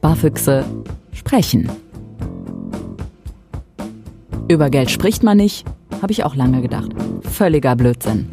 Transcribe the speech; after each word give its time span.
Sparfüchse 0.00 0.64
sprechen. 1.12 1.70
Über 4.48 4.70
Geld 4.70 4.90
spricht 4.90 5.22
man 5.22 5.36
nicht, 5.36 5.66
habe 6.00 6.10
ich 6.10 6.24
auch 6.24 6.34
lange 6.34 6.62
gedacht. 6.62 6.90
Völliger 7.20 7.76
Blödsinn. 7.76 8.26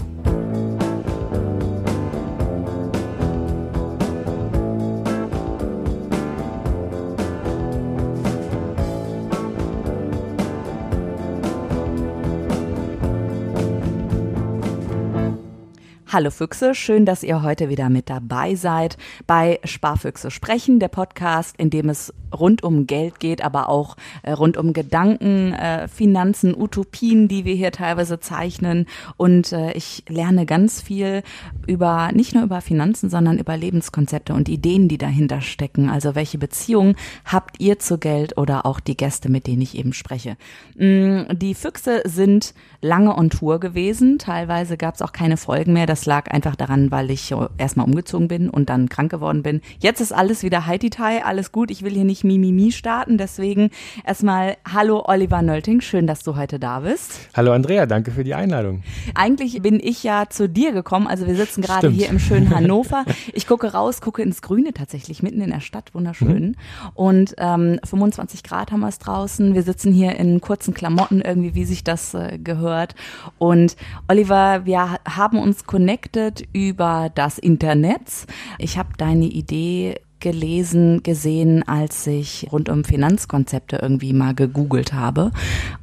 Hallo 16.17 16.31
Füchse, 16.31 16.73
schön, 16.73 17.05
dass 17.05 17.21
ihr 17.21 17.43
heute 17.43 17.69
wieder 17.69 17.89
mit 17.89 18.09
dabei 18.09 18.55
seid 18.55 18.97
bei 19.27 19.59
Sparfüchse 19.63 20.31
sprechen, 20.31 20.79
der 20.79 20.87
Podcast, 20.87 21.53
in 21.59 21.69
dem 21.69 21.89
es 21.89 22.11
rund 22.33 22.63
um 22.63 22.87
Geld 22.87 23.19
geht, 23.19 23.43
aber 23.43 23.69
auch 23.69 23.95
äh, 24.23 24.31
rund 24.31 24.57
um 24.57 24.73
Gedanken, 24.73 25.53
äh, 25.53 25.87
Finanzen, 25.87 26.55
Utopien, 26.55 27.27
die 27.27 27.45
wir 27.45 27.53
hier 27.53 27.71
teilweise 27.71 28.19
zeichnen. 28.19 28.87
Und 29.17 29.51
äh, 29.51 29.73
ich 29.73 30.03
lerne 30.09 30.45
ganz 30.47 30.81
viel 30.81 31.21
über, 31.67 32.11
nicht 32.13 32.33
nur 32.33 32.43
über 32.43 32.61
Finanzen, 32.61 33.09
sondern 33.09 33.37
über 33.37 33.55
Lebenskonzepte 33.55 34.33
und 34.33 34.49
Ideen, 34.49 34.87
die 34.87 34.97
dahinter 34.97 35.41
stecken. 35.41 35.87
Also 35.87 36.15
welche 36.15 36.39
Beziehungen 36.39 36.95
habt 37.25 37.59
ihr 37.59 37.77
zu 37.77 37.99
Geld 37.99 38.37
oder 38.37 38.65
auch 38.65 38.79
die 38.79 38.97
Gäste, 38.97 39.29
mit 39.29 39.45
denen 39.45 39.61
ich 39.61 39.77
eben 39.77 39.93
spreche. 39.93 40.35
Mm, 40.77 41.23
die 41.33 41.53
Füchse 41.53 42.01
sind 42.05 42.55
lange 42.81 43.15
on 43.15 43.29
Tour 43.29 43.59
gewesen. 43.59 44.17
Teilweise 44.17 44.77
gab 44.77 44.95
es 44.95 45.01
auch 45.01 45.11
keine 45.11 45.37
Folgen 45.37 45.73
mehr. 45.73 45.85
Das 45.85 46.06
lag 46.07 46.31
einfach 46.31 46.55
daran, 46.55 46.89
weil 46.89 47.11
ich 47.11 47.31
erstmal 47.59 47.85
umgezogen 47.85 48.27
bin 48.27 48.49
und 48.49 48.69
dann 48.69 48.89
krank 48.89 49.11
geworden 49.11 49.43
bin. 49.43 49.61
Jetzt 49.79 50.01
ist 50.01 50.11
alles 50.11 50.41
wieder 50.41 50.65
Haiti-Tai, 50.65 51.23
alles 51.23 51.51
gut. 51.51 51.69
Ich 51.69 51.83
will 51.83 51.93
hier 51.93 52.05
nicht 52.05 52.23
Mimimi 52.23 52.71
starten. 52.71 53.19
Deswegen 53.19 53.69
erstmal 54.03 54.57
Hallo 54.73 55.03
Oliver 55.05 55.43
Nölting, 55.43 55.81
schön, 55.81 56.07
dass 56.07 56.23
du 56.23 56.35
heute 56.35 56.57
da 56.57 56.79
bist. 56.79 57.19
Hallo 57.35 57.51
Andrea, 57.51 57.85
danke 57.85 58.09
für 58.09 58.23
die 58.23 58.33
Einladung. 58.33 58.81
Eigentlich 59.13 59.61
bin 59.61 59.79
ich 59.79 60.01
ja 60.03 60.25
zu 60.29 60.49
dir 60.49 60.71
gekommen. 60.71 61.05
Also 61.05 61.27
wir 61.27 61.35
sitzen 61.35 61.61
gerade 61.61 61.89
hier 61.89 62.09
im 62.09 62.17
schönen 62.17 62.49
Hannover. 62.55 63.05
Ich 63.33 63.45
gucke 63.45 63.73
raus, 63.73 64.01
gucke 64.01 64.23
ins 64.23 64.41
Grüne 64.41 64.73
tatsächlich, 64.73 65.21
mitten 65.21 65.41
in 65.41 65.51
der 65.51 65.59
Stadt, 65.59 65.93
wunderschön. 65.93 66.43
Mhm. 66.43 66.55
Und 66.95 67.35
ähm, 67.37 67.79
25 67.83 68.43
Grad 68.43 68.71
haben 68.71 68.79
wir 68.79 68.87
es 68.87 68.99
draußen. 68.99 69.53
Wir 69.53 69.63
sitzen 69.63 69.91
hier 69.91 70.15
in 70.15 70.39
kurzen 70.39 70.73
Klamotten, 70.73 71.21
irgendwie 71.21 71.53
wie 71.53 71.65
sich 71.65 71.83
das 71.83 72.13
äh, 72.13 72.39
gehört. 72.41 72.95
Und 73.37 73.75
Oliver, 74.07 74.65
wir 74.65 74.99
haben 75.05 75.37
uns 75.37 75.65
connected 75.65 75.96
connected 75.97 76.47
über 76.53 77.09
das 77.13 77.37
Internet. 77.37 78.27
Ich 78.59 78.77
habe 78.77 78.89
deine 78.97 79.25
Idee 79.25 79.99
gelesen, 80.19 81.03
gesehen, 81.03 81.67
als 81.67 82.07
ich 82.07 82.47
rund 82.51 82.69
um 82.69 82.83
Finanzkonzepte 82.83 83.77
irgendwie 83.81 84.13
mal 84.13 84.33
gegoogelt 84.33 84.93
habe. 84.93 85.31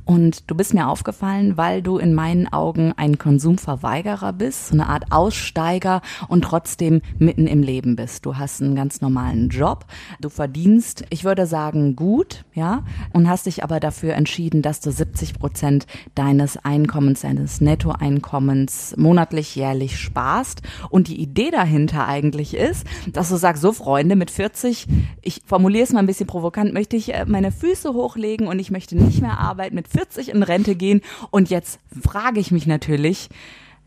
Und 0.05 0.51
du 0.51 0.55
bist 0.55 0.75
mir 0.75 0.89
aufgefallen, 0.89 1.57
weil 1.57 1.81
du 1.81 1.99
in 1.99 2.13
meinen 2.15 2.53
Augen 2.53 2.93
ein 2.97 3.17
Konsumverweigerer 3.17 4.33
bist, 4.33 4.69
so 4.69 4.75
eine 4.75 4.89
Art 4.89 5.11
Aussteiger 5.11 6.03
und 6.29 6.43
trotzdem 6.43 7.01
mitten 7.19 7.47
im 7.47 7.63
Leben 7.63 7.97
bist. 7.97 8.27
Du 8.27 8.37
hast 8.37 8.61
einen 8.61 8.75
ganz 8.75 9.01
normalen 9.01 9.49
Job, 9.49 9.87
du 10.21 10.29
verdienst, 10.29 11.05
ich 11.11 11.25
würde 11.25 11.47
sagen, 11.47 11.97
gut, 11.97 12.45
ja, 12.53 12.85
und 13.13 13.29
hast 13.29 13.47
dich 13.47 13.65
aber 13.65 13.81
dafür 13.81 14.15
entschieden, 14.15 14.61
dass 14.61 14.81
du 14.81 14.91
70 14.91 15.39
Prozent 15.39 15.87
deines 16.15 16.59
Einkommens, 16.59 17.23
deines 17.23 17.61
Nettoeinkommens 17.61 18.95
monatlich, 18.99 19.57
jährlich 19.57 19.99
sparst. 19.99 20.63
Und 20.91 21.09
die 21.09 21.21
Idee 21.21 21.51
dahinter 21.51 22.07
eigentlich 22.07 22.55
ist, 22.55 22.87
dass 23.11 23.31
du 23.31 23.37
sagst, 23.37 23.63
so 23.63 23.73
Freunde, 23.73 24.17
mit 24.17 24.24
40, 24.31 24.87
ich 25.23 25.43
formuliere 25.47 25.85
es 25.85 25.93
mal 25.93 26.01
ein 26.01 26.07
bisschen 26.07 26.27
provokant, 26.27 26.73
möchte 26.73 26.97
ich 26.97 27.15
äh, 27.15 27.25
meine 27.27 27.53
Füße 27.53 27.93
hochlegen 27.93 28.47
und 28.47 28.59
ich 28.59 28.71
möchte 28.71 28.97
nicht 28.97 29.21
mehr 29.21 29.39
arbeiten, 29.39 29.75
mit 29.75 29.89
40 29.89 30.31
in 30.31 30.43
Rente 30.43 30.75
gehen. 30.75 31.01
Und 31.31 31.51
jetzt 31.51 31.79
frage 32.03 32.41
ich 32.41 32.51
mich 32.51 32.67
natürlich, 32.67 33.29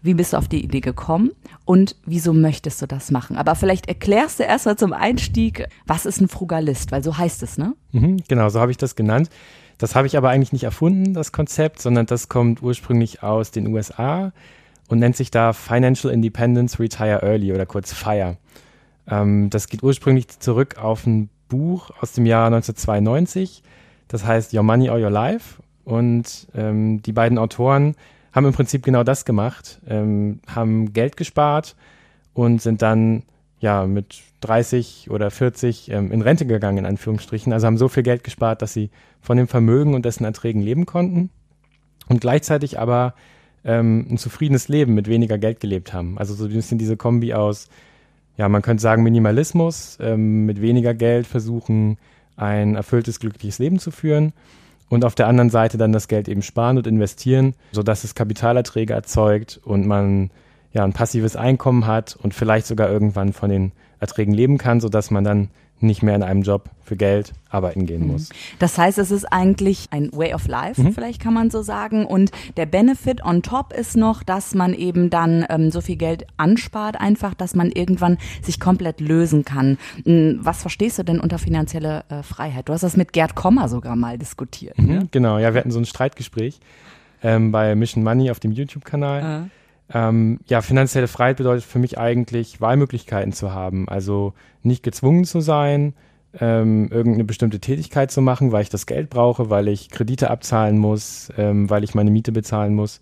wie 0.01 0.13
bist 0.13 0.33
du 0.33 0.37
auf 0.37 0.47
die 0.47 0.63
Idee 0.63 0.79
gekommen 0.79 1.31
und 1.65 1.95
wieso 2.05 2.33
möchtest 2.33 2.81
du 2.81 2.85
das 2.85 3.11
machen? 3.11 3.35
Aber 3.35 3.55
vielleicht 3.55 3.87
erklärst 3.87 4.39
du 4.39 4.43
erstmal 4.43 4.77
zum 4.77 4.93
Einstieg, 4.93 5.67
was 5.85 6.05
ist 6.05 6.21
ein 6.21 6.27
Frugalist? 6.27 6.91
Weil 6.91 7.03
so 7.03 7.17
heißt 7.17 7.43
es, 7.43 7.57
ne? 7.57 7.75
Mhm, 7.91 8.23
genau, 8.27 8.49
so 8.49 8.59
habe 8.59 8.71
ich 8.71 8.77
das 8.77 8.95
genannt. 8.95 9.29
Das 9.77 9.95
habe 9.95 10.07
ich 10.07 10.17
aber 10.17 10.29
eigentlich 10.29 10.53
nicht 10.53 10.63
erfunden, 10.63 11.13
das 11.13 11.31
Konzept, 11.31 11.81
sondern 11.81 12.05
das 12.05 12.29
kommt 12.29 12.63
ursprünglich 12.63 13.21
aus 13.21 13.51
den 13.51 13.67
USA 13.67 14.31
und 14.87 14.99
nennt 14.99 15.15
sich 15.15 15.29
da 15.29 15.53
Financial 15.53 16.11
Independence 16.11 16.79
Retire 16.79 17.21
Early 17.21 17.53
oder 17.53 17.65
kurz 17.65 17.93
FIRE. 17.93 18.37
Ähm, 19.09 19.49
das 19.49 19.67
geht 19.67 19.83
ursprünglich 19.83 20.27
zurück 20.39 20.77
auf 20.77 21.05
ein 21.05 21.29
Buch 21.47 21.91
aus 22.01 22.11
dem 22.13 22.25
Jahr 22.25 22.47
1992, 22.47 23.63
das 24.07 24.25
heißt 24.25 24.53
Your 24.53 24.63
Money 24.63 24.89
or 24.89 24.97
Your 24.97 25.09
Life 25.09 25.61
und 25.85 26.47
ähm, 26.55 27.01
die 27.01 27.13
beiden 27.13 27.37
Autoren 27.37 27.95
haben 28.33 28.45
im 28.45 28.53
Prinzip 28.53 28.83
genau 28.83 29.03
das 29.03 29.25
gemacht, 29.25 29.79
ähm, 29.87 30.41
haben 30.47 30.93
Geld 30.93 31.17
gespart 31.17 31.75
und 32.33 32.61
sind 32.61 32.81
dann 32.81 33.23
ja 33.59 33.87
mit 33.87 34.21
30 34.41 35.09
oder 35.09 35.31
40 35.31 35.89
ähm, 35.91 36.11
in 36.11 36.21
Rente 36.21 36.45
gegangen, 36.45 36.79
in 36.79 36.85
Anführungsstrichen. 36.85 37.51
Also 37.53 37.65
haben 37.65 37.77
so 37.77 37.87
viel 37.87 38.03
Geld 38.03 38.23
gespart, 38.23 38.61
dass 38.61 38.73
sie 38.73 38.91
von 39.21 39.37
dem 39.37 39.47
Vermögen 39.47 39.95
und 39.95 40.05
dessen 40.05 40.25
Erträgen 40.25 40.61
leben 40.61 40.85
konnten 40.85 41.29
und 42.07 42.21
gleichzeitig 42.21 42.79
aber 42.79 43.15
ähm, 43.63 44.05
ein 44.09 44.17
zufriedenes 44.17 44.67
Leben 44.67 44.93
mit 44.93 45.07
weniger 45.07 45.37
Geld 45.37 45.59
gelebt 45.59 45.93
haben. 45.93 46.17
Also 46.17 46.33
so 46.33 46.45
ein 46.45 46.53
bisschen 46.53 46.77
diese 46.77 46.97
Kombi 46.97 47.33
aus, 47.33 47.67
ja, 48.37 48.47
man 48.49 48.61
könnte 48.61 48.81
sagen 48.81 49.03
Minimalismus, 49.03 49.97
ähm, 49.99 50.45
mit 50.45 50.61
weniger 50.61 50.93
Geld 50.93 51.27
versuchen, 51.27 51.97
ein 52.35 52.75
erfülltes, 52.75 53.19
glückliches 53.19 53.59
Leben 53.59 53.79
zu 53.79 53.91
führen 53.91 54.33
und 54.89 55.03
auf 55.03 55.15
der 55.15 55.27
anderen 55.27 55.49
Seite 55.49 55.77
dann 55.77 55.91
das 55.91 56.07
Geld 56.07 56.27
eben 56.27 56.43
sparen 56.43 56.77
und 56.77 56.87
investieren, 56.87 57.55
sodass 57.71 58.03
es 58.03 58.15
Kapitalerträge 58.15 58.93
erzeugt 58.93 59.59
und 59.63 59.87
man 59.87 60.29
ja 60.71 60.83
ein 60.83 60.93
passives 60.93 61.35
Einkommen 61.35 61.87
hat 61.87 62.15
und 62.21 62.33
vielleicht 62.33 62.67
sogar 62.67 62.89
irgendwann 62.89 63.33
von 63.33 63.49
den 63.49 63.71
Erträgen 63.99 64.33
leben 64.33 64.57
kann, 64.59 64.79
sodass 64.79 65.09
man 65.09 65.23
dann 65.23 65.49
nicht 65.79 66.03
mehr 66.03 66.15
in 66.15 66.23
einem 66.23 66.41
Job 66.41 66.69
für 66.81 66.95
Geld 66.95 67.33
arbeiten 67.49 67.85
gehen 67.85 68.03
mhm. 68.03 68.13
muss. 68.13 68.29
Das 68.59 68.77
heißt, 68.77 68.97
es 68.97 69.11
ist 69.11 69.25
eigentlich 69.25 69.87
ein 69.91 70.09
Way 70.11 70.33
of 70.33 70.47
Life, 70.47 70.81
mhm. 70.81 70.93
vielleicht 70.93 71.21
kann 71.21 71.33
man 71.33 71.49
so 71.49 71.61
sagen. 71.61 72.05
Und 72.05 72.31
der 72.55 72.65
Benefit 72.65 73.23
on 73.23 73.43
top 73.43 73.73
ist 73.73 73.95
noch, 73.95 74.23
dass 74.23 74.55
man 74.55 74.73
eben 74.73 75.09
dann 75.09 75.45
ähm, 75.49 75.69
so 75.69 75.81
viel 75.81 75.97
Geld 75.97 76.25
anspart, 76.37 76.99
einfach, 76.99 77.33
dass 77.33 77.55
man 77.55 77.71
irgendwann 77.71 78.17
sich 78.41 78.59
komplett 78.59 79.01
lösen 79.01 79.45
kann. 79.45 79.77
Hm, 80.05 80.39
was 80.41 80.61
verstehst 80.61 80.97
du 80.99 81.03
denn 81.03 81.19
unter 81.19 81.37
finanzielle 81.37 82.03
äh, 82.09 82.23
Freiheit? 82.23 82.69
Du 82.69 82.73
hast 82.73 82.81
das 82.81 82.97
mit 82.97 83.13
Gerd 83.13 83.35
Kommer 83.35 83.69
sogar 83.69 83.95
mal 83.95 84.17
diskutiert. 84.17 84.77
Mhm, 84.77 84.87
ne? 84.87 85.07
Genau, 85.11 85.37
ja, 85.37 85.53
wir 85.53 85.59
hatten 85.59 85.71
so 85.71 85.79
ein 85.79 85.85
Streitgespräch 85.85 86.59
ähm, 87.23 87.51
bei 87.51 87.75
Mission 87.75 88.03
Money 88.03 88.31
auf 88.31 88.39
dem 88.39 88.51
YouTube-Kanal. 88.51 89.45
Äh. 89.45 89.49
Ähm, 89.93 90.39
ja, 90.47 90.61
finanzielle 90.61 91.07
Freiheit 91.07 91.37
bedeutet 91.37 91.63
für 91.63 91.79
mich 91.79 91.97
eigentlich, 91.97 92.59
Wahlmöglichkeiten 92.59 93.31
zu 93.31 93.53
haben. 93.53 93.87
Also 93.87 94.33
nicht 94.61 94.83
gezwungen 94.83 95.23
zu 95.23 95.39
sein, 95.39 95.93
ähm, 96.39 96.89
irgendeine 96.91 97.23
bestimmte 97.23 97.59
Tätigkeit 97.59 98.11
zu 98.11 98.21
machen, 98.21 98.51
weil 98.51 98.63
ich 98.63 98.69
das 98.69 98.85
Geld 98.85 99.09
brauche, 99.09 99.49
weil 99.49 99.67
ich 99.69 99.89
Kredite 99.89 100.29
abzahlen 100.29 100.77
muss, 100.77 101.31
ähm, 101.37 101.69
weil 101.69 101.83
ich 101.83 101.95
meine 101.95 102.11
Miete 102.11 102.31
bezahlen 102.31 102.75
muss, 102.75 102.99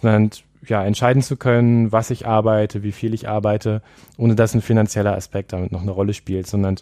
sondern 0.00 0.30
ja, 0.66 0.84
entscheiden 0.84 1.22
zu 1.22 1.36
können, 1.36 1.92
was 1.92 2.10
ich 2.10 2.26
arbeite, 2.26 2.82
wie 2.82 2.92
viel 2.92 3.14
ich 3.14 3.28
arbeite, 3.28 3.82
ohne 4.16 4.34
dass 4.34 4.54
ein 4.54 4.62
finanzieller 4.62 5.14
Aspekt 5.14 5.52
damit 5.52 5.72
noch 5.72 5.82
eine 5.82 5.90
Rolle 5.90 6.14
spielt, 6.14 6.46
sondern 6.46 6.76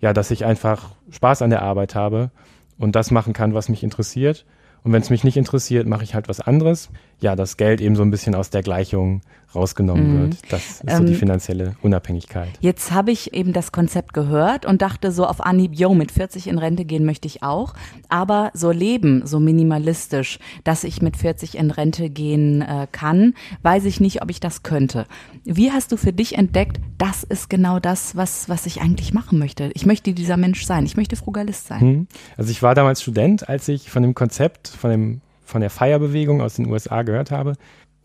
ja, 0.00 0.12
dass 0.12 0.30
ich 0.30 0.44
einfach 0.44 0.94
Spaß 1.10 1.42
an 1.42 1.50
der 1.50 1.62
Arbeit 1.62 1.94
habe 1.94 2.30
und 2.78 2.94
das 2.94 3.10
machen 3.10 3.32
kann, 3.32 3.54
was 3.54 3.68
mich 3.68 3.82
interessiert 3.82 4.46
und 4.84 4.92
wenn 4.92 5.02
es 5.02 5.10
mich 5.10 5.24
nicht 5.24 5.36
interessiert, 5.36 5.86
mache 5.86 6.04
ich 6.04 6.14
halt 6.14 6.28
was 6.28 6.40
anderes. 6.40 6.90
Ja, 7.20 7.36
das 7.36 7.56
Geld 7.56 7.80
eben 7.80 7.96
so 7.96 8.02
ein 8.02 8.10
bisschen 8.10 8.34
aus 8.34 8.50
der 8.50 8.62
Gleichung 8.62 9.22
rausgenommen 9.54 10.14
mhm. 10.14 10.20
wird. 10.20 10.52
Das 10.52 10.82
ist 10.82 10.96
so 10.96 11.04
die 11.04 11.12
ähm, 11.12 11.18
finanzielle 11.18 11.76
Unabhängigkeit. 11.82 12.50
Jetzt 12.60 12.92
habe 12.92 13.10
ich 13.10 13.32
eben 13.32 13.52
das 13.52 13.72
Konzept 13.72 14.12
gehört 14.12 14.66
und 14.66 14.82
dachte 14.82 15.10
so 15.10 15.26
auf 15.26 15.40
Anhieb, 15.40 15.72
yo, 15.74 15.94
mit 15.94 16.12
40 16.12 16.48
in 16.48 16.58
Rente 16.58 16.84
gehen 16.84 17.04
möchte 17.04 17.26
ich 17.26 17.42
auch. 17.42 17.74
Aber 18.08 18.50
so 18.54 18.70
leben, 18.70 19.26
so 19.26 19.40
minimalistisch, 19.40 20.38
dass 20.64 20.84
ich 20.84 21.00
mit 21.00 21.16
40 21.16 21.56
in 21.56 21.70
Rente 21.70 22.10
gehen 22.10 22.62
äh, 22.62 22.86
kann, 22.92 23.34
weiß 23.62 23.86
ich 23.86 24.00
nicht, 24.00 24.22
ob 24.22 24.30
ich 24.30 24.40
das 24.40 24.62
könnte. 24.62 25.06
Wie 25.44 25.72
hast 25.72 25.92
du 25.92 25.96
für 25.96 26.12
dich 26.12 26.36
entdeckt, 26.36 26.78
das 26.98 27.24
ist 27.24 27.48
genau 27.48 27.78
das, 27.78 28.16
was, 28.16 28.48
was 28.48 28.66
ich 28.66 28.82
eigentlich 28.82 29.14
machen 29.14 29.38
möchte? 29.38 29.70
Ich 29.74 29.86
möchte 29.86 30.12
dieser 30.12 30.36
Mensch 30.36 30.66
sein. 30.66 30.84
Ich 30.84 30.96
möchte 30.96 31.16
Frugalist 31.16 31.66
sein. 31.66 31.84
Mhm. 31.84 32.06
Also 32.36 32.50
ich 32.50 32.62
war 32.62 32.74
damals 32.74 33.00
Student, 33.00 33.48
als 33.48 33.68
ich 33.68 33.90
von 33.90 34.02
dem 34.02 34.14
Konzept, 34.14 34.68
von 34.68 34.90
dem 34.90 35.20
von 35.44 35.62
der 35.62 35.70
Feierbewegung 35.70 36.42
aus 36.42 36.56
den 36.56 36.66
USA 36.66 37.00
gehört 37.00 37.30
habe 37.30 37.54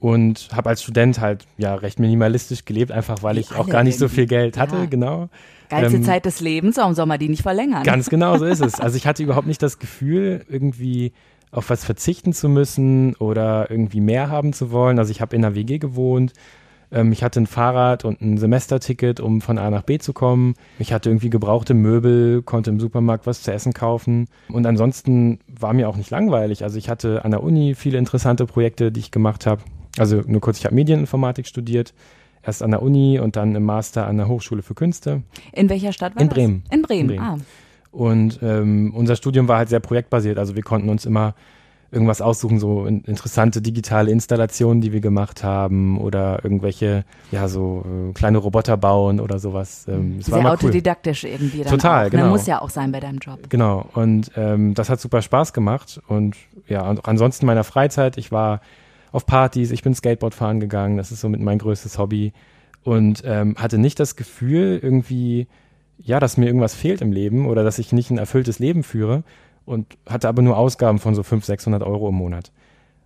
und 0.04 0.50
habe 0.54 0.68
als 0.68 0.84
Student 0.84 1.22
halt 1.22 1.48
ja 1.58 1.76
recht 1.76 1.98
minimalistisch 1.98 2.66
gelebt, 2.66 2.92
einfach 2.92 3.24
weil 3.24 3.38
Wie 3.38 3.40
ich 3.40 3.56
auch 3.56 3.70
gar 3.70 3.84
nicht 3.84 3.98
so 3.98 4.10
viel 4.10 4.26
Geld 4.26 4.58
hatte, 4.58 4.76
ja. 4.76 4.86
genau. 4.86 5.30
Geilste 5.70 5.96
ähm, 5.96 6.04
Zeit 6.04 6.26
des 6.26 6.42
Lebens, 6.42 6.76
warum 6.76 6.94
soll 6.94 7.06
man 7.06 7.20
die 7.20 7.30
nicht 7.30 7.42
verlängern? 7.42 7.84
Ganz 7.84 8.10
genau, 8.10 8.38
so 8.38 8.44
ist 8.44 8.60
es. 8.60 8.82
Also 8.82 8.98
ich 8.98 9.08
hatte 9.08 9.24
überhaupt 9.24 9.48
nicht 9.48 9.64
das 9.64 9.80
Gefühl, 9.80 10.46
irgendwie 10.50 11.14
auf 11.52 11.70
was 11.70 11.86
verzichten 11.86 12.34
zu 12.34 12.50
müssen 12.50 13.16
oder 13.16 13.72
irgendwie 13.72 14.02
mehr 14.02 14.30
haben 14.30 14.52
zu 14.52 14.72
wollen. 14.72 15.00
Also 15.00 15.10
ich 15.10 15.22
habe 15.22 15.38
in 15.38 15.46
einer 15.46 15.56
WG 15.56 15.78
gewohnt, 15.78 16.34
Ähm, 16.92 17.12
ich 17.12 17.24
hatte 17.24 17.40
ein 17.40 17.48
Fahrrad 17.48 18.06
und 18.06 18.22
ein 18.22 18.38
Semesterticket, 18.38 19.20
um 19.22 19.40
von 19.42 19.58
A 19.58 19.70
nach 19.70 19.84
B 19.84 19.98
zu 20.00 20.14
kommen. 20.14 20.54
Ich 20.80 20.94
hatte 20.94 21.10
irgendwie 21.10 21.30
gebrauchte 21.30 21.74
Möbel, 21.74 22.42
konnte 22.44 22.70
im 22.70 22.80
Supermarkt 22.80 23.26
was 23.26 23.42
zu 23.42 23.52
essen 23.52 23.74
kaufen. 23.74 24.28
Und 24.50 24.66
ansonsten 24.68 25.40
war 25.48 25.74
mir 25.74 25.90
auch 25.90 25.96
nicht 25.96 26.12
langweilig. 26.12 26.64
Also 26.64 26.78
ich 26.78 26.90
hatte 26.90 27.26
an 27.26 27.32
der 27.32 27.42
Uni 27.42 27.74
viele 27.74 27.98
interessante 27.98 28.46
Projekte, 28.46 28.92
die 28.92 29.00
ich 29.00 29.12
gemacht 29.12 29.46
habe. 29.46 29.64
Also 29.98 30.22
nur 30.26 30.42
kurz, 30.42 30.58
ich 30.60 30.66
habe 30.66 30.76
Medieninformatik 30.76 31.48
studiert. 31.48 31.94
Erst 32.46 32.62
an 32.62 32.72
der 32.72 32.82
Uni 32.82 33.20
und 33.20 33.38
dann 33.38 33.56
im 33.56 33.64
Master 33.64 34.06
an 34.06 34.18
der 34.18 34.28
Hochschule 34.28 34.64
für 34.64 34.74
Künste. 34.74 35.24
In 35.54 35.70
welcher 35.70 35.94
Stadt 35.94 36.14
war 36.16 36.22
In 36.22 36.28
das? 36.28 36.36
Bremen. 36.36 36.64
In 36.72 36.82
Bremen, 36.82 37.02
In 37.02 37.08
Bremen. 37.16 37.22
ah. 37.24 37.38
Und 37.92 38.40
ähm, 38.42 38.92
unser 38.96 39.16
Studium 39.16 39.48
war 39.48 39.58
halt 39.60 39.70
sehr 39.70 39.80
projektbasiert. 39.80 40.38
Also 40.38 40.56
wir 40.56 40.64
konnten 40.64 40.90
uns 40.90 41.06
immer 41.06 41.36
irgendwas 41.92 42.22
aussuchen, 42.22 42.60
so 42.60 42.86
in, 42.88 43.02
interessante 43.02 43.62
digitale 43.62 44.10
Installationen, 44.12 44.82
die 44.82 44.92
wir 44.92 45.00
gemacht 45.00 45.44
haben 45.44 46.00
oder 46.00 46.44
irgendwelche, 46.44 47.06
ja, 47.32 47.48
so 47.48 47.86
äh, 48.10 48.14
kleine 48.14 48.40
Roboter 48.40 48.78
bauen 48.78 49.20
oder 49.20 49.38
sowas. 49.38 49.86
Ähm, 49.88 50.20
Sehr 50.22 50.40
immer 50.40 50.50
cool. 50.50 50.56
autodidaktisch 50.56 51.24
irgendwie 51.24 51.60
dann 51.60 51.70
Total, 51.72 52.08
auch. 52.08 52.12
genau. 52.12 52.24
Ne? 52.24 52.30
Muss 52.32 52.48
ja 52.48 52.62
auch 52.62 52.72
sein 52.72 52.92
bei 52.92 53.00
deinem 53.00 53.20
Job. 53.20 53.48
Genau, 53.48 53.86
und 53.94 54.32
ähm, 54.36 54.74
das 54.74 54.90
hat 54.90 55.00
super 55.00 55.22
Spaß 55.22 55.54
gemacht. 55.54 56.02
Und 56.08 56.36
ja, 56.68 56.82
und 56.90 57.00
auch 57.00 57.08
ansonsten 57.08 57.46
in 57.46 57.48
meiner 57.48 57.64
Freizeit, 57.64 58.18
ich 58.18 58.32
war 58.32 58.60
auf 59.14 59.26
Partys, 59.26 59.72
ich 59.72 59.84
bin 59.84 59.94
Skateboard 59.94 60.34
fahren 60.34 60.60
gegangen, 60.60 60.98
das 60.98 61.12
ist 61.12 61.22
so 61.22 61.30
mit 61.30 61.40
mein 61.40 61.60
größtes 61.60 61.98
Hobby. 61.98 62.34
Und 62.84 63.22
ähm, 63.26 63.56
hatte 63.58 63.78
nicht 63.78 64.00
das 64.00 64.18
Gefühl, 64.18 64.80
irgendwie, 64.82 65.48
ja, 65.98 66.20
dass 66.20 66.36
mir 66.36 66.48
irgendwas 66.48 66.76
fehlt 66.76 67.02
im 67.02 67.14
Leben 67.14 67.46
oder 67.46 67.64
dass 67.64 67.80
ich 67.80 67.94
nicht 67.94 68.12
ein 68.12 68.18
erfülltes 68.18 68.60
Leben 68.60 68.84
führe 68.84 69.24
und 69.66 69.98
hatte 70.10 70.28
aber 70.28 70.42
nur 70.42 70.58
Ausgaben 70.58 71.00
von 71.00 71.16
so 71.16 71.24
500, 71.24 71.46
600 71.46 71.84
Euro 71.84 72.10
im 72.10 72.16
Monat. 72.16 72.52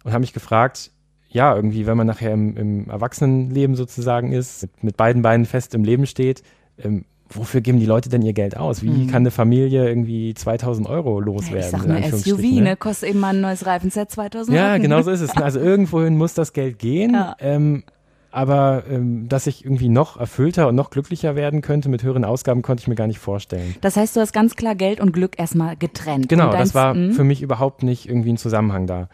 Und 0.04 0.14
habe 0.14 0.22
mich 0.22 0.34
gefragt, 0.34 0.92
ja, 1.30 1.54
irgendwie, 1.54 1.86
wenn 1.86 1.98
man 1.98 2.08
nachher 2.08 2.32
im, 2.32 2.56
im 2.56 2.90
Erwachsenenleben 2.90 3.76
sozusagen 3.76 4.32
ist, 4.32 4.64
mit, 4.64 4.84
mit 4.84 4.98
beiden 4.98 5.22
Beinen 5.22 5.46
fest 5.46 5.76
im 5.76 5.84
Leben 5.84 6.08
steht, 6.08 6.42
ähm, 6.80 7.04
wofür 7.30 7.62
geben 7.62 7.80
die 7.80 7.86
Leute 7.86 8.10
denn 8.10 8.22
ihr 8.22 8.34
Geld 8.34 8.56
aus? 8.58 8.82
Wie 8.84 8.90
Mhm. 8.90 9.08
kann 9.08 9.24
eine 9.24 9.32
Familie 9.32 9.88
irgendwie 9.88 10.34
2000 10.34 10.88
Euro 10.88 11.20
Ja, 11.20 11.26
loswerden? 11.26 11.60
ich 11.60 11.66
sag 11.68 11.88
nur 11.88 11.98
SUV, 11.98 12.14
Anführungsstrichen, 12.14 12.64
ne? 12.64 12.76
Kostet 12.78 13.10
eben 13.10 13.20
mal 13.20 13.34
ein 13.36 13.42
neues 13.42 13.66
Reifenset 13.66 14.10
2000 14.12 14.56
Ja, 14.56 14.72
Euro. 14.74 14.82
genau 14.82 15.02
so 15.02 15.12
ist 15.12 15.22
es. 15.22 15.32
Also 15.38 15.60
irgendwohin 15.60 16.18
muss 16.18 16.34
das 16.34 16.54
Geld 16.54 16.80
gehen. 16.80 17.14
Ja. 17.14 17.36
Ähm, 17.40 17.84
aber 18.32 18.84
ähm, 18.90 19.28
dass 19.30 19.48
ich 19.48 19.64
irgendwie 19.66 19.90
noch 19.90 20.18
erfüllter 20.20 20.68
und 20.68 20.76
noch 20.76 20.90
glücklicher 20.90 21.36
werden 21.36 21.62
könnte 21.62 21.90
mit 21.90 22.04
höheren 22.04 22.26
Ausgaben, 22.26 22.62
konnte 22.62 22.82
ich 22.82 22.88
mir 22.88 22.96
gar 22.96 23.08
nicht 23.08 23.20
vorstellen. 23.20 23.76
Das 23.82 23.96
heißt, 23.96 24.16
du 24.16 24.20
hast 24.20 24.34
ganz 24.34 24.56
klar 24.56 24.76
Geld 24.76 25.00
und 25.00 25.12
Glück 25.14 25.40
erstmal 25.40 25.76
getrennt. 25.78 26.30
Genau, 26.30 26.52
das 26.52 26.76
war 26.76 26.94
Mhm. 26.94 27.12
für 27.14 27.24
mich 27.24 27.42
überhaupt 27.42 27.84
nicht 27.84 28.08
irgendwie 28.08 28.34
ein 28.34 28.38
Zusammenhang 28.38 28.86
da. 28.86 29.08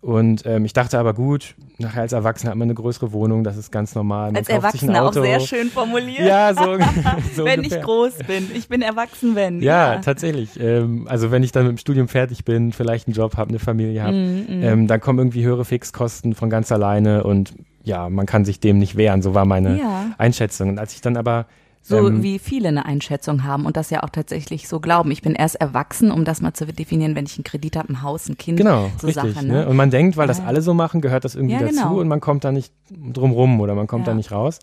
Und 0.00 0.46
ähm, 0.46 0.64
ich 0.64 0.72
dachte 0.72 0.96
aber 0.98 1.12
gut, 1.12 1.56
nachher 1.78 2.02
als 2.02 2.12
Erwachsener 2.12 2.50
hat 2.52 2.56
man 2.58 2.66
eine 2.66 2.74
größere 2.74 3.12
Wohnung, 3.12 3.42
das 3.42 3.56
ist 3.56 3.72
ganz 3.72 3.96
normal. 3.96 4.28
Man 4.28 4.36
Als 4.36 4.48
Erwachsener 4.48 5.04
auch 5.04 5.12
sehr 5.12 5.40
schön 5.40 5.70
formuliert. 5.70 6.20
Ja, 6.20 6.54
so, 6.54 6.78
so 7.34 7.44
wenn 7.44 7.58
ungefähr. 7.60 7.78
ich 7.78 7.84
groß 7.84 8.12
bin. 8.26 8.48
Ich 8.54 8.68
bin 8.68 8.80
erwachsen, 8.80 9.34
wenn. 9.34 9.60
Ja, 9.60 9.96
tatsächlich. 9.98 10.50
Ähm, 10.60 11.06
also 11.08 11.32
wenn 11.32 11.42
ich 11.42 11.50
dann 11.50 11.64
mit 11.64 11.72
dem 11.72 11.78
Studium 11.78 12.06
fertig 12.06 12.44
bin, 12.44 12.72
vielleicht 12.72 13.08
einen 13.08 13.14
Job 13.14 13.36
habe, 13.36 13.48
eine 13.48 13.58
Familie 13.58 14.00
habe, 14.02 14.12
Mhm, 14.14 14.46
ähm, 14.62 14.86
dann 14.86 15.00
kommen 15.00 15.18
irgendwie 15.18 15.44
höhere 15.44 15.64
Fixkosten 15.64 16.34
von 16.34 16.48
ganz 16.48 16.70
alleine 16.70 17.24
und 17.24 17.54
ja, 17.82 18.08
man 18.08 18.26
kann 18.26 18.44
sich 18.44 18.60
dem 18.60 18.78
nicht 18.78 18.96
wehren. 18.96 19.20
So 19.22 19.34
war 19.34 19.46
meine 19.46 19.78
Ja. 19.80 20.04
Einschätzung. 20.16 20.68
Und 20.68 20.78
als 20.78 20.94
ich 20.94 21.00
dann 21.00 21.16
aber 21.16 21.46
So 21.88 22.08
ähm, 22.08 22.22
wie 22.22 22.38
viele 22.38 22.68
eine 22.68 22.84
Einschätzung 22.86 23.44
haben 23.44 23.64
und 23.66 23.76
das 23.76 23.90
ja 23.90 24.02
auch 24.02 24.10
tatsächlich 24.10 24.68
so 24.68 24.78
glauben. 24.80 25.10
Ich 25.10 25.22
bin 25.22 25.34
erst 25.34 25.56
erwachsen, 25.56 26.10
um 26.10 26.24
das 26.24 26.40
mal 26.42 26.52
zu 26.52 26.66
definieren, 26.66 27.14
wenn 27.16 27.24
ich 27.26 27.36
einen 27.36 27.44
Kredit 27.44 27.76
habe, 27.76 27.88
ein 27.92 28.02
Haus, 28.02 28.28
ein 28.28 28.36
Kind, 28.36 28.58
Genau, 28.58 28.90
so 29.00 29.06
richtig. 29.06 29.34
Sachen. 29.34 29.48
ne? 29.48 29.54
Ne? 29.64 29.68
Und 29.68 29.76
man 29.76 29.90
denkt, 29.90 30.16
weil 30.16 30.26
das 30.26 30.40
alle 30.40 30.60
so 30.60 30.74
machen, 30.74 31.00
gehört 31.00 31.24
das 31.24 31.34
irgendwie 31.34 31.54
Ja, 31.54 31.60
dazu 31.60 31.72
genau. 31.74 31.98
und 32.00 32.08
man 32.08 32.20
kommt 32.20 32.44
da 32.44 32.52
nicht 32.52 32.72
drum 32.90 33.32
rum 33.32 33.60
oder 33.60 33.74
man 33.74 33.86
kommt 33.86 34.06
Ja. 34.06 34.12
da 34.12 34.16
nicht 34.16 34.30
raus. 34.32 34.58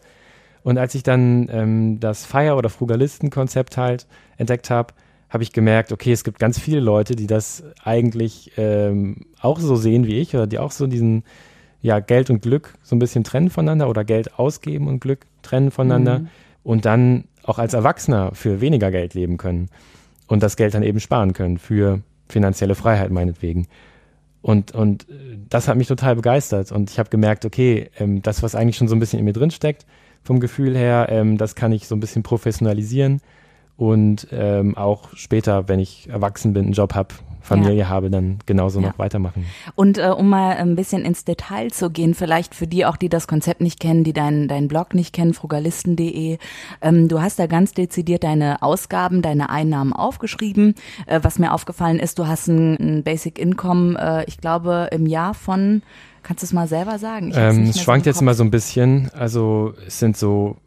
Und 0.64 0.78
als 0.78 0.96
ich 0.96 1.04
dann 1.04 1.48
ähm, 1.52 2.00
das 2.00 2.26
Feier- 2.26 2.58
oder 2.58 2.70
Frugalisten-Konzept 2.70 3.78
halt 3.78 4.08
entdeckt 4.38 4.70
habe, 4.70 4.94
habe 5.30 5.44
ich 5.44 5.52
gemerkt, 5.52 5.92
okay, 5.92 6.12
es 6.12 6.24
gibt 6.24 6.40
ganz 6.40 6.60
viele 6.60 6.80
Leute, 6.80 7.16
die 7.16 7.28
das 7.28 7.64
eigentlich 7.84 8.52
ähm, 8.58 9.26
auch 9.42 9.60
so 9.60 9.76
sehen 9.76 10.06
wie 10.08 10.20
ich 10.20 10.34
oder 10.36 10.48
die 10.48 10.60
auch 10.60 10.72
so 10.72 10.88
diesen 10.88 11.24
ja, 11.82 12.00
Geld 12.00 12.30
und 12.30 12.42
Glück 12.42 12.74
so 12.82 12.96
ein 12.96 13.00
bisschen 13.00 13.24
trennen 13.24 13.50
voneinander 13.50 13.90
oder 13.90 14.04
Geld 14.04 14.40
ausgeben 14.40 14.88
und 14.88 15.00
Glück 15.02 15.26
trennen 15.42 15.72
voneinander 15.72 16.20
Mhm. 16.20 16.28
Und 16.66 16.84
dann 16.84 17.26
auch 17.44 17.60
als 17.60 17.76
Erwachsener 17.76 18.32
für 18.34 18.60
weniger 18.60 18.92
Geld 18.92 19.14
leben 19.14 19.38
können 19.38 19.70
und 20.28 20.44
das 20.44 20.58
Geld 20.58 20.74
dann 20.74 20.84
eben 20.84 21.00
sparen 21.00 21.32
können 21.32 21.60
für 21.60 22.02
finanzielle 22.28 22.74
Freiheit 22.74 23.12
meinetwegen. 23.12 23.68
Und, 24.42 24.74
und 24.74 25.08
äh, 25.10 25.38
das 25.48 25.68
hat 25.68 25.78
mich 25.78 25.88
total 25.88 26.16
begeistert 26.16 26.72
und 26.72 26.90
ich 26.90 27.00
habe 27.00 27.10
gemerkt, 27.10 27.46
okay, 27.46 27.90
ähm, 28.00 28.22
das, 28.24 28.44
was 28.44 28.56
eigentlich 28.56 28.78
schon 28.78 28.88
so 28.88 28.96
ein 28.96 29.00
bisschen 29.00 29.20
in 29.20 29.26
mir 29.26 29.34
drin 29.34 29.52
steckt, 29.52 29.86
vom 30.24 30.40
Gefühl 30.40 30.76
her, 30.76 31.08
ähm, 31.10 31.38
das 31.38 31.54
kann 31.54 31.72
ich 31.72 31.88
so 31.88 31.96
ein 31.96 32.00
bisschen 32.00 32.24
professionalisieren 32.24 33.22
und 33.78 34.28
ähm, 34.32 34.76
auch 34.76 35.16
später, 35.16 35.68
wenn 35.68 35.80
ich 35.80 36.10
erwachsen 36.10 36.54
bin, 36.54 36.66
einen 36.66 36.74
Job 36.74 36.96
habe, 36.96 37.14
Familie 37.46 37.88
habe, 37.90 38.10
dann 38.10 38.40
genauso 38.46 38.80
Ja. 38.82 38.88
noch 38.90 39.00
weitermachen. 39.00 39.46
Und 39.76 39.98
äh, 39.98 40.08
um 40.10 40.30
mal 40.30 40.56
ein 40.58 40.76
bisschen 40.76 41.06
ins 41.06 41.24
Detail 41.24 41.70
zu 41.72 41.90
gehen, 41.90 42.14
vielleicht 42.14 42.56
für 42.56 42.68
die 42.68 42.86
auch, 42.86 42.98
die 42.98 43.10
das 43.10 43.28
Konzept 43.28 43.62
nicht 43.62 43.80
kennen, 43.80 44.04
die 44.04 44.14
deinen 44.14 44.48
deinen 44.48 44.68
Blog 44.68 44.94
nicht 44.94 45.14
kennen, 45.14 45.34
frugalisten.de, 45.34 46.38
ähm, 46.82 47.08
du 47.08 47.22
hast 47.22 47.40
da 47.40 47.48
ganz 47.48 47.74
dezidiert 47.74 48.24
deine 48.24 48.62
Ausgaben, 48.62 49.22
deine 49.22 49.50
Einnahmen 49.50 49.94
aufgeschrieben. 49.94 50.76
Äh, 51.06 51.20
was 51.24 51.40
mir 51.40 51.54
aufgefallen 51.54 52.00
ist, 52.00 52.20
du 52.20 52.28
hast 52.28 52.48
ein, 52.48 52.76
ein 52.76 53.04
Basic 53.04 53.40
Income, 53.40 53.98
äh, 54.00 54.26
ich 54.28 54.40
glaube, 54.40 54.90
im 54.92 55.06
Jahr 55.06 55.34
von, 55.34 55.82
kannst 56.24 56.44
du 56.44 56.46
es 56.46 56.54
mal 56.54 56.68
selber 56.68 57.00
sagen? 57.00 57.32
Ähm, 57.36 57.64
es 57.70 57.80
schwankt 57.82 58.06
im 58.06 58.12
jetzt 58.12 58.22
immer 58.22 58.34
so 58.34 58.44
ein 58.44 58.52
bisschen. 58.52 59.10
Also 59.14 59.74
es 59.88 60.00
sind 60.00 60.18
so 60.18 60.58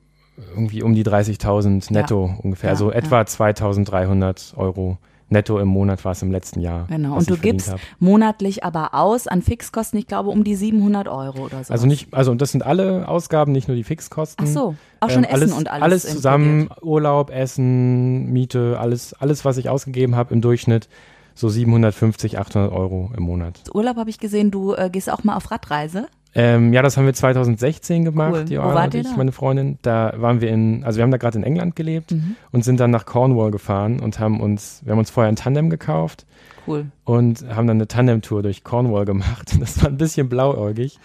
irgendwie 0.54 0.82
um 0.82 0.94
die 0.94 1.04
30.000 1.04 1.92
netto 1.92 2.32
ungefähr. 2.42 2.68
Ja, 2.68 2.72
also 2.72 2.90
ja. 2.90 2.96
etwa 2.98 3.20
2.300 3.22 4.56
Euro 4.56 4.98
netto 5.30 5.58
im 5.58 5.68
Monat 5.68 6.04
war 6.04 6.12
es 6.12 6.22
im 6.22 6.30
letzten 6.30 6.60
Jahr. 6.60 6.86
Genau, 6.88 7.16
und 7.16 7.28
du 7.28 7.36
gibst 7.36 7.70
hab. 7.70 7.80
monatlich 7.98 8.64
aber 8.64 8.94
aus 8.94 9.26
an 9.26 9.42
Fixkosten, 9.42 9.98
ich 9.98 10.06
glaube, 10.06 10.30
um 10.30 10.44
die 10.44 10.54
700 10.54 11.08
Euro 11.08 11.44
oder 11.44 11.62
so. 11.64 11.72
Also 11.72 11.86
nicht, 11.86 12.12
also 12.14 12.34
das 12.34 12.52
sind 12.52 12.64
alle 12.64 13.08
Ausgaben, 13.08 13.52
nicht 13.52 13.68
nur 13.68 13.76
die 13.76 13.84
Fixkosten. 13.84 14.46
Ach 14.46 14.52
so, 14.52 14.74
auch 15.00 15.10
schon 15.10 15.24
Ähm, 15.24 15.30
Essen 15.30 15.34
alles, 15.34 15.52
und 15.52 15.70
alles. 15.70 15.82
Alles 15.82 16.02
zusammen, 16.06 16.60
inkludiert. 16.62 16.84
Urlaub, 16.84 17.30
Essen, 17.30 18.32
Miete, 18.32 18.78
alles, 18.80 19.14
alles, 19.14 19.44
was 19.44 19.56
ich 19.58 19.68
ausgegeben 19.68 20.16
habe 20.16 20.32
im 20.34 20.40
Durchschnitt, 20.40 20.88
so 21.34 21.48
750, 21.48 22.38
800 22.38 22.72
Euro 22.72 23.12
im 23.16 23.22
Monat. 23.22 23.60
Urlaub 23.72 23.96
habe 23.96 24.10
ich 24.10 24.18
gesehen, 24.18 24.50
du 24.50 24.74
äh, 24.74 24.90
gehst 24.90 25.10
auch 25.10 25.24
mal 25.24 25.36
auf 25.36 25.50
Radreise. 25.50 26.08
Ähm, 26.34 26.72
ja, 26.72 26.82
das 26.82 26.96
haben 26.96 27.06
wir 27.06 27.14
2016 27.14 28.04
gemacht, 28.04 28.32
Cool. 28.34 28.44
Wo 28.48 28.52
Joanna 28.54 28.74
wart 28.74 28.94
und 28.94 29.02
ihr 29.04 29.10
ich, 29.10 29.16
meine 29.16 29.32
Freundin. 29.32 29.78
Da 29.82 30.12
waren 30.16 30.40
wir 30.40 30.50
in, 30.50 30.84
also 30.84 30.98
wir 30.98 31.02
haben 31.04 31.10
da 31.10 31.16
gerade 31.16 31.38
in 31.38 31.44
England 31.44 31.74
gelebt 31.74 32.10
Mhm. 32.12 32.36
und 32.52 32.64
sind 32.64 32.78
dann 32.80 32.90
nach 32.90 33.06
Cornwall 33.06 33.50
gefahren 33.50 33.98
und 34.00 34.20
haben 34.20 34.40
uns, 34.40 34.82
wir 34.84 34.92
haben 34.92 34.98
uns 34.98 35.10
vorher 35.10 35.32
ein 35.32 35.36
Tandem 35.36 35.70
gekauft 35.70 36.26
Cool. 36.66 36.86
und 37.04 37.44
haben 37.48 37.66
dann 37.66 37.78
eine 37.78 37.88
Tandem-Tour 37.88 38.42
durch 38.42 38.62
Cornwall 38.62 39.04
gemacht. 39.06 39.56
Das 39.60 39.82
war 39.82 39.88
ein 39.88 39.96
bisschen 39.96 40.28
blauäugig, 40.28 40.98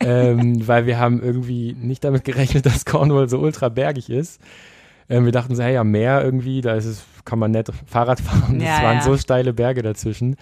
ähm, 0.00 0.66
weil 0.68 0.86
wir 0.86 0.98
haben 0.98 1.22
irgendwie 1.22 1.74
nicht 1.80 2.04
damit 2.04 2.24
gerechnet, 2.24 2.66
dass 2.66 2.84
Cornwall 2.84 3.28
so 3.28 3.38
ultra 3.38 3.68
bergig 3.70 4.10
ist. 4.10 4.40
Ähm, 5.08 5.24
wir 5.24 5.32
dachten 5.32 5.54
so, 5.54 5.62
hey, 5.62 5.76
am 5.78 5.90
Meer 5.90 6.22
irgendwie, 6.24 6.60
da 6.60 6.74
ist 6.74 6.84
es, 6.84 7.04
kann 7.24 7.38
man 7.38 7.50
nett 7.52 7.70
Fahrrad 7.86 8.20
fahren. 8.20 8.60
Ja, 8.60 8.76
Es 8.76 8.82
waren 8.82 8.96
ja. 8.98 9.02
so 9.02 9.16
steile 9.16 9.52
Berge 9.52 9.82
dazwischen. 9.82 10.36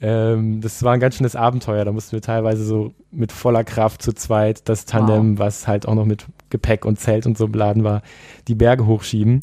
Ähm, 0.00 0.60
das 0.60 0.82
war 0.82 0.92
ein 0.92 1.00
ganz 1.00 1.16
schönes 1.16 1.36
Abenteuer. 1.36 1.84
Da 1.84 1.92
mussten 1.92 2.12
wir 2.12 2.20
teilweise 2.22 2.64
so 2.64 2.94
mit 3.10 3.32
voller 3.32 3.64
Kraft 3.64 4.02
zu 4.02 4.12
zweit 4.12 4.68
das 4.68 4.84
Tandem, 4.84 5.38
was 5.38 5.66
halt 5.66 5.88
auch 5.88 5.94
noch 5.94 6.04
mit 6.04 6.26
Gepäck 6.50 6.84
und 6.84 7.00
Zelt 7.00 7.26
und 7.26 7.38
so 7.38 7.48
beladen 7.48 7.82
war, 7.84 8.02
die 8.48 8.54
Berge 8.54 8.86
hochschieben. 8.86 9.42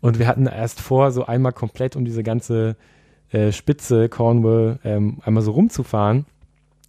Und 0.00 0.18
wir 0.18 0.26
hatten 0.26 0.46
erst 0.46 0.80
vor, 0.80 1.10
so 1.12 1.26
einmal 1.26 1.52
komplett 1.52 1.96
um 1.96 2.04
diese 2.04 2.22
ganze 2.22 2.76
äh, 3.30 3.50
Spitze 3.52 4.08
Cornwall 4.08 4.78
ähm, 4.84 5.18
einmal 5.24 5.42
so 5.42 5.52
rumzufahren 5.52 6.26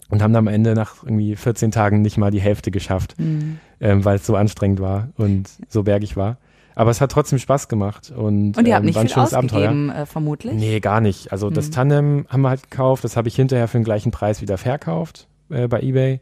und 0.09 0.21
haben 0.21 0.33
dann 0.33 0.47
am 0.47 0.53
Ende 0.53 0.73
nach 0.75 1.03
irgendwie 1.03 1.35
14 1.35 1.71
Tagen 1.71 2.01
nicht 2.01 2.17
mal 2.17 2.29
die 2.31 2.41
Hälfte 2.41 2.71
geschafft, 2.71 3.15
Mhm. 3.17 3.59
ähm, 3.79 4.05
weil 4.05 4.17
es 4.17 4.25
so 4.25 4.35
anstrengend 4.35 4.79
war 4.81 5.09
und 5.17 5.49
so 5.69 5.83
bergig 5.83 6.15
war. 6.17 6.37
Aber 6.77 6.91
es 6.91 7.01
hat 7.01 7.11
trotzdem 7.11 7.39
Spaß 7.39 7.69
gemacht 7.69 8.11
und, 8.15 8.55
Und 8.55 8.67
ihr 8.67 8.75
habt 8.75 8.83
ähm, 8.83 8.85
nicht 8.85 8.99
viel 8.99 9.09
schönes 9.09 9.33
Abenteuer. 9.33 9.69
ausgegeben, 9.69 9.89
äh, 9.89 10.05
vermutlich. 10.05 10.53
Nee, 10.53 10.79
gar 10.79 11.01
nicht. 11.01 11.31
Also 11.31 11.49
das 11.49 11.65
Hm. 11.65 11.71
Tandem 11.71 12.25
haben 12.29 12.41
wir 12.41 12.49
halt 12.49 12.69
gekauft, 12.69 13.03
das 13.03 13.17
habe 13.17 13.27
ich 13.27 13.35
hinterher 13.35 13.67
für 13.67 13.79
den 13.79 13.83
gleichen 13.83 14.11
Preis 14.11 14.41
wieder 14.43 14.59
verkauft 14.59 15.27
äh, 15.49 15.67
bei 15.67 15.81
Ebay. 15.81 16.19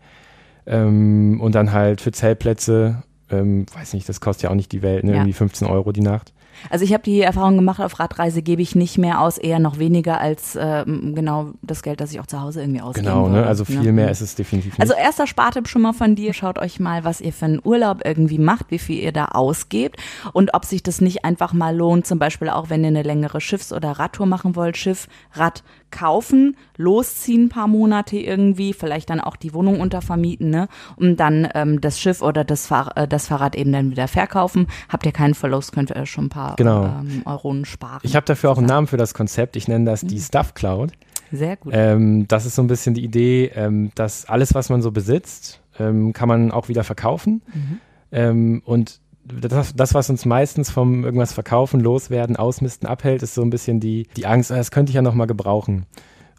Ähm, 0.66 1.40
und 1.42 1.56
dann 1.56 1.74
halt 1.74 2.00
für 2.00 2.12
Zeltplätze, 2.14 3.04
ähm, 3.30 3.66
weiß 3.74 3.94
nicht, 3.94 4.08
das 4.08 4.22
kostet 4.22 4.44
ja 4.44 4.50
auch 4.50 4.56
nicht 4.56 4.72
die 4.72 4.82
Welt, 4.82 5.04
ne? 5.04 5.12
Ja. 5.12 5.18
irgendwie 5.18 5.34
15 5.34 5.68
Euro 5.68 5.92
die 5.92 6.02
Nacht. 6.02 6.34
Also 6.70 6.86
ich 6.86 6.94
habe 6.94 7.04
die 7.04 7.22
Erfahrung 7.22 7.56
gemacht, 7.56 7.80
auf 7.80 8.00
Radreise 8.00 8.42
gebe 8.42 8.62
ich 8.62 8.76
nicht 8.76 8.98
mehr 8.98 9.22
aus, 9.22 9.38
eher 9.38 9.60
noch 9.60 9.80
weniger 9.80 10.20
als 10.20 10.56
äh, 10.56 10.84
genau 10.86 11.52
das 11.62 11.84
Geld, 11.84 12.02
das 12.02 12.12
ich 12.12 12.20
auch 12.20 12.26
zu 12.26 12.42
Hause 12.42 12.62
irgendwie 12.62 12.82
ausgebe. 12.82 13.08
Genau, 13.08 13.28
ne? 13.28 13.46
also 13.46 13.66
viel 13.66 13.82
ne? 13.82 13.92
mehr 13.92 14.12
ist 14.12 14.22
es 14.22 14.36
definitiv 14.36 14.74
nicht. 14.74 14.82
Also 14.82 14.94
erster 14.94 15.28
Spartipp 15.28 15.68
schon 15.68 15.82
mal 15.82 15.94
von 15.94 16.16
dir, 16.16 16.34
schaut 16.34 16.58
euch 16.60 16.80
mal, 16.80 17.04
was 17.04 17.22
ihr 17.22 17.34
für 17.34 17.46
einen 17.46 17.62
Urlaub 17.64 18.02
irgendwie 18.04 18.40
macht, 18.40 18.72
wie 18.72 18.80
viel 18.80 19.00
ihr 19.00 19.12
da 19.12 19.26
ausgebt 19.26 19.98
und 20.34 20.54
ob 20.54 20.66
sich 20.66 20.84
das 20.84 21.02
nicht 21.02 21.26
einfach 21.26 21.54
mal 21.54 21.76
lohnt, 21.76 22.06
zum 22.08 22.20
Beispiel 22.20 22.50
auch 22.50 22.70
wenn 22.70 22.84
ihr 22.84 22.90
eine 22.90 23.04
längere 23.04 23.42
Schiffs- 23.42 23.74
oder 23.74 23.92
Radtour 23.92 24.26
machen 24.26 24.56
wollt, 24.56 24.78
Schiff, 24.78 25.08
Rad 25.34 25.64
kaufen, 25.92 26.58
losziehen 26.78 27.46
ein 27.46 27.50
paar 27.50 27.68
Monate 27.68 28.18
irgendwie, 28.18 28.74
vielleicht 28.74 29.10
dann 29.10 29.20
auch 29.20 29.36
die 29.36 29.54
Wohnung 29.54 29.80
untervermieten, 29.80 30.50
ne? 30.50 30.68
Und 30.96 31.20
dann 31.20 31.48
ähm, 31.54 31.82
das 31.82 32.00
Schiff 32.00 32.22
oder 32.22 32.44
das, 32.44 32.68
Fahr 32.68 32.96
äh, 32.98 33.08
das 33.08 33.28
Fahrrad 33.28 33.56
eben 33.56 33.72
dann 33.72 33.92
wieder 33.92 34.08
verkaufen. 34.08 34.68
Habt 34.90 35.06
ihr 35.06 35.12
keinen 35.12 35.34
Verlust, 35.34 35.72
könnt 35.72 35.92
ihr 35.92 36.06
schon 36.06 36.26
ein 36.26 36.30
paar 36.30 36.56
genau. 36.56 36.86
ähm, 36.86 37.22
Euronen 37.26 37.66
sparen. 37.66 38.00
Ich 38.04 38.16
habe 38.16 38.26
dafür 38.26 38.52
auch 38.52 38.58
einen 38.58 38.68
Namen 38.68 38.88
für 38.88 38.98
das 38.98 39.14
Konzept. 39.14 39.56
Ich 39.56 39.68
nenne 39.68 39.86
das 39.86 40.02
die 40.02 40.16
mhm. 40.16 40.22
Stuff 40.22 40.54
Cloud. 40.54 40.92
Sehr 41.32 41.58
gut. 41.58 41.74
Ähm, 41.76 42.28
das 42.28 42.46
ist 42.46 42.56
so 42.56 42.62
ein 42.62 42.68
bisschen 42.68 42.94
die 42.94 43.04
Idee, 43.04 43.52
ähm, 43.56 43.92
dass 43.96 44.26
alles, 44.26 44.54
was 44.54 44.70
man 44.70 44.82
so 44.82 44.92
besitzt, 44.92 45.62
ähm, 45.80 46.14
kann 46.14 46.28
man 46.28 46.52
auch 46.52 46.70
wieder 46.70 46.84
verkaufen. 46.84 47.42
Mhm. 47.54 47.80
Ähm, 48.12 48.62
und 48.66 49.02
das, 49.26 49.74
das, 49.76 49.94
was 49.94 50.10
uns 50.10 50.26
meistens 50.26 50.70
vom 50.70 51.04
irgendwas 51.04 51.34
verkaufen, 51.34 51.80
loswerden, 51.80 52.36
ausmisten 52.36 52.88
abhält, 52.88 53.24
ist 53.24 53.34
so 53.34 53.42
ein 53.42 53.50
bisschen 53.50 53.80
die, 53.80 54.08
die 54.16 54.28
Angst, 54.28 54.52
ah, 54.52 54.58
das 54.58 54.72
könnte 54.72 54.92
ich 54.92 54.96
ja 54.96 55.02
nochmal 55.02 55.28
gebrauchen. 55.28 55.86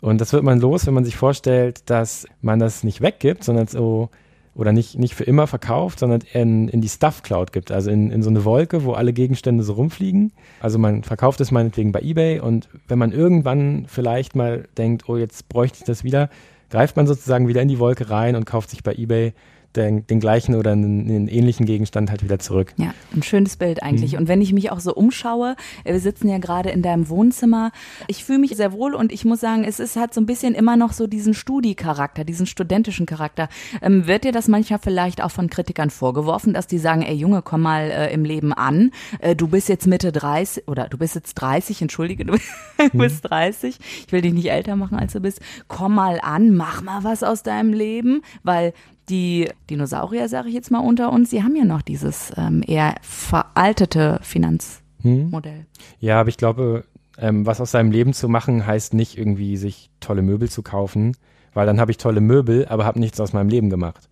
Und 0.00 0.20
das 0.20 0.32
wird 0.32 0.44
man 0.44 0.60
los, 0.60 0.86
wenn 0.86 0.94
man 0.94 1.04
sich 1.04 1.16
vorstellt, 1.16 1.90
dass 1.90 2.26
man 2.40 2.58
das 2.58 2.84
nicht 2.84 3.00
weggibt, 3.00 3.42
sondern 3.42 3.66
so, 3.66 4.10
oder 4.54 4.72
nicht, 4.72 4.98
nicht 4.98 5.14
für 5.14 5.24
immer 5.24 5.46
verkauft, 5.46 5.98
sondern 5.98 6.20
in, 6.32 6.68
in 6.68 6.80
die 6.80 6.88
Stuff 6.88 7.22
Cloud 7.22 7.52
gibt, 7.52 7.72
also 7.72 7.90
in, 7.90 8.10
in 8.10 8.22
so 8.22 8.30
eine 8.30 8.44
Wolke, 8.44 8.84
wo 8.84 8.92
alle 8.92 9.12
Gegenstände 9.12 9.64
so 9.64 9.74
rumfliegen. 9.74 10.32
Also 10.60 10.78
man 10.78 11.02
verkauft 11.02 11.40
es 11.40 11.50
meinetwegen 11.50 11.92
bei 11.92 12.00
eBay 12.00 12.40
und 12.40 12.68
wenn 12.88 12.98
man 12.98 13.12
irgendwann 13.12 13.86
vielleicht 13.88 14.36
mal 14.36 14.68
denkt, 14.78 15.08
oh, 15.08 15.16
jetzt 15.16 15.48
bräuchte 15.48 15.78
ich 15.80 15.84
das 15.84 16.04
wieder, 16.04 16.30
greift 16.70 16.96
man 16.96 17.06
sozusagen 17.06 17.48
wieder 17.48 17.62
in 17.62 17.68
die 17.68 17.78
Wolke 17.78 18.10
rein 18.10 18.36
und 18.36 18.46
kauft 18.46 18.70
sich 18.70 18.82
bei 18.82 18.94
eBay 18.94 19.34
den, 19.76 20.06
den 20.06 20.20
gleichen 20.20 20.54
oder 20.54 20.72
einen, 20.72 21.08
einen, 21.08 21.28
ähnlichen 21.28 21.66
Gegenstand 21.66 22.10
halt 22.10 22.22
wieder 22.22 22.38
zurück. 22.38 22.74
Ja, 22.76 22.94
ein 23.14 23.22
schönes 23.22 23.56
Bild 23.56 23.82
eigentlich. 23.82 24.12
Mhm. 24.12 24.18
Und 24.20 24.28
wenn 24.28 24.40
ich 24.40 24.52
mich 24.52 24.70
auch 24.70 24.80
so 24.80 24.94
umschaue, 24.94 25.56
äh, 25.84 25.92
wir 25.92 26.00
sitzen 26.00 26.28
ja 26.28 26.38
gerade 26.38 26.70
in 26.70 26.82
deinem 26.82 27.08
Wohnzimmer, 27.08 27.72
ich 28.06 28.24
fühle 28.24 28.38
mich 28.38 28.56
sehr 28.56 28.72
wohl 28.72 28.94
und 28.94 29.12
ich 29.12 29.24
muss 29.24 29.40
sagen, 29.40 29.64
es 29.64 29.80
ist 29.80 29.96
halt 29.96 30.14
so 30.14 30.20
ein 30.20 30.26
bisschen 30.26 30.54
immer 30.54 30.76
noch 30.76 30.92
so 30.92 31.06
diesen 31.06 31.34
Studi-Charakter, 31.34 32.24
diesen 32.24 32.46
studentischen 32.46 33.06
Charakter. 33.06 33.48
Ähm, 33.82 34.06
wird 34.06 34.24
dir 34.24 34.32
das 34.32 34.48
manchmal 34.48 34.78
vielleicht 34.78 35.22
auch 35.22 35.30
von 35.30 35.50
Kritikern 35.50 35.90
vorgeworfen, 35.90 36.54
dass 36.54 36.66
die 36.66 36.78
sagen, 36.78 37.02
ey 37.02 37.14
Junge, 37.14 37.42
komm 37.42 37.62
mal 37.62 37.90
äh, 37.90 38.12
im 38.12 38.24
Leben 38.24 38.52
an, 38.52 38.90
äh, 39.20 39.36
du 39.36 39.48
bist 39.48 39.68
jetzt 39.68 39.86
Mitte 39.86 40.12
30 40.12 40.68
oder 40.68 40.88
du 40.88 40.98
bist 40.98 41.14
jetzt 41.14 41.34
30, 41.34 41.82
entschuldige, 41.82 42.24
du 42.24 42.34
mhm. 42.92 42.98
bist 42.98 43.28
30, 43.28 43.78
ich 44.06 44.12
will 44.12 44.22
dich 44.22 44.32
nicht 44.32 44.50
älter 44.50 44.76
machen, 44.76 44.98
als 44.98 45.12
du 45.12 45.20
bist, 45.20 45.40
komm 45.68 45.94
mal 45.94 46.20
an, 46.22 46.54
mach 46.54 46.82
mal 46.82 47.04
was 47.04 47.22
aus 47.22 47.42
deinem 47.42 47.72
Leben, 47.72 48.22
weil 48.42 48.72
die 49.08 49.48
Dinosaurier, 49.70 50.28
sage 50.28 50.48
ich 50.48 50.54
jetzt 50.54 50.70
mal 50.70 50.80
unter 50.80 51.12
uns, 51.12 51.30
sie 51.30 51.42
haben 51.42 51.56
ja 51.56 51.64
noch 51.64 51.82
dieses 51.82 52.32
ähm, 52.36 52.62
eher 52.66 52.94
veraltete 53.02 54.18
Finanzmodell. 54.22 55.58
Hm. 55.58 55.66
Ja, 56.00 56.20
aber 56.20 56.28
ich 56.28 56.36
glaube, 56.36 56.84
ähm, 57.18 57.46
was 57.46 57.60
aus 57.60 57.70
seinem 57.70 57.90
Leben 57.90 58.12
zu 58.12 58.28
machen, 58.28 58.66
heißt 58.66 58.94
nicht 58.94 59.16
irgendwie 59.16 59.56
sich 59.56 59.90
tolle 60.00 60.22
Möbel 60.22 60.50
zu 60.50 60.62
kaufen, 60.62 61.16
weil 61.54 61.66
dann 61.66 61.80
habe 61.80 61.90
ich 61.90 61.98
tolle 61.98 62.20
Möbel, 62.20 62.66
aber 62.68 62.84
habe 62.84 63.00
nichts 63.00 63.20
aus 63.20 63.32
meinem 63.32 63.48
Leben 63.48 63.70
gemacht. 63.70 64.08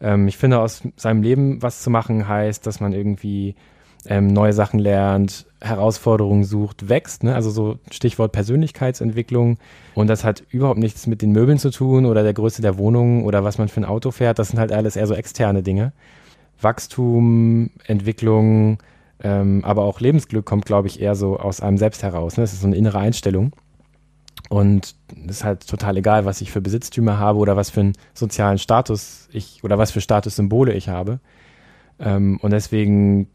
Ähm, 0.00 0.28
ich 0.28 0.36
finde, 0.36 0.60
aus 0.60 0.82
seinem 0.96 1.22
Leben 1.22 1.62
was 1.62 1.82
zu 1.82 1.90
machen 1.90 2.28
heißt, 2.28 2.66
dass 2.66 2.80
man 2.80 2.92
irgendwie 2.92 3.54
ähm, 4.06 4.28
neue 4.28 4.52
Sachen 4.52 4.78
lernt, 4.78 5.46
Herausforderungen 5.60 6.44
sucht, 6.44 6.88
wächst. 6.88 7.24
Ne? 7.24 7.34
Also 7.34 7.50
so 7.50 7.78
Stichwort 7.90 8.32
Persönlichkeitsentwicklung. 8.32 9.58
Und 9.94 10.08
das 10.08 10.24
hat 10.24 10.42
überhaupt 10.50 10.78
nichts 10.78 11.06
mit 11.06 11.22
den 11.22 11.32
Möbeln 11.32 11.58
zu 11.58 11.70
tun 11.70 12.06
oder 12.06 12.22
der 12.22 12.34
Größe 12.34 12.62
der 12.62 12.78
Wohnung 12.78 13.24
oder 13.24 13.44
was 13.44 13.58
man 13.58 13.68
für 13.68 13.80
ein 13.80 13.84
Auto 13.84 14.10
fährt. 14.10 14.38
Das 14.38 14.48
sind 14.48 14.58
halt 14.58 14.72
alles 14.72 14.96
eher 14.96 15.06
so 15.06 15.14
externe 15.14 15.62
Dinge. 15.62 15.92
Wachstum, 16.60 17.70
Entwicklung, 17.86 18.78
ähm, 19.22 19.64
aber 19.64 19.84
auch 19.84 20.00
Lebensglück 20.00 20.44
kommt, 20.44 20.66
glaube 20.66 20.88
ich, 20.88 21.00
eher 21.00 21.14
so 21.14 21.38
aus 21.38 21.60
einem 21.60 21.78
selbst 21.78 22.02
heraus. 22.02 22.36
Ne? 22.36 22.42
Das 22.42 22.52
ist 22.52 22.60
so 22.60 22.66
eine 22.66 22.76
innere 22.76 22.98
Einstellung. 22.98 23.52
Und 24.50 24.94
es 25.26 25.36
ist 25.38 25.44
halt 25.44 25.66
total 25.66 25.96
egal, 25.96 26.26
was 26.26 26.40
ich 26.40 26.52
für 26.52 26.60
Besitztümer 26.60 27.18
habe 27.18 27.38
oder 27.38 27.56
was 27.56 27.70
für 27.70 27.80
einen 27.80 27.92
sozialen 28.12 28.58
Status 28.58 29.28
ich 29.32 29.64
oder 29.64 29.78
was 29.78 29.90
für 29.90 30.00
Statussymbole 30.00 30.74
ich 30.74 30.88
habe. 30.88 31.20
Ähm, 31.98 32.38
und 32.42 32.50
deswegen 32.52 33.28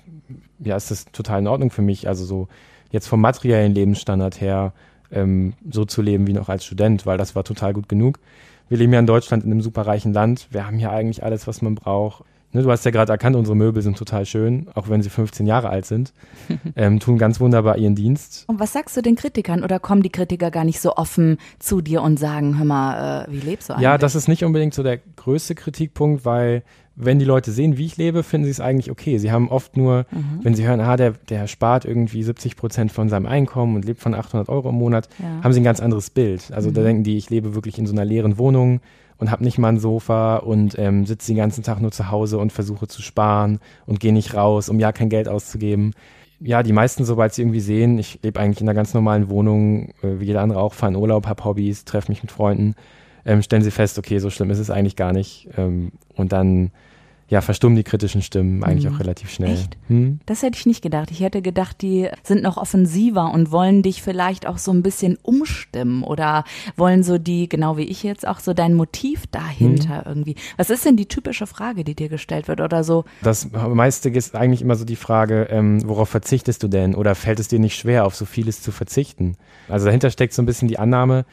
ja, 0.59 0.75
ist 0.75 0.91
das 0.91 1.05
total 1.05 1.39
in 1.39 1.47
Ordnung 1.47 1.71
für 1.71 1.81
mich. 1.81 2.07
Also 2.07 2.25
so 2.25 2.47
jetzt 2.91 3.07
vom 3.07 3.21
materiellen 3.21 3.73
Lebensstandard 3.73 4.41
her 4.41 4.73
ähm, 5.11 5.53
so 5.69 5.85
zu 5.85 6.01
leben 6.01 6.27
wie 6.27 6.33
noch 6.33 6.49
als 6.49 6.65
Student, 6.65 7.05
weil 7.05 7.17
das 7.17 7.35
war 7.35 7.43
total 7.43 7.73
gut 7.73 7.89
genug. 7.89 8.19
Wir 8.67 8.77
leben 8.77 8.93
ja 8.93 8.99
in 8.99 9.07
Deutschland 9.07 9.43
in 9.43 9.51
einem 9.51 9.61
superreichen 9.61 10.13
Land. 10.13 10.47
Wir 10.51 10.65
haben 10.67 10.77
hier 10.77 10.91
eigentlich 10.91 11.23
alles, 11.23 11.47
was 11.47 11.61
man 11.61 11.75
braucht. 11.75 12.23
Ne, 12.51 12.63
du 12.63 12.71
hast 12.71 12.83
ja 12.83 12.89
gerade 12.89 13.11
erkannt, 13.11 13.35
unsere 13.35 13.55
Möbel 13.55 13.83
sind 13.83 13.95
total 13.95 14.25
schön, 14.25 14.67
auch 14.73 14.89
wenn 14.89 15.03
sie 15.03 15.09
15 15.11 15.45
Jahre 15.45 15.69
alt 15.69 15.85
sind, 15.85 16.13
ähm, 16.75 16.99
tun 16.99 17.19
ganz 17.19 17.39
wunderbar 17.39 17.77
ihren 17.77 17.93
Dienst. 17.93 18.45
Und 18.47 18.59
was 18.59 18.73
sagst 18.73 18.97
du 18.97 19.01
den 19.03 19.15
Kritikern 19.15 19.63
oder 19.63 19.79
kommen 19.79 20.01
die 20.01 20.09
Kritiker 20.09 20.49
gar 20.49 20.63
nicht 20.63 20.79
so 20.79 20.95
offen 20.95 21.37
zu 21.59 21.81
dir 21.81 22.01
und 22.01 22.17
sagen, 22.17 22.57
hör 22.57 22.65
mal, 22.65 23.25
äh, 23.27 23.31
wie 23.31 23.39
lebst 23.39 23.69
du 23.69 23.73
eigentlich? 23.73 23.83
Ja, 23.83 23.99
das 23.99 24.15
ist 24.15 24.27
nicht 24.27 24.43
unbedingt 24.43 24.73
so 24.73 24.81
der 24.81 24.97
größte 24.97 25.53
Kritikpunkt, 25.53 26.25
weil 26.25 26.63
wenn 27.01 27.17
die 27.17 27.25
Leute 27.25 27.51
sehen, 27.51 27.77
wie 27.77 27.85
ich 27.85 27.95
lebe, 27.95 28.23
finden 28.23 28.43
sie 28.43 28.51
es 28.51 28.59
eigentlich 28.59 28.91
okay. 28.91 29.17
Sie 29.19 29.31
haben 29.31 29.47
oft 29.47 29.77
nur, 29.77 30.05
mhm. 30.11 30.39
wenn 30.43 30.53
sie 30.53 30.67
hören, 30.67 30.81
ah, 30.81 30.97
der, 30.97 31.11
der 31.29 31.47
spart 31.47 31.85
irgendwie 31.85 32.21
70 32.21 32.57
Prozent 32.57 32.91
von 32.91 33.07
seinem 33.07 33.25
Einkommen 33.25 33.77
und 33.77 33.85
lebt 33.85 34.01
von 34.01 34.13
800 34.13 34.49
Euro 34.49 34.69
im 34.69 34.75
Monat, 34.75 35.07
ja. 35.17 35.41
haben 35.41 35.53
sie 35.53 35.61
ein 35.61 35.63
ganz 35.63 35.79
anderes 35.79 36.09
Bild. 36.09 36.51
Also 36.51 36.69
mhm. 36.69 36.73
da 36.73 36.83
denken 36.83 37.03
die, 37.03 37.17
ich 37.17 37.29
lebe 37.29 37.55
wirklich 37.55 37.79
in 37.79 37.87
so 37.87 37.93
einer 37.93 38.03
leeren 38.03 38.37
Wohnung 38.37 38.81
und 39.17 39.31
habe 39.31 39.45
nicht 39.45 39.57
mal 39.57 39.69
ein 39.69 39.79
Sofa 39.79 40.37
und 40.37 40.77
ähm, 40.77 41.05
sitze 41.05 41.27
den 41.27 41.37
ganzen 41.37 41.63
Tag 41.63 41.79
nur 41.81 41.91
zu 41.91 42.11
Hause 42.11 42.37
und 42.37 42.51
versuche 42.51 42.87
zu 42.87 43.01
sparen 43.01 43.59
und 43.85 44.01
gehe 44.01 44.13
nicht 44.13 44.33
raus, 44.33 44.67
um 44.67 44.77
ja 44.77 44.91
kein 44.91 45.07
Geld 45.07 45.29
auszugeben. 45.29 45.93
Ja, 46.41 46.63
die 46.63 46.73
meisten, 46.73 47.05
sobald 47.05 47.33
sie 47.33 47.43
irgendwie 47.43 47.61
sehen, 47.61 47.97
ich 47.97 48.19
lebe 48.23 48.41
eigentlich 48.41 48.59
in 48.59 48.67
einer 48.67 48.75
ganz 48.75 48.93
normalen 48.93 49.29
Wohnung, 49.29 49.91
äh, 50.03 50.19
wie 50.19 50.25
jeder 50.25 50.41
andere 50.41 50.59
auch, 50.59 50.73
fahre 50.73 50.91
in 50.91 50.97
Urlaub, 50.97 51.27
habe 51.27 51.45
Hobbys, 51.45 51.85
treffe 51.85 52.11
mich 52.11 52.23
mit 52.23 52.31
Freunden, 52.31 52.75
ähm, 53.25 53.41
stellen 53.41 53.63
sie 53.63 53.71
fest, 53.71 53.97
okay, 53.97 54.19
so 54.19 54.29
schlimm 54.29 54.49
ist 54.49 54.59
es 54.59 54.69
eigentlich 54.69 54.97
gar 54.97 55.13
nicht. 55.13 55.47
Ähm, 55.57 55.93
und 56.15 56.33
dann 56.33 56.71
ja, 57.29 57.41
verstummen 57.41 57.75
die 57.75 57.83
kritischen 57.83 58.21
Stimmen 58.21 58.63
eigentlich 58.63 58.85
hm. 58.85 58.95
auch 58.95 58.99
relativ 58.99 59.29
schnell. 59.29 59.53
Echt? 59.53 59.77
Hm? 59.87 60.19
Das 60.25 60.41
hätte 60.41 60.57
ich 60.57 60.65
nicht 60.65 60.81
gedacht. 60.81 61.11
Ich 61.11 61.21
hätte 61.21 61.41
gedacht, 61.41 61.81
die 61.81 62.09
sind 62.23 62.41
noch 62.41 62.57
offensiver 62.57 63.31
und 63.31 63.51
wollen 63.51 63.83
dich 63.83 64.01
vielleicht 64.01 64.47
auch 64.47 64.57
so 64.57 64.71
ein 64.71 64.81
bisschen 64.81 65.17
umstimmen 65.21 66.03
oder 66.03 66.43
wollen 66.75 67.03
so 67.03 67.19
die, 67.19 67.47
genau 67.47 67.77
wie 67.77 67.83
ich 67.83 68.01
jetzt, 68.01 68.27
auch 68.27 68.39
so 68.39 68.53
dein 68.53 68.73
Motiv 68.73 69.27
dahinter 69.27 69.99
hm. 69.99 70.03
irgendwie. 70.07 70.35
Was 70.57 70.71
ist 70.71 70.85
denn 70.85 70.97
die 70.97 71.07
typische 71.07 71.45
Frage, 71.45 71.83
die 71.83 71.95
dir 71.95 72.09
gestellt 72.09 72.47
wird 72.47 72.61
oder 72.61 72.83
so? 72.83 73.05
Das 73.21 73.49
meiste 73.51 74.09
ist 74.09 74.35
eigentlich 74.35 74.63
immer 74.63 74.75
so 74.75 74.85
die 74.85 74.95
Frage, 74.95 75.47
ähm, 75.51 75.87
worauf 75.87 76.09
verzichtest 76.09 76.63
du 76.63 76.67
denn 76.67 76.95
oder 76.95 77.13
fällt 77.13 77.39
es 77.39 77.47
dir 77.47 77.59
nicht 77.59 77.77
schwer, 77.77 78.05
auf 78.05 78.15
so 78.15 78.25
vieles 78.25 78.61
zu 78.61 78.71
verzichten? 78.71 79.37
Also 79.67 79.85
dahinter 79.85 80.09
steckt 80.09 80.33
so 80.33 80.41
ein 80.41 80.47
bisschen 80.47 80.67
die 80.67 80.79
Annahme, 80.79 81.25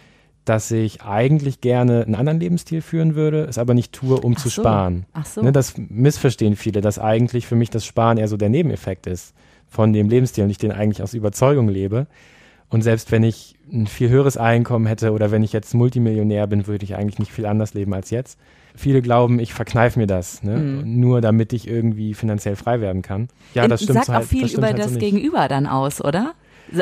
dass 0.47 0.71
ich 0.71 1.03
eigentlich 1.03 1.61
gerne 1.61 2.05
einen 2.05 2.15
anderen 2.15 2.41
Lebensstil 2.41 2.81
führen 2.81 3.17
würde, 3.17 3.45
es 3.45 3.59
aber 3.59 3.75
nicht 3.75 3.93
tue, 3.93 4.19
um 4.19 4.35
Ach 4.37 4.41
zu 4.41 4.49
so. 4.49 4.63
sparen. 4.63 5.05
Ach 5.13 5.27
so. 5.27 5.43
Ne, 5.43 5.53
das 5.53 5.75
missverstehen 5.77 6.57
viele, 6.57 6.81
dass 6.81 6.99
eigentlich 6.99 7.47
für 7.47 7.57
mich 7.57 7.69
das 7.69 7.85
Sparen 7.85 8.17
eher 8.17 8.29
so 8.29 8.37
der 8.37 8.49
Nebeneffekt 8.49 9.07
ist 9.07 9.35
von 9.69 9.93
dem 9.93 10.09
Lebensstil 10.09 10.45
und 10.45 10.51
ich 10.51 10.59
den 10.59 10.73
eigentlich 10.73 11.03
aus 11.03 11.15
Überzeugung 11.15 11.69
lebe. 11.69 12.07
Und 12.69 12.83
selbst 12.83 13.13
wenn 13.13 13.25
ich 13.25 13.57
ein 13.73 13.89
viel 13.89 14.09
höheres 14.09 14.37
Einkommen 14.37 14.87
hätte 14.87 15.13
oder 15.13 15.31
wenn 15.33 15.43
ich 15.43 15.53
jetzt 15.53 15.75
Multimillionär 15.75 16.47
bin, 16.47 16.67
würde 16.69 16.85
ich 16.85 16.95
eigentlich 16.95 17.19
nicht 17.19 17.33
viel 17.33 17.47
anders 17.47 17.75
leben 17.75 17.93
als 17.93 18.11
jetzt. 18.11 18.39
Viele 18.77 19.03
glauben, 19.03 19.41
ich 19.41 19.53
verkneife 19.53 19.99
mir 19.99 20.07
das, 20.07 20.43
ne? 20.43 20.57
Mhm. 20.57 21.01
nur 21.01 21.21
damit 21.21 21.53
ich 21.53 21.67
irgendwie 21.67 22.15
finanziell 22.15 22.57
frei 22.57 22.81
werden 22.81 23.03
kann. 23.03 23.29
Ja, 23.55 23.67
das 23.67 23.83
stimmt. 23.83 23.99
Sagt 23.99 24.09
halt, 24.11 24.25
auch 24.25 24.29
viel 24.29 24.43
das 24.43 24.53
über 24.53 24.67
halt 24.67 24.79
das 24.79 24.93
so 24.93 24.99
Gegenüber 24.99 25.49
dann 25.49 25.67
aus, 25.67 26.05
oder? 26.05 26.35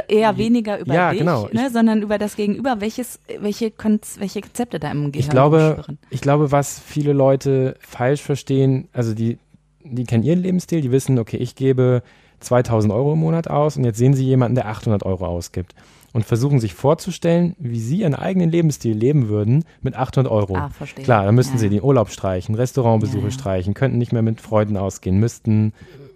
Eher 0.09 0.37
weniger 0.37 0.79
über 0.79 0.95
ja, 0.95 1.11
dich, 1.11 1.21
genau. 1.21 1.49
ne, 1.53 1.71
sondern 1.71 2.03
über 2.03 2.19
das 2.19 2.37
Gegenüber, 2.37 2.81
welches, 2.81 3.21
welche, 3.39 3.71
Konz 3.71 4.17
welche 4.19 4.41
Konzepte 4.41 4.79
da 4.79 4.91
im 4.91 5.13
Gehirn 5.13 5.15
ich 5.15 5.31
glaube, 5.31 5.75
schwirren. 5.77 5.99
Ich 6.11 6.21
glaube, 6.21 6.53
was 6.53 6.81
viele 6.81 7.13
Leute 7.13 7.77
falsch 7.81 8.23
verstehen, 8.23 8.89
also 8.93 9.15
die, 9.15 9.39
die 9.83 10.05
kennen 10.05 10.25
ihren 10.25 10.41
Lebensstil, 10.41 10.81
die 10.81 10.91
wissen, 10.91 11.19
okay, 11.19 11.37
ich 11.37 11.55
gebe 11.55 12.03
2000 12.41 12.93
Euro 12.93 13.15
im 13.15 13.21
Monat 13.21 13.49
aus 13.49 13.77
und 13.77 13.85
jetzt 13.85 13.99
sehen 13.99 14.15
sie 14.15 14.25
jemanden, 14.25 14.55
der 14.55 14.67
800 14.69 15.05
Euro 15.05 15.27
ausgibt 15.27 15.75
und 16.15 16.25
versuchen 16.25 16.61
sich 16.61 16.75
vorzustellen, 16.75 17.57
wie 17.59 17.81
sie 17.81 18.01
ihren 18.01 18.15
eigenen 18.15 18.49
Lebensstil 18.49 18.97
leben 18.97 19.29
würden 19.29 19.65
mit 19.83 19.97
800 19.97 20.33
Euro. 20.33 20.57
Ah, 20.57 20.71
verstehe. 20.71 21.05
Klar, 21.05 21.25
dann 21.25 21.35
müssten 21.35 21.55
ja. 21.55 21.59
sie 21.59 21.69
den 21.69 21.83
Urlaub 21.83 22.11
streichen, 22.11 22.55
Restaurantbesuche 22.55 23.19
ja, 23.19 23.29
ja. 23.29 23.31
streichen, 23.33 23.75
könnten 23.75 23.99
nicht 23.99 24.13
mehr 24.13 24.23
mit 24.23 24.41
Freunden 24.41 24.77
ausgehen, 24.77 25.19
müssten 25.19 25.73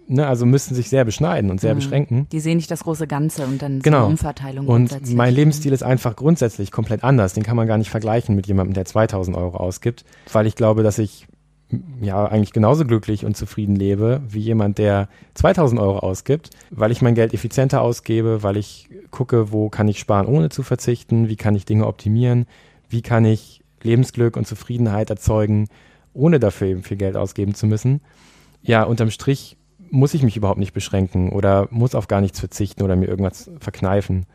ne, 0.09 0.27
also 0.27 0.45
müssten 0.45 0.75
sich 0.75 0.89
sehr 0.89 1.05
beschneiden 1.05 1.51
und 1.51 1.61
sehr 1.61 1.73
mhm. 1.73 1.79
beschränken. 1.79 2.27
Die 2.31 2.39
sehen 2.39 2.57
nicht 2.57 2.69
das 2.71 2.83
große 2.83 3.07
Ganze 3.07 3.45
und 3.45 3.61
dann 3.61 3.79
genau. 3.79 3.97
so 3.97 4.03
eine 4.03 4.11
Umverteilung. 4.11 4.67
Und 4.67 5.13
mein 5.13 5.33
Lebensstil 5.33 5.71
ist 5.71 5.83
einfach 5.83 6.15
grundsätzlich 6.15 6.71
komplett 6.71 7.03
anders. 7.03 7.33
Den 7.33 7.43
kann 7.43 7.55
man 7.55 7.67
gar 7.67 7.77
nicht 7.77 7.89
vergleichen 7.89 8.35
mit 8.35 8.47
jemandem, 8.47 8.73
der 8.73 8.85
2000 8.85 9.37
Euro 9.37 9.57
ausgibt, 9.57 10.03
weil 10.33 10.47
ich 10.47 10.55
glaube, 10.55 10.83
dass 10.83 10.97
ich 10.97 11.27
ja 12.01 12.25
eigentlich 12.25 12.51
genauso 12.51 12.83
glücklich 12.83 13.25
und 13.25 13.37
zufrieden 13.37 13.75
lebe 13.75 14.21
wie 14.27 14.39
jemand, 14.39 14.79
der 14.79 15.07
2000 15.35 15.79
Euro 15.79 15.99
ausgibt, 15.99 16.49
weil 16.71 16.91
ich 16.91 17.03
mein 17.03 17.13
Geld 17.13 17.33
effizienter 17.33 17.81
ausgebe, 17.81 18.41
weil 18.41 18.57
ich 18.57 18.89
gucke, 19.11 19.51
wo 19.51 19.69
kann 19.69 19.87
ich 19.87 19.99
sparen, 19.99 20.25
ohne 20.25 20.49
zu 20.49 20.63
verzichten, 20.63 21.29
wie 21.29 21.35
kann 21.35 21.55
ich 21.55 21.65
Dinge 21.65 21.85
optimieren, 21.85 22.47
wie 22.89 23.03
kann 23.03 23.23
ich 23.23 23.61
Lebensglück 23.83 24.35
und 24.35 24.47
Zufriedenheit 24.47 25.11
erzeugen, 25.11 25.67
ohne 26.13 26.39
dafür 26.39 26.67
eben 26.67 26.81
viel 26.81 26.97
Geld 26.97 27.15
ausgeben 27.15 27.53
zu 27.53 27.67
müssen. 27.67 28.01
Ja, 28.63 28.83
unterm 28.83 29.11
Strich 29.11 29.58
muss 29.91 30.13
ich 30.13 30.23
mich 30.23 30.37
überhaupt 30.37 30.59
nicht 30.59 30.73
beschränken 30.73 31.29
oder 31.29 31.67
muss 31.71 31.95
auf 31.95 32.07
gar 32.07 32.21
nichts 32.21 32.39
verzichten 32.39 32.83
oder 32.83 32.95
mir 32.95 33.07
irgendwas 33.07 33.49
verkneifen. 33.59 34.25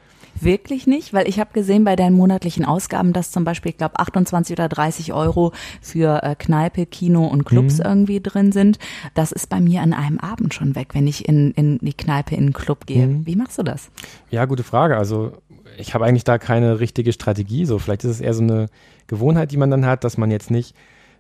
Wirklich 0.40 0.87
nicht, 0.87 1.12
weil 1.14 1.28
ich 1.28 1.38
habe 1.38 1.52
gesehen 1.52 1.84
bei 1.84 1.94
deinen 1.94 2.16
monatlichen 2.16 2.64
Ausgaben, 2.64 3.12
dass 3.12 3.30
zum 3.30 3.44
Beispiel, 3.44 3.70
ich 3.70 3.78
glaube, 3.78 3.99
28 4.00 4.54
oder 4.54 4.68
30 4.68 5.12
Euro 5.12 5.52
für 5.80 6.23
äh, 6.23 6.34
Kneipe, 6.34 6.87
Kino 6.87 7.26
und 7.26 7.44
Clubs 7.44 7.78
mhm. 7.78 7.84
irgendwie 7.84 8.20
drin 8.20 8.50
sind. 8.50 8.78
Das 9.14 9.30
ist 9.30 9.49
bei 9.49 9.61
mir 9.61 9.82
an 9.82 9.92
einem 9.92 10.18
Abend 10.18 10.52
schon 10.52 10.75
weg, 10.75 10.88
wenn 10.92 11.06
ich 11.06 11.28
in, 11.28 11.52
in 11.52 11.78
die 11.78 11.94
Kneipe, 11.94 12.34
in 12.34 12.46
den 12.46 12.52
Club 12.52 12.87
gehe. 12.87 13.06
Mhm. 13.06 13.26
Wie 13.26 13.37
machst 13.37 13.58
du 13.58 13.62
das? 13.62 13.90
Ja, 14.30 14.44
gute 14.46 14.64
Frage. 14.64 14.96
Also 14.96 15.32
ich 15.78 15.94
habe 15.94 16.04
eigentlich 16.04 16.25
da 16.25 16.38
keine 16.38 16.80
richtige 16.80 17.12
Strategie. 17.12 17.64
So, 17.64 17.78
vielleicht 17.78 18.02
ist 18.04 18.11
es 18.11 18.20
eher 18.20 18.34
so 18.34 18.42
eine 18.42 18.66
Gewohnheit, 19.06 19.52
die 19.52 19.56
man 19.56 19.70
dann 19.70 19.87
hat, 19.87 20.02
dass 20.02 20.18
man 20.18 20.30
jetzt 20.32 20.50
nicht 20.50 20.75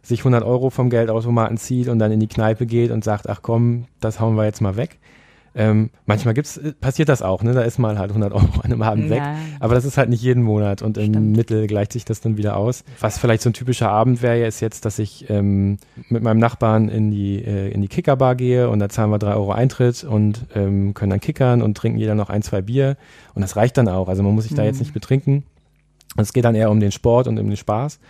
sich 0.04 0.20
100 0.20 0.44
Euro 0.44 0.70
vom 0.70 0.90
Geldautomaten 0.90 1.56
zieht 1.56 1.88
und 1.88 1.98
dann 1.98 2.12
in 2.12 2.20
die 2.20 2.28
Kneipe 2.28 2.66
geht 2.66 2.90
und 2.90 3.02
sagt, 3.02 3.28
ach 3.28 3.40
komm, 3.42 3.86
das 4.00 4.20
hauen 4.20 4.36
wir 4.36 4.44
jetzt 4.44 4.60
mal 4.60 4.76
weg, 4.76 4.98
ähm, 5.56 5.90
manchmal 6.04 6.34
gibt's, 6.34 6.56
äh, 6.56 6.72
passiert 6.72 7.08
das 7.08 7.22
auch, 7.22 7.44
ne? 7.44 7.52
Da 7.52 7.62
ist 7.62 7.78
mal 7.78 7.96
halt 7.98 8.10
100 8.10 8.32
Euro 8.32 8.60
an 8.62 8.72
einem 8.72 8.82
Abend 8.82 9.04
ja. 9.04 9.10
weg. 9.10 9.22
Aber 9.60 9.74
das 9.74 9.84
ist 9.84 9.96
halt 9.96 10.08
nicht 10.08 10.22
jeden 10.22 10.42
Monat 10.42 10.82
und 10.82 10.98
im 10.98 11.12
Stimmt. 11.12 11.36
Mittel 11.36 11.66
gleicht 11.68 11.92
sich 11.92 12.04
das 12.04 12.20
dann 12.20 12.36
wieder 12.36 12.56
aus. 12.56 12.82
Was 12.98 13.18
vielleicht 13.18 13.42
so 13.42 13.50
ein 13.50 13.52
typischer 13.52 13.88
Abend 13.88 14.20
wäre, 14.20 14.44
ist 14.46 14.60
jetzt, 14.60 14.84
dass 14.84 14.98
ich 14.98 15.30
ähm, 15.30 15.78
mit 16.08 16.22
meinem 16.24 16.40
Nachbarn 16.40 16.88
in 16.88 17.12
die, 17.12 17.44
äh, 17.44 17.70
in 17.70 17.82
die 17.82 17.88
Kickerbar 17.88 18.34
gehe 18.34 18.68
und 18.68 18.80
da 18.80 18.88
zahlen 18.88 19.10
wir 19.10 19.18
drei 19.18 19.34
Euro 19.34 19.52
Eintritt 19.52 20.02
und 20.02 20.44
ähm, 20.56 20.92
können 20.92 21.10
dann 21.10 21.20
kickern 21.20 21.62
und 21.62 21.76
trinken 21.76 21.98
jeder 21.98 22.16
noch 22.16 22.30
ein, 22.30 22.42
zwei 22.42 22.60
Bier. 22.60 22.96
Und 23.34 23.42
das 23.42 23.54
reicht 23.54 23.76
dann 23.78 23.88
auch. 23.88 24.08
Also 24.08 24.24
man 24.24 24.34
muss 24.34 24.44
sich 24.44 24.52
mhm. 24.52 24.56
da 24.56 24.64
jetzt 24.64 24.80
nicht 24.80 24.92
betrinken. 24.92 25.44
Es 26.16 26.32
geht 26.32 26.44
dann 26.44 26.56
eher 26.56 26.70
um 26.70 26.80
den 26.80 26.92
Sport 26.92 27.28
und 27.28 27.38
um 27.38 27.46
den 27.46 27.56
Spaß. 27.56 28.00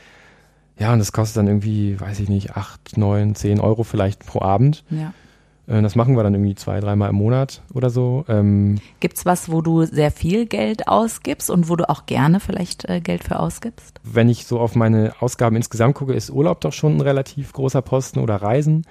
Ja, 0.78 0.92
und 0.92 0.98
das 0.98 1.12
kostet 1.12 1.36
dann 1.38 1.46
irgendwie, 1.46 2.00
weiß 2.00 2.20
ich 2.20 2.28
nicht, 2.28 2.56
acht, 2.56 2.96
neun, 2.96 3.34
zehn 3.34 3.60
Euro 3.60 3.84
vielleicht 3.84 4.26
pro 4.26 4.42
Abend. 4.42 4.84
Ja. 4.90 5.12
Äh, 5.66 5.82
das 5.82 5.94
machen 5.94 6.16
wir 6.16 6.22
dann 6.22 6.34
irgendwie 6.34 6.54
zwei, 6.54 6.80
dreimal 6.80 7.10
im 7.10 7.16
Monat 7.16 7.62
oder 7.72 7.90
so. 7.90 8.24
Ähm, 8.28 8.80
Gibt's 9.00 9.24
was, 9.24 9.50
wo 9.50 9.62
du 9.62 9.84
sehr 9.84 10.10
viel 10.10 10.46
Geld 10.46 10.88
ausgibst 10.88 11.50
und 11.50 11.68
wo 11.68 11.76
du 11.76 11.88
auch 11.88 12.06
gerne 12.06 12.40
vielleicht 12.40 12.88
äh, 12.88 13.00
Geld 13.00 13.24
für 13.24 13.38
ausgibst? 13.38 14.00
Wenn 14.02 14.28
ich 14.28 14.46
so 14.46 14.58
auf 14.58 14.74
meine 14.74 15.12
Ausgaben 15.20 15.56
insgesamt 15.56 15.94
gucke, 15.94 16.12
ist 16.12 16.30
Urlaub 16.30 16.60
doch 16.60 16.72
schon 16.72 16.96
ein 16.96 17.00
relativ 17.00 17.52
großer 17.52 17.82
Posten 17.82 18.18
oder 18.18 18.36
Reisen. 18.36 18.84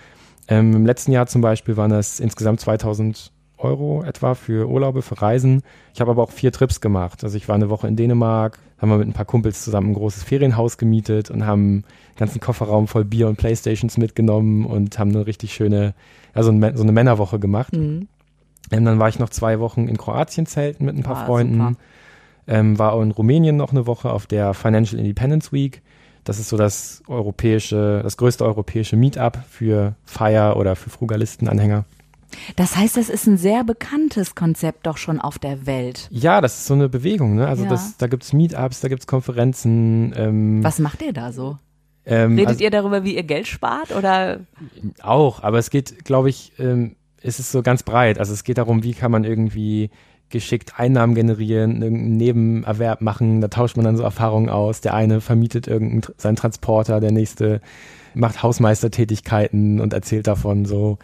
Ähm, 0.47 0.73
Im 0.73 0.85
letzten 0.85 1.11
Jahr 1.11 1.27
zum 1.27 1.41
Beispiel 1.41 1.77
waren 1.77 1.91
das 1.91 2.19
insgesamt 2.19 2.59
2000 2.59 3.31
Euro 3.57 4.03
etwa 4.03 4.35
für 4.35 4.67
Urlaube, 4.67 5.01
für 5.01 5.21
Reisen. 5.21 5.61
Ich 5.93 6.01
habe 6.01 6.11
aber 6.11 6.23
auch 6.23 6.31
vier 6.31 6.51
Trips 6.51 6.81
gemacht. 6.81 7.23
Also 7.23 7.37
ich 7.37 7.47
war 7.47 7.55
eine 7.55 7.69
Woche 7.69 7.87
in 7.87 7.95
Dänemark, 7.95 8.59
haben 8.83 8.89
wir 8.89 8.97
mit 8.97 9.07
ein 9.07 9.13
paar 9.13 9.25
Kumpels 9.25 9.63
zusammen 9.63 9.91
ein 9.91 9.93
großes 9.95 10.23
Ferienhaus 10.23 10.77
gemietet 10.77 11.31
und 11.31 11.45
haben 11.45 11.61
einen 11.61 11.85
ganzen 12.17 12.41
Kofferraum 12.41 12.87
voll 12.87 13.05
Bier 13.05 13.29
und 13.29 13.37
Playstations 13.37 13.97
mitgenommen 13.97 14.65
und 14.65 14.99
haben 14.99 15.09
eine 15.11 15.25
richtig 15.25 15.53
schöne 15.53 15.95
also 16.33 16.51
so 16.51 16.83
eine 16.83 16.91
Männerwoche 16.91 17.39
gemacht. 17.39 17.73
Mhm. 17.73 18.07
Ähm, 18.71 18.85
dann 18.85 18.99
war 18.99 19.09
ich 19.09 19.19
noch 19.19 19.29
zwei 19.29 19.59
Wochen 19.59 19.87
in 19.87 19.97
Kroatien 19.97 20.45
zelten 20.45 20.85
mit 20.85 20.95
ein 20.95 21.03
paar 21.03 21.17
ah, 21.17 21.25
Freunden. 21.25 21.77
Ähm, 22.45 22.77
war 22.77 22.93
auch 22.93 23.01
in 23.01 23.11
Rumänien 23.11 23.55
noch 23.55 23.71
eine 23.71 23.87
Woche 23.87 24.11
auf 24.11 24.25
der 24.25 24.53
Financial 24.53 24.99
Independence 24.99 25.53
Week. 25.53 25.81
Das 26.23 26.39
ist 26.39 26.49
so 26.49 26.57
das 26.57 27.03
europäische, 27.07 28.01
das 28.03 28.17
größte 28.17 28.43
europäische 28.43 28.95
Meetup 28.95 29.39
für 29.49 29.95
Feier 30.03 30.57
oder 30.57 30.75
für 30.75 30.89
Frugalisten-Anhänger. 30.89 31.85
Das 32.55 32.75
heißt, 32.75 32.97
das 32.97 33.09
ist 33.09 33.27
ein 33.27 33.37
sehr 33.37 33.63
bekanntes 33.63 34.35
Konzept 34.35 34.87
doch 34.87 34.97
schon 34.97 35.19
auf 35.19 35.39
der 35.39 35.65
Welt. 35.65 36.07
Ja, 36.11 36.41
das 36.41 36.59
ist 36.59 36.65
so 36.65 36.73
eine 36.73 36.89
Bewegung. 36.89 37.35
Ne? 37.35 37.47
Also 37.47 37.63
ja. 37.63 37.69
das, 37.69 37.97
da 37.97 38.07
gibt 38.07 38.23
es 38.23 38.33
Meetups, 38.33 38.81
da 38.81 38.87
gibt 38.87 39.01
es 39.01 39.07
Konferenzen. 39.07 40.13
Ähm, 40.15 40.63
Was 40.63 40.79
macht 40.79 41.01
ihr 41.01 41.13
da 41.13 41.31
so? 41.31 41.57
Ähm, 42.05 42.35
Redet 42.35 42.47
also, 42.47 42.63
ihr 42.63 42.71
darüber, 42.71 43.03
wie 43.03 43.15
ihr 43.15 43.23
Geld 43.23 43.47
spart 43.47 43.95
oder? 43.95 44.41
Auch, 45.01 45.41
aber 45.41 45.57
es 45.57 45.69
geht, 45.69 46.03
glaube 46.03 46.29
ich, 46.29 46.51
ähm, 46.59 46.95
es 47.21 47.39
ist 47.39 47.51
so 47.51 47.61
ganz 47.61 47.83
breit. 47.83 48.19
Also 48.19 48.33
es 48.33 48.43
geht 48.43 48.57
darum, 48.57 48.83
wie 48.83 48.93
kann 48.93 49.11
man 49.11 49.23
irgendwie 49.23 49.89
geschickt 50.29 50.79
Einnahmen 50.79 51.15
generieren, 51.15 51.81
irgendeinen 51.81 52.17
Nebenerwerb 52.17 53.01
machen, 53.01 53.39
da 53.39 53.47
tauscht 53.47 53.77
man 53.77 53.85
dann 53.85 53.95
so 53.95 54.03
Erfahrungen 54.03 54.49
aus. 54.49 54.81
Der 54.81 54.95
eine 54.95 55.21
vermietet 55.21 55.67
irgendeinen 55.67 56.01
seinen 56.17 56.35
Transporter, 56.35 56.99
der 56.99 57.11
nächste 57.11 57.61
macht 58.15 58.43
Hausmeistertätigkeiten 58.43 59.79
und 59.79 59.93
erzählt 59.93 60.27
davon 60.27 60.65
so. 60.65 60.97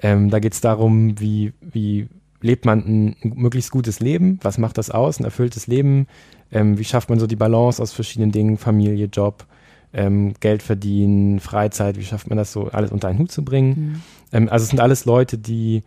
Ähm, 0.00 0.30
da 0.30 0.38
geht 0.38 0.52
es 0.52 0.60
darum, 0.60 1.18
wie, 1.20 1.52
wie 1.60 2.08
lebt 2.40 2.64
man 2.64 2.78
ein, 2.80 3.16
möglichst 3.22 3.70
gutes 3.70 4.00
Leben, 4.00 4.38
was 4.42 4.58
macht 4.58 4.78
das 4.78 4.90
aus, 4.90 5.18
ein 5.18 5.24
erfülltes 5.24 5.66
Leben, 5.66 6.06
ähm, 6.52 6.78
wie 6.78 6.84
schafft 6.84 7.10
man 7.10 7.18
so 7.18 7.26
die 7.26 7.36
Balance 7.36 7.82
aus 7.82 7.92
verschiedenen 7.92 8.32
Dingen, 8.32 8.58
Familie, 8.58 9.06
Job, 9.06 9.44
ähm, 9.92 10.34
Geld 10.40 10.62
verdienen, 10.62 11.40
Freizeit, 11.40 11.98
wie 11.98 12.04
schafft 12.04 12.28
man 12.28 12.38
das 12.38 12.52
so 12.52 12.68
alles 12.68 12.92
unter 12.92 13.08
einen 13.08 13.18
Hut 13.18 13.32
zu 13.32 13.44
bringen. 13.44 13.68
Mhm. 13.70 14.02
Ähm, 14.32 14.48
also 14.48 14.64
es 14.64 14.70
sind 14.70 14.80
alles 14.80 15.04
Leute, 15.04 15.38
die 15.38 15.82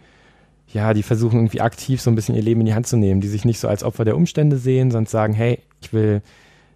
ja, 0.74 0.94
die 0.94 1.04
versuchen 1.04 1.38
irgendwie 1.38 1.62
aktiv 1.62 2.02
so 2.02 2.10
ein 2.10 2.16
bisschen 2.16 2.36
ihr 2.36 2.42
Leben 2.42 2.62
in 2.62 2.66
die 2.66 2.74
Hand 2.74 2.88
zu 2.88 2.96
nehmen, 2.96 3.20
die 3.20 3.28
sich 3.28 3.46
nicht 3.46 3.60
so 3.60 3.68
als 3.68 3.84
Opfer 3.84 4.06
der 4.06 4.16
Umstände 4.16 4.58
sehen, 4.58 4.90
sondern 4.90 5.10
sagen, 5.10 5.34
hey, 5.34 5.60
ich 5.82 5.92
will 5.92 6.22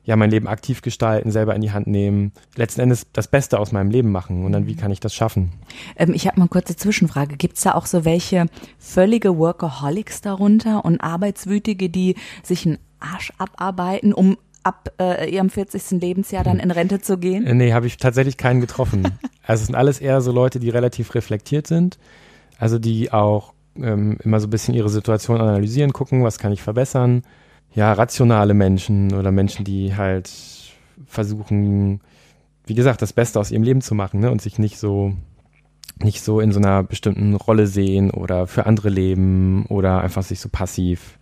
ja 0.06 0.15
mein 0.15 0.30
Leben 0.30 0.48
aktiv 0.48 0.82
gestalten, 0.82 1.32
selber 1.32 1.56
in 1.56 1.62
die 1.62 1.72
Hand 1.72 1.88
nehmen, 1.88 2.32
letzten 2.56 2.82
Endes 2.82 3.08
das 3.12 3.28
Beste 3.28 3.60
aus 3.60 3.72
meinem 3.72 3.89
Leben 3.89 4.12
machen 4.12 4.46
und 4.46 4.52
dann 4.52 4.68
wie 4.68 4.74
mhm. 4.74 4.78
kann 4.78 4.91
ich 4.91 5.00
das 5.00 5.13
schaffen? 5.13 5.52
Ähm, 5.96 6.13
ich 6.13 6.28
habe 6.28 6.39
mal 6.39 6.44
eine 6.44 6.50
kurze 6.50 6.76
Zwischenfrage. 6.76 7.36
Gibt 7.38 7.58
es 7.58 7.63
da 7.63 7.74
auch 7.74 7.88
so 7.88 8.06
welche 8.06 8.46
völlige 8.80 9.38
Workaholics 9.38 10.22
darunter 10.22 10.86
und 10.86 11.02
Arbeitswütige, 11.02 11.89
die 11.89 12.15
sich 12.44 12.65
einen 12.65 12.78
Arsch 13.00 13.34
abarbeiten, 13.38 14.13
um 14.13 14.38
ab 14.63 14.91
äh, 15.00 15.30
ihrem 15.30 15.50
40. 15.50 16.02
Lebensjahr 16.02 16.44
dann 16.44 16.60
in 16.60 16.72
Rente 16.72 17.02
zu 17.02 17.18
gehen? 17.18 17.46
Äh, 17.46 17.54
nee, 17.54 17.74
habe 17.74 17.88
ich 17.88 17.98
tatsächlich 17.98 18.38
keinen 18.38 18.62
getroffen. 18.62 19.04
also 19.44 19.62
es 19.62 19.68
sind 19.68 19.76
alles 19.76 20.00
eher 20.00 20.22
so 20.22 20.32
Leute, 20.32 20.60
die 20.60 20.70
relativ 20.70 21.15
reflektiert 21.15 21.68
sind, 21.68 21.98
also 22.58 22.80
die 22.80 23.12
auch 23.12 23.54
ähm, 23.76 24.18
immer 24.24 24.39
so 24.39 24.48
ein 24.48 24.52
bisschen 24.52 24.74
ihre 24.74 24.89
Situation 24.89 25.41
analysieren, 25.41 25.94
gucken, 25.94 26.24
was 26.24 26.39
kann 26.39 26.52
ich 26.52 26.62
verbessern. 26.62 27.24
Ja, 27.76 27.92
rationale 27.92 28.54
Menschen 28.54 29.14
oder 29.14 29.32
Menschen, 29.32 29.66
die 29.66 29.96
halt 29.96 30.32
versuchen, 31.06 32.00
wie 32.66 32.74
gesagt, 32.74 33.02
das 33.02 33.12
Beste 33.12 33.40
aus 33.40 33.52
ihrem 33.52 33.64
Leben 33.64 33.82
zu 33.82 33.96
machen 33.96 34.22
ne? 34.22 34.32
und 34.32 34.42
sich 34.42 34.58
nicht 34.58 34.80
so 34.80 35.14
nicht 36.02 36.22
so 36.22 36.40
in 36.40 36.52
so 36.52 36.60
einer 36.60 36.84
bestimmten 36.84 37.36
Rolle 37.36 37.68
sehen 37.68 38.12
oder 38.12 38.48
für 38.48 38.66
andere 38.66 38.90
leben 38.90 39.66
oder 39.68 40.02
einfach 40.02 40.24
sich 40.24 40.42
so 40.42 40.50
passiv, 40.50 41.18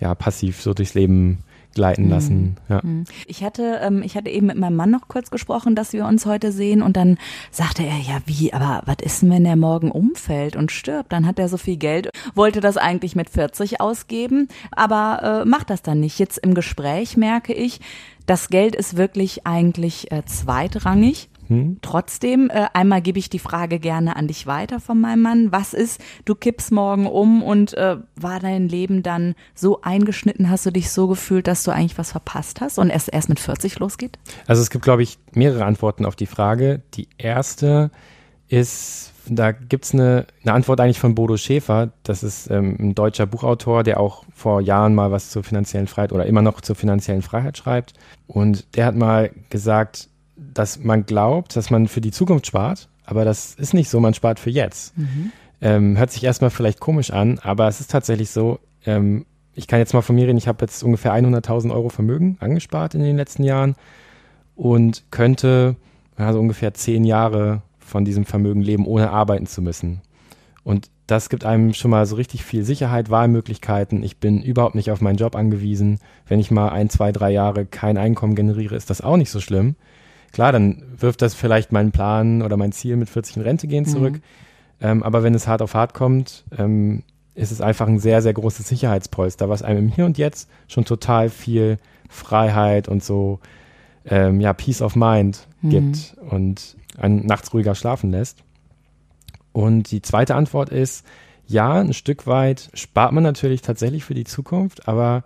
ja, 0.00 0.14
passiv 0.14 0.62
so 0.62 0.72
durchs 0.72 0.94
Leben 0.94 1.44
gleiten 1.74 2.04
mhm. 2.04 2.10
lassen. 2.10 2.56
Ja. 2.68 2.80
Mhm. 2.82 3.04
Ich 3.26 3.42
hatte, 3.42 3.80
ähm, 3.82 4.02
ich 4.02 4.16
hatte 4.16 4.30
eben 4.30 4.46
mit 4.46 4.56
meinem 4.56 4.76
Mann 4.76 4.90
noch 4.90 5.08
kurz 5.08 5.30
gesprochen, 5.30 5.74
dass 5.74 5.92
wir 5.92 6.06
uns 6.06 6.26
heute 6.26 6.52
sehen 6.52 6.82
und 6.82 6.96
dann 6.96 7.18
sagte 7.50 7.82
er, 7.84 7.98
ja 7.98 8.18
wie, 8.26 8.52
aber 8.52 8.82
was 8.86 8.96
ist 9.02 9.22
denn, 9.22 9.30
wenn 9.30 9.46
er 9.46 9.56
morgen 9.56 9.90
umfällt 9.90 10.56
und 10.56 10.72
stirbt? 10.72 11.12
Dann 11.12 11.26
hat 11.26 11.38
er 11.38 11.48
so 11.48 11.56
viel 11.56 11.76
Geld, 11.76 12.10
wollte 12.34 12.60
das 12.60 12.76
eigentlich 12.76 13.16
mit 13.16 13.30
40 13.30 13.80
ausgeben, 13.80 14.48
aber 14.72 15.42
äh, 15.42 15.48
macht 15.48 15.70
das 15.70 15.82
dann 15.82 16.00
nicht. 16.00 16.18
Jetzt 16.18 16.38
im 16.38 16.54
Gespräch 16.54 17.16
merke 17.16 17.52
ich, 17.52 17.80
das 18.26 18.48
Geld 18.48 18.76
ist 18.76 18.96
wirklich 18.96 19.46
eigentlich 19.46 20.12
äh, 20.12 20.24
zweitrangig. 20.24 21.29
Hm? 21.50 21.78
Trotzdem, 21.82 22.48
äh, 22.48 22.68
einmal 22.74 23.02
gebe 23.02 23.18
ich 23.18 23.28
die 23.28 23.40
Frage 23.40 23.80
gerne 23.80 24.14
an 24.14 24.28
dich 24.28 24.46
weiter 24.46 24.78
von 24.78 25.00
meinem 25.00 25.22
Mann. 25.22 25.50
Was 25.50 25.74
ist, 25.74 26.00
du 26.24 26.36
kippst 26.36 26.70
morgen 26.70 27.08
um 27.08 27.42
und 27.42 27.74
äh, 27.74 27.96
war 28.14 28.38
dein 28.38 28.68
Leben 28.68 29.02
dann 29.02 29.34
so 29.52 29.80
eingeschnitten, 29.82 30.48
hast 30.48 30.64
du 30.64 30.70
dich 30.70 30.92
so 30.92 31.08
gefühlt, 31.08 31.48
dass 31.48 31.64
du 31.64 31.72
eigentlich 31.72 31.98
was 31.98 32.12
verpasst 32.12 32.60
hast 32.60 32.78
und 32.78 32.88
es 32.90 33.08
erst 33.08 33.28
mit 33.28 33.40
40 33.40 33.80
losgeht? 33.80 34.16
Also 34.46 34.62
es 34.62 34.70
gibt, 34.70 34.84
glaube 34.84 35.02
ich, 35.02 35.18
mehrere 35.32 35.64
Antworten 35.64 36.06
auf 36.06 36.14
die 36.14 36.26
Frage. 36.26 36.82
Die 36.94 37.08
erste 37.18 37.90
ist, 38.46 39.12
da 39.26 39.50
gibt 39.50 39.86
es 39.86 39.92
eine, 39.92 40.26
eine 40.44 40.52
Antwort 40.52 40.78
eigentlich 40.78 41.00
von 41.00 41.16
Bodo 41.16 41.36
Schäfer. 41.36 41.90
Das 42.04 42.22
ist 42.22 42.48
ähm, 42.48 42.76
ein 42.78 42.94
deutscher 42.94 43.26
Buchautor, 43.26 43.82
der 43.82 43.98
auch 43.98 44.24
vor 44.32 44.60
Jahren 44.60 44.94
mal 44.94 45.10
was 45.10 45.30
zur 45.30 45.42
finanziellen 45.42 45.88
Freiheit 45.88 46.12
oder 46.12 46.26
immer 46.26 46.42
noch 46.42 46.60
zur 46.60 46.76
finanziellen 46.76 47.22
Freiheit 47.22 47.58
schreibt. 47.58 47.94
Und 48.28 48.76
der 48.76 48.86
hat 48.86 48.94
mal 48.94 49.30
gesagt, 49.48 50.09
dass 50.52 50.78
man 50.78 51.06
glaubt, 51.06 51.56
dass 51.56 51.70
man 51.70 51.88
für 51.88 52.00
die 52.00 52.10
Zukunft 52.10 52.46
spart, 52.46 52.88
aber 53.04 53.24
das 53.24 53.54
ist 53.54 53.74
nicht 53.74 53.88
so, 53.88 54.00
man 54.00 54.14
spart 54.14 54.38
für 54.38 54.50
jetzt. 54.50 54.96
Mhm. 54.96 55.32
Ähm, 55.60 55.98
hört 55.98 56.10
sich 56.10 56.24
erstmal 56.24 56.50
vielleicht 56.50 56.80
komisch 56.80 57.10
an, 57.10 57.38
aber 57.40 57.68
es 57.68 57.80
ist 57.80 57.90
tatsächlich 57.90 58.30
so, 58.30 58.60
ähm, 58.86 59.26
ich 59.54 59.66
kann 59.66 59.78
jetzt 59.78 59.92
mal 59.92 60.00
von 60.00 60.14
mir 60.14 60.26
reden, 60.26 60.38
ich 60.38 60.48
habe 60.48 60.64
jetzt 60.64 60.82
ungefähr 60.82 61.12
100.000 61.12 61.72
Euro 61.72 61.88
Vermögen 61.88 62.36
angespart 62.40 62.94
in 62.94 63.02
den 63.02 63.16
letzten 63.16 63.42
Jahren 63.42 63.74
und 64.54 65.04
könnte 65.10 65.76
also 66.16 66.38
ungefähr 66.38 66.74
zehn 66.74 67.04
Jahre 67.04 67.62
von 67.78 68.04
diesem 68.04 68.24
Vermögen 68.24 68.62
leben, 68.62 68.86
ohne 68.86 69.10
arbeiten 69.10 69.46
zu 69.46 69.62
müssen. 69.62 70.00
Und 70.62 70.90
das 71.06 71.28
gibt 71.28 71.44
einem 71.44 71.74
schon 71.74 71.90
mal 71.90 72.06
so 72.06 72.14
richtig 72.16 72.44
viel 72.44 72.62
Sicherheit, 72.62 73.10
Wahlmöglichkeiten. 73.10 74.02
Ich 74.04 74.18
bin 74.18 74.42
überhaupt 74.42 74.76
nicht 74.76 74.90
auf 74.90 75.00
meinen 75.00 75.16
Job 75.16 75.34
angewiesen. 75.34 75.98
Wenn 76.28 76.38
ich 76.38 76.50
mal 76.50 76.68
ein, 76.68 76.88
zwei, 76.88 77.10
drei 77.10 77.30
Jahre 77.30 77.66
kein 77.66 77.98
Einkommen 77.98 78.34
generiere, 78.36 78.76
ist 78.76 78.90
das 78.90 79.00
auch 79.00 79.16
nicht 79.16 79.30
so 79.30 79.40
schlimm 79.40 79.74
klar, 80.32 80.52
dann 80.52 80.82
wirft 80.96 81.22
das 81.22 81.34
vielleicht 81.34 81.72
meinen 81.72 81.92
Plan 81.92 82.42
oder 82.42 82.56
mein 82.56 82.72
Ziel 82.72 82.96
mit 82.96 83.08
40 83.08 83.36
in 83.36 83.42
Rente 83.42 83.66
gehen 83.66 83.84
zurück. 83.84 84.14
Mhm. 84.14 84.22
Ähm, 84.80 85.02
aber 85.02 85.22
wenn 85.22 85.34
es 85.34 85.46
hart 85.46 85.62
auf 85.62 85.74
hart 85.74 85.94
kommt, 85.94 86.44
ähm, 86.56 87.02
ist 87.34 87.52
es 87.52 87.60
einfach 87.60 87.86
ein 87.86 87.98
sehr, 87.98 88.22
sehr 88.22 88.32
großes 88.32 88.68
Sicherheitspolster, 88.68 89.48
was 89.48 89.62
einem 89.62 89.78
im 89.78 89.88
Hier 89.88 90.04
und 90.06 90.18
Jetzt 90.18 90.48
schon 90.68 90.84
total 90.84 91.28
viel 91.28 91.78
Freiheit 92.08 92.88
und 92.88 93.04
so, 93.04 93.40
ähm, 94.04 94.40
ja, 94.40 94.52
Peace 94.52 94.82
of 94.82 94.96
Mind 94.96 95.46
mhm. 95.62 95.70
gibt 95.70 96.16
und 96.28 96.76
einen 96.98 97.26
nachts 97.26 97.52
ruhiger 97.54 97.74
schlafen 97.74 98.10
lässt. 98.10 98.42
Und 99.52 99.90
die 99.90 100.02
zweite 100.02 100.34
Antwort 100.34 100.70
ist, 100.70 101.04
ja, 101.46 101.80
ein 101.80 101.92
Stück 101.92 102.26
weit 102.26 102.70
spart 102.74 103.12
man 103.12 103.24
natürlich 103.24 103.62
tatsächlich 103.62 104.04
für 104.04 104.14
die 104.14 104.24
Zukunft, 104.24 104.88
aber 104.88 105.24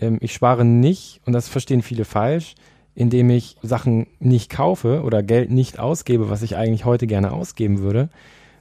ähm, 0.00 0.18
ich 0.20 0.34
spare 0.34 0.64
nicht, 0.64 1.20
und 1.24 1.32
das 1.32 1.48
verstehen 1.48 1.82
viele 1.82 2.04
falsch, 2.04 2.54
indem 2.98 3.30
ich 3.30 3.56
Sachen 3.62 4.08
nicht 4.18 4.50
kaufe 4.50 5.02
oder 5.04 5.22
Geld 5.22 5.52
nicht 5.52 5.78
ausgebe, 5.78 6.30
was 6.30 6.42
ich 6.42 6.56
eigentlich 6.56 6.84
heute 6.84 7.06
gerne 7.06 7.30
ausgeben 7.30 7.78
würde. 7.78 8.08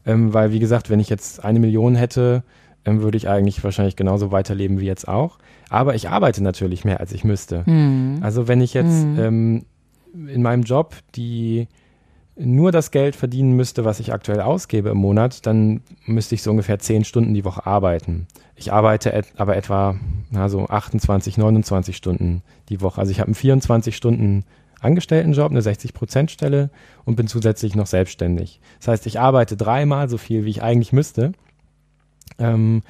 Ähm, 0.06 0.32
weil, 0.32 0.52
wie 0.52 0.60
gesagt, 0.60 0.92
wenn 0.92 1.00
ich 1.00 1.10
jetzt 1.10 1.44
eine 1.44 1.60
Million 1.60 1.96
hätte, 1.96 2.44
ähm, 2.86 3.02
würde 3.02 3.18
ich 3.18 3.28
eigentlich 3.28 3.64
wahrscheinlich 3.64 3.96
genauso 3.96 4.32
weiterleben 4.32 4.80
wie 4.80 4.86
jetzt 4.86 5.08
auch. 5.08 5.40
Aber 5.70 5.96
ich 5.96 6.10
arbeite 6.10 6.44
natürlich 6.44 6.86
mehr, 6.86 7.00
als 7.00 7.14
ich 7.14 7.24
müsste. 7.24 7.64
Mhm. 7.66 8.20
Also 8.22 8.48
wenn 8.48 8.62
ich 8.62 8.76
jetzt 8.76 9.08
mhm. 9.08 9.20
ähm, 9.20 9.66
in 10.28 10.44
meinem 10.44 10.62
Job 10.62 10.94
die 11.16 11.68
nur 12.40 12.72
das 12.72 12.92
Geld 12.92 13.16
verdienen 13.16 13.54
müsste, 13.54 13.86
was 13.86 14.00
ich 14.00 14.14
aktuell 14.14 14.42
ausgebe 14.42 14.90
im 14.90 14.98
Monat, 14.98 15.46
dann 15.46 15.82
müsste 16.06 16.36
ich 16.36 16.44
so 16.44 16.52
ungefähr 16.52 16.80
zehn 16.80 17.04
Stunden 17.04 17.34
die 17.34 17.46
Woche 17.46 17.66
arbeiten. 17.66 18.28
Ich 18.56 18.72
arbeite 18.72 19.12
et 19.14 19.28
aber 19.38 19.56
etwa 19.56 19.96
na, 20.30 20.50
so 20.50 20.66
28, 20.66 21.38
29 21.38 21.96
Stunden 21.96 22.44
die 22.70 22.82
Woche. 22.82 23.00
Also 23.00 23.12
ich 23.12 23.20
habe 23.20 23.28
einen 23.28 23.36
24 23.36 23.96
Stunden 23.96 24.46
Angestelltenjob, 24.80 25.50
eine 25.50 25.62
60-Prozent-Stelle 25.62 26.70
und 27.04 27.16
bin 27.16 27.28
zusätzlich 27.28 27.76
noch 27.76 27.88
selbstständig. 27.88 28.60
Das 28.80 28.90
heißt, 28.90 29.08
ich 29.08 29.20
arbeite 29.20 29.58
dreimal 29.58 30.08
so 30.08 30.18
viel, 30.18 30.46
wie 30.46 30.52
ich 30.52 30.62
eigentlich 30.62 30.94
müsste. 30.94 31.32
Ähm, 32.38 32.84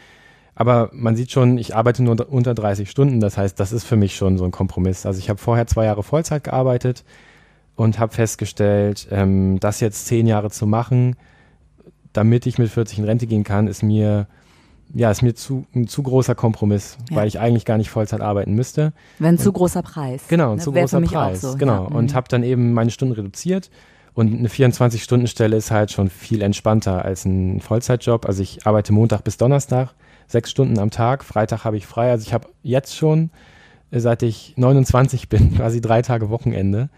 aber 0.54 0.90
man 0.92 1.16
sieht 1.16 1.32
schon, 1.32 1.58
ich 1.58 1.76
arbeite 1.76 2.04
nur 2.04 2.30
unter 2.30 2.54
30 2.54 2.90
Stunden. 2.90 3.22
Das 3.22 3.38
heißt, 3.38 3.58
das 3.60 3.72
ist 3.72 3.86
für 3.86 3.96
mich 3.96 4.16
schon 4.16 4.38
so 4.38 4.44
ein 4.44 4.52
Kompromiss. 4.52 5.06
Also 5.06 5.20
ich 5.20 5.30
habe 5.30 5.40
vorher 5.40 5.68
zwei 5.68 5.86
Jahre 5.86 6.04
Vollzeit 6.04 6.44
gearbeitet 6.44 7.06
und 7.78 8.00
habe 8.00 8.14
festgestellt, 8.14 9.08
ähm, 9.12 9.62
das 9.62 9.80
jetzt 9.80 10.08
zehn 10.08 10.28
Jahre 10.28 10.50
zu 10.50 10.68
machen, 10.68 11.16
damit 12.12 12.46
ich 12.46 12.58
mit 12.58 12.70
40 12.70 13.00
in 13.00 13.06
Rente 13.06 13.28
gehen 13.28 13.46
kann, 13.46 13.68
ist 13.68 13.84
mir 13.84 14.28
ja, 14.94 15.12
ist 15.12 15.22
mir 15.22 15.36
zu, 15.36 15.66
ein 15.76 15.88
zu 15.88 16.02
großer 16.02 16.36
Kompromiss, 16.36 16.98
ja. 17.10 17.18
weil 17.18 17.28
ich 17.28 17.40
eigentlich 17.40 17.66
gar 17.66 17.78
nicht 17.78 17.90
Vollzeit 17.90 18.22
arbeiten 18.22 18.54
müsste. 18.54 18.94
Wenn 19.20 19.36
und, 19.36 19.40
zu 19.40 19.52
großer 19.52 19.82
Preis. 19.82 20.24
Genau, 20.28 20.52
ein 20.52 20.58
ne? 20.58 20.64
zu 20.64 20.72
großer 20.72 21.02
Preis. 21.02 21.42
So, 21.42 21.58
genau. 21.58 21.90
Ja. 21.90 21.96
Und 21.96 22.12
mhm. 22.12 22.16
habe 22.16 22.28
dann 22.30 22.44
eben 22.44 22.74
meine 22.74 22.92
Stunden 22.92 23.14
reduziert. 23.14 23.70
Und 24.14 24.34
eine 24.34 24.48
24-Stunden-Stelle 24.48 25.56
ist 25.56 25.72
halt 25.72 25.92
schon 25.92 26.10
viel 26.10 26.42
entspannter 26.42 27.06
als 27.06 27.26
ein 27.26 27.60
Vollzeitjob. 27.60 28.26
Also 28.26 28.42
ich 28.42 28.66
arbeite 28.66 28.94
Montag 28.94 29.24
bis 29.24 29.38
Donnerstag, 29.38 29.90
sechs 30.26 30.50
Stunden 30.50 30.80
am 30.80 30.90
Tag. 30.90 31.24
Freitag 31.24 31.66
habe 31.66 31.78
ich 31.78 31.86
frei. 31.86 32.10
Also 32.10 32.26
ich 32.26 32.34
habe 32.34 32.48
jetzt 32.64 32.96
schon, 32.96 33.30
seit 33.92 34.24
ich 34.24 34.54
29 34.56 35.30
bin, 35.30 35.54
quasi 35.58 35.82
drei 35.82 36.02
Tage 36.02 36.30
Wochenende. 36.30 36.90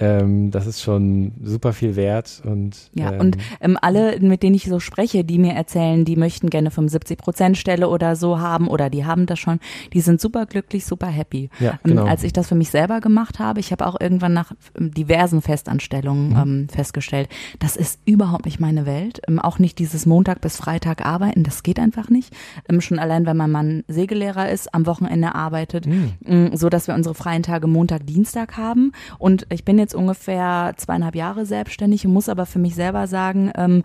Ähm, 0.00 0.52
das 0.52 0.68
ist 0.68 0.80
schon 0.80 1.32
super 1.42 1.72
viel 1.72 1.96
wert 1.96 2.40
und 2.44 2.76
ja 2.94 3.12
ähm, 3.12 3.20
und 3.20 3.36
ähm, 3.60 3.76
alle 3.82 4.20
mit 4.20 4.44
denen 4.44 4.54
ich 4.54 4.66
so 4.66 4.78
spreche 4.78 5.24
die 5.24 5.38
mir 5.40 5.54
erzählen 5.54 6.04
die 6.04 6.14
möchten 6.14 6.50
gerne 6.50 6.70
75 6.70 7.18
Prozent 7.18 7.58
Stelle 7.58 7.88
oder 7.88 8.14
so 8.14 8.38
haben 8.38 8.68
oder 8.68 8.90
die 8.90 9.04
haben 9.04 9.26
das 9.26 9.40
schon 9.40 9.58
die 9.92 10.00
sind 10.00 10.20
super 10.20 10.46
glücklich 10.46 10.86
super 10.86 11.08
happy 11.08 11.50
ja, 11.58 11.72
ähm, 11.72 11.78
genau. 11.82 12.04
als 12.04 12.22
ich 12.22 12.32
das 12.32 12.46
für 12.46 12.54
mich 12.54 12.70
selber 12.70 13.00
gemacht 13.00 13.40
habe 13.40 13.58
ich 13.58 13.72
habe 13.72 13.84
auch 13.88 14.00
irgendwann 14.00 14.32
nach 14.32 14.52
ähm, 14.78 14.94
diversen 14.94 15.42
Festanstellungen 15.42 16.28
mhm. 16.28 16.36
ähm, 16.36 16.68
festgestellt 16.68 17.28
das 17.58 17.74
ist 17.74 17.98
überhaupt 18.04 18.44
nicht 18.44 18.60
meine 18.60 18.86
Welt 18.86 19.22
auch 19.38 19.58
nicht 19.58 19.80
dieses 19.80 20.06
Montag 20.06 20.40
bis 20.40 20.58
Freitag 20.58 21.04
arbeiten 21.04 21.42
das 21.42 21.64
geht 21.64 21.80
einfach 21.80 22.08
nicht 22.08 22.32
schon 22.78 23.00
allein 23.00 23.26
wenn 23.26 23.36
mein 23.36 23.50
Mann 23.50 23.84
Segellehrer 23.88 24.48
ist 24.48 24.72
am 24.72 24.86
Wochenende 24.86 25.34
arbeitet 25.34 25.86
mhm. 25.86 26.12
ähm, 26.24 26.50
so 26.54 26.68
dass 26.68 26.86
wir 26.86 26.94
unsere 26.94 27.16
freien 27.16 27.42
Tage 27.42 27.66
Montag 27.66 28.06
Dienstag 28.06 28.56
haben 28.56 28.92
und 29.18 29.44
ich 29.50 29.64
bin 29.64 29.76
jetzt 29.78 29.87
jetzt 29.88 29.94
ungefähr 29.94 30.74
zweieinhalb 30.76 31.14
Jahre 31.14 31.46
selbstständig 31.46 32.06
und 32.06 32.12
muss 32.12 32.28
aber 32.28 32.44
für 32.44 32.58
mich 32.58 32.74
selber 32.74 33.06
sagen, 33.06 33.50
ähm, 33.56 33.82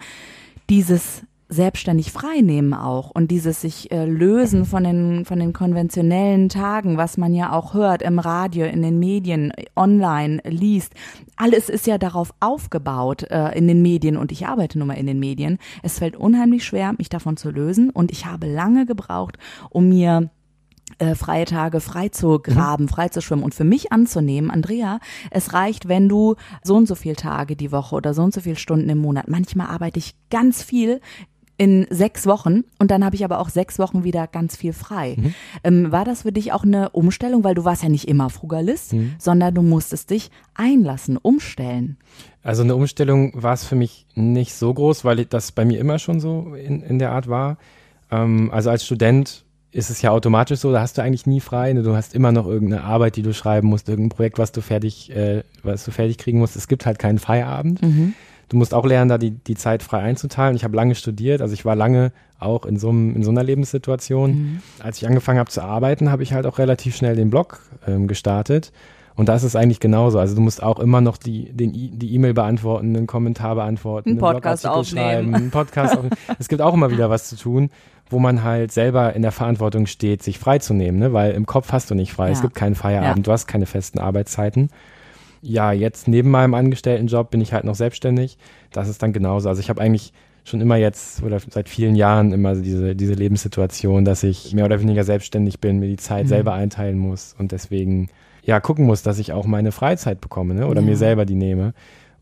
dieses 0.69 1.23
selbstständig 1.47 2.11
freinehmen 2.11 2.73
auch 2.73 3.11
und 3.11 3.29
dieses 3.29 3.61
sich 3.61 3.91
äh, 3.91 4.05
lösen 4.05 4.65
von 4.65 4.83
den 4.83 5.23
von 5.23 5.39
den 5.39 5.53
konventionellen 5.53 6.49
Tagen, 6.49 6.97
was 6.97 7.15
man 7.15 7.33
ja 7.33 7.53
auch 7.53 7.73
hört 7.73 8.01
im 8.01 8.17
Radio, 8.17 8.65
in 8.65 8.81
den 8.81 8.97
Medien, 8.97 9.53
online 9.75 10.41
liest. 10.45 10.93
Alles 11.35 11.69
ist 11.69 11.85
ja 11.85 11.97
darauf 11.97 12.33
aufgebaut 12.39 13.23
äh, 13.29 13.57
in 13.57 13.67
den 13.67 13.81
Medien 13.81 14.17
und 14.17 14.31
ich 14.31 14.47
arbeite 14.47 14.79
nun 14.79 14.87
mal 14.87 14.95
in 14.95 15.05
den 15.05 15.19
Medien. 15.19 15.57
Es 15.83 15.99
fällt 15.99 16.17
unheimlich 16.17 16.65
schwer, 16.65 16.93
mich 16.97 17.09
davon 17.09 17.37
zu 17.37 17.51
lösen 17.51 17.91
und 17.91 18.11
ich 18.11 18.25
habe 18.25 18.47
lange 18.47 18.85
gebraucht, 18.85 19.37
um 19.69 19.89
mir 19.89 20.31
äh, 21.00 21.15
freie 21.15 21.46
Tage 21.46 21.80
frei 21.80 22.10
zu 22.10 22.39
graben, 22.39 22.86
mhm. 22.86 22.89
frei 22.89 23.10
zu 23.10 23.22
schwimmen 23.22 23.43
und 23.43 23.56
für 23.56 23.63
mich 23.63 23.91
anzunehmen, 23.91 24.52
Andrea, 24.52 25.00
es 25.32 25.54
reicht, 25.54 25.88
wenn 25.88 26.10
du 26.10 26.36
so 26.63 26.76
und 26.76 26.88
so 26.88 26.96
viel 26.96 27.15
Tage 27.15 27.56
die 27.56 27.72
Woche 27.72 27.96
oder 27.96 28.13
so 28.13 28.22
und 28.24 28.34
so 28.34 28.41
viele 28.41 28.56
Stunden 28.56 28.89
im 28.89 29.00
Monat. 29.00 29.28
Manchmal 29.28 29.67
arbeite 29.67 30.00
ich 30.00 30.15
ganz 30.30 30.63
viel 30.63 31.02
in 31.58 31.86
sechs 31.89 32.26
Wochen 32.26 32.63
und 32.80 32.89
dann 32.89 33.06
habe 33.06 33.15
ich 33.15 33.24
aber 33.24 33.39
auch 33.39 33.50
sechs 33.50 33.78
Wochen 33.78 34.04
wieder 34.04 34.28
ganz 34.28 34.58
viel 34.58 34.74
frei. 34.74 35.15
Mhm. 35.17 35.34
Ähm, 35.63 35.91
war 35.91 36.04
das 36.04 36.24
für 36.24 36.32
dich 36.32 36.52
auch 36.52 36.63
eine 36.63 36.89
Umstellung, 36.89 37.43
weil 37.43 37.56
du 37.56 37.63
warst 37.63 37.84
ja 37.84 37.89
nicht 37.89 38.08
immer 38.08 38.30
Frugalist, 38.30 38.93
mhm. 38.93 39.15
sondern 39.19 39.54
du 39.54 39.62
musstest 39.62 40.10
dich 40.10 40.32
einlassen, 40.56 41.17
umstellen? 41.17 41.98
Also 42.41 42.63
eine 42.63 42.76
Umstellung 42.76 43.32
war 43.41 43.54
es 43.54 43.65
für 43.65 43.76
mich 43.76 44.08
nicht 44.15 44.54
so 44.54 44.74
groß, 44.74 45.06
weil 45.06 45.26
das 45.26 45.52
bei 45.52 45.63
mir 45.63 45.80
immer 45.80 46.00
schon 46.00 46.19
so 46.19 46.56
in, 46.56 46.82
in 46.82 47.00
der 47.00 47.12
Art 47.12 47.30
war. 47.30 47.58
Ähm, 48.10 48.50
also 48.52 48.69
als 48.69 48.86
Student 48.86 49.42
ist 49.73 49.89
es 49.89 50.01
ja 50.01 50.12
automatisch 50.12 50.59
so, 50.59 50.71
da 50.71 50.81
hast 50.81 50.97
du 50.97 51.01
eigentlich 51.01 51.25
nie 51.25 51.39
frei. 51.39 51.73
Ne? 51.73 51.81
Du 51.81 51.95
hast 51.95 52.13
immer 52.13 52.31
noch 52.31 52.47
irgendeine 52.47 52.83
Arbeit, 52.83 53.15
die 53.15 53.23
du 53.23 53.33
schreiben 53.33 53.67
musst, 53.67 53.89
irgendein 53.89 54.15
Projekt, 54.15 54.38
was 54.38 54.51
du 54.51 54.62
fertig, 54.62 55.13
äh, 55.15 55.43
was 55.63 55.83
du 55.83 55.91
fertig 55.91 56.17
kriegen 56.19 56.39
musst. 56.39 56.55
Es 56.55 56.67
gibt 56.67 56.86
halt 56.86 56.99
keinen 56.99 57.17
Feierabend. 57.17 57.81
Mhm. 57.81 58.13
Du 58.49 58.57
musst 58.57 58.73
auch 58.73 58.86
lernen, 58.86 59.09
da 59.09 59.17
die, 59.17 59.31
die 59.31 59.55
Zeit 59.55 59.81
frei 59.81 59.99
einzuteilen. 59.99 60.55
Ich 60.55 60.63
habe 60.63 60.75
lange 60.75 60.93
studiert, 60.93 61.41
also 61.41 61.53
ich 61.55 61.65
war 61.65 61.75
lange 61.75 62.12
auch 62.39 62.65
in 62.65 62.77
so, 62.77 62.89
einem, 62.89 63.15
in 63.15 63.23
so 63.23 63.31
einer 63.31 63.43
Lebenssituation. 63.43 64.31
Mhm. 64.31 64.62
Als 64.79 64.97
ich 64.97 65.07
angefangen 65.07 65.39
habe 65.39 65.49
zu 65.49 65.62
arbeiten, 65.62 66.12
habe 66.12 66.21
ich 66.21 66.33
halt 66.33 66.45
auch 66.45 66.59
relativ 66.59 66.95
schnell 66.95 67.15
den 67.15 67.31
Blog 67.31 67.59
ähm, 67.88 68.07
gestartet. 68.07 68.71
Und 69.15 69.29
da 69.29 69.36
ist 69.36 69.43
es 69.43 69.55
eigentlich 69.55 69.79
genauso. 69.79 70.19
Also 70.19 70.36
du 70.36 70.41
musst 70.41 70.62
auch 70.62 70.79
immer 70.79 70.99
noch 70.99 71.17
die, 71.17 71.51
den, 71.51 71.71
die 71.73 72.13
E-Mail 72.15 72.33
beantworten, 72.33 72.95
einen 72.95 73.07
Kommentar 73.07 73.55
beantworten, 73.55 74.09
einen 74.09 74.19
Podcast 74.19 74.65
aufnehmen. 74.65 75.05
schreiben, 75.05 75.36
einen 75.36 75.51
Podcast 75.51 75.93
aufnehmen. 75.97 76.15
es 76.39 76.47
gibt 76.47 76.62
auch 76.62 76.73
immer 76.73 76.91
wieder 76.91 77.09
was 77.09 77.29
zu 77.29 77.36
tun 77.36 77.69
wo 78.13 78.19
man 78.19 78.43
halt 78.43 78.71
selber 78.71 79.13
in 79.13 79.21
der 79.21 79.32
Verantwortung 79.32 79.88
steht, 79.88 80.23
sich 80.23 80.39
freizunehmen, 80.39 80.99
ne? 80.99 81.13
weil 81.13 81.34
im 81.34 81.45
Kopf 81.45 81.71
hast 81.71 81.91
du 81.91 81.95
nicht 81.95 82.13
frei. 82.13 82.28
Ja. 82.28 82.34
Es 82.34 82.41
gibt 82.41 82.56
keinen 82.56 82.76
Feierabend, 82.76 83.17
ja. 83.17 83.23
du 83.23 83.32
hast 83.32 83.47
keine 83.47 83.65
festen 83.65 83.99
Arbeitszeiten. 83.99 84.69
Ja, 85.41 85.73
jetzt 85.73 86.08
neben 86.08 86.32
meinem 86.32 86.54
Angestelltenjob 86.54 87.30
bin 87.30 87.41
ich 87.41 87.52
halt 87.52 87.65
noch 87.65 87.76
selbstständig. 87.76 88.38
Das 88.71 88.88
ist 88.88 89.04
dann 89.04 89.12
genauso. 89.12 89.49
Also 89.49 89.60
ich 89.60 89.69
habe 89.69 89.82
eigentlich 89.82 90.13
schon 90.45 90.62
immer 90.62 90.78
jetzt 90.78 91.23
oder 91.23 91.39
seit 91.39 91.67
vielen 91.67 91.95
Jahren 91.95 92.32
immer 92.32 92.56
diese, 92.56 92.95
diese 92.95 93.13
Lebenssituation, 93.13 94.06
dass 94.06 94.23
ich 94.23 94.54
mehr 94.54 94.65
oder 94.65 94.80
weniger 94.80 95.04
selbstständig 95.04 95.60
bin, 95.60 95.80
mir 95.80 95.88
die 95.88 95.97
Zeit 95.97 96.26
mhm. 96.26 96.30
selber 96.30 96.54
einteilen 96.54 96.97
muss 96.97 97.36
und 97.38 97.52
deswegen 97.52 98.10
ja 98.43 98.60
gucken 98.60 98.86
muss, 98.86 99.04
dass 99.04 99.19
ich 99.19 99.34
auch 99.34 99.45
meine 99.45 99.71
Freizeit 99.71 100.21
bekomme 100.21 100.54
ne? 100.54 100.67
oder 100.67 100.82
ja. 100.82 100.88
mir 100.88 100.97
selber 100.97 101.26
die 101.26 101.36
nehme. 101.36 101.73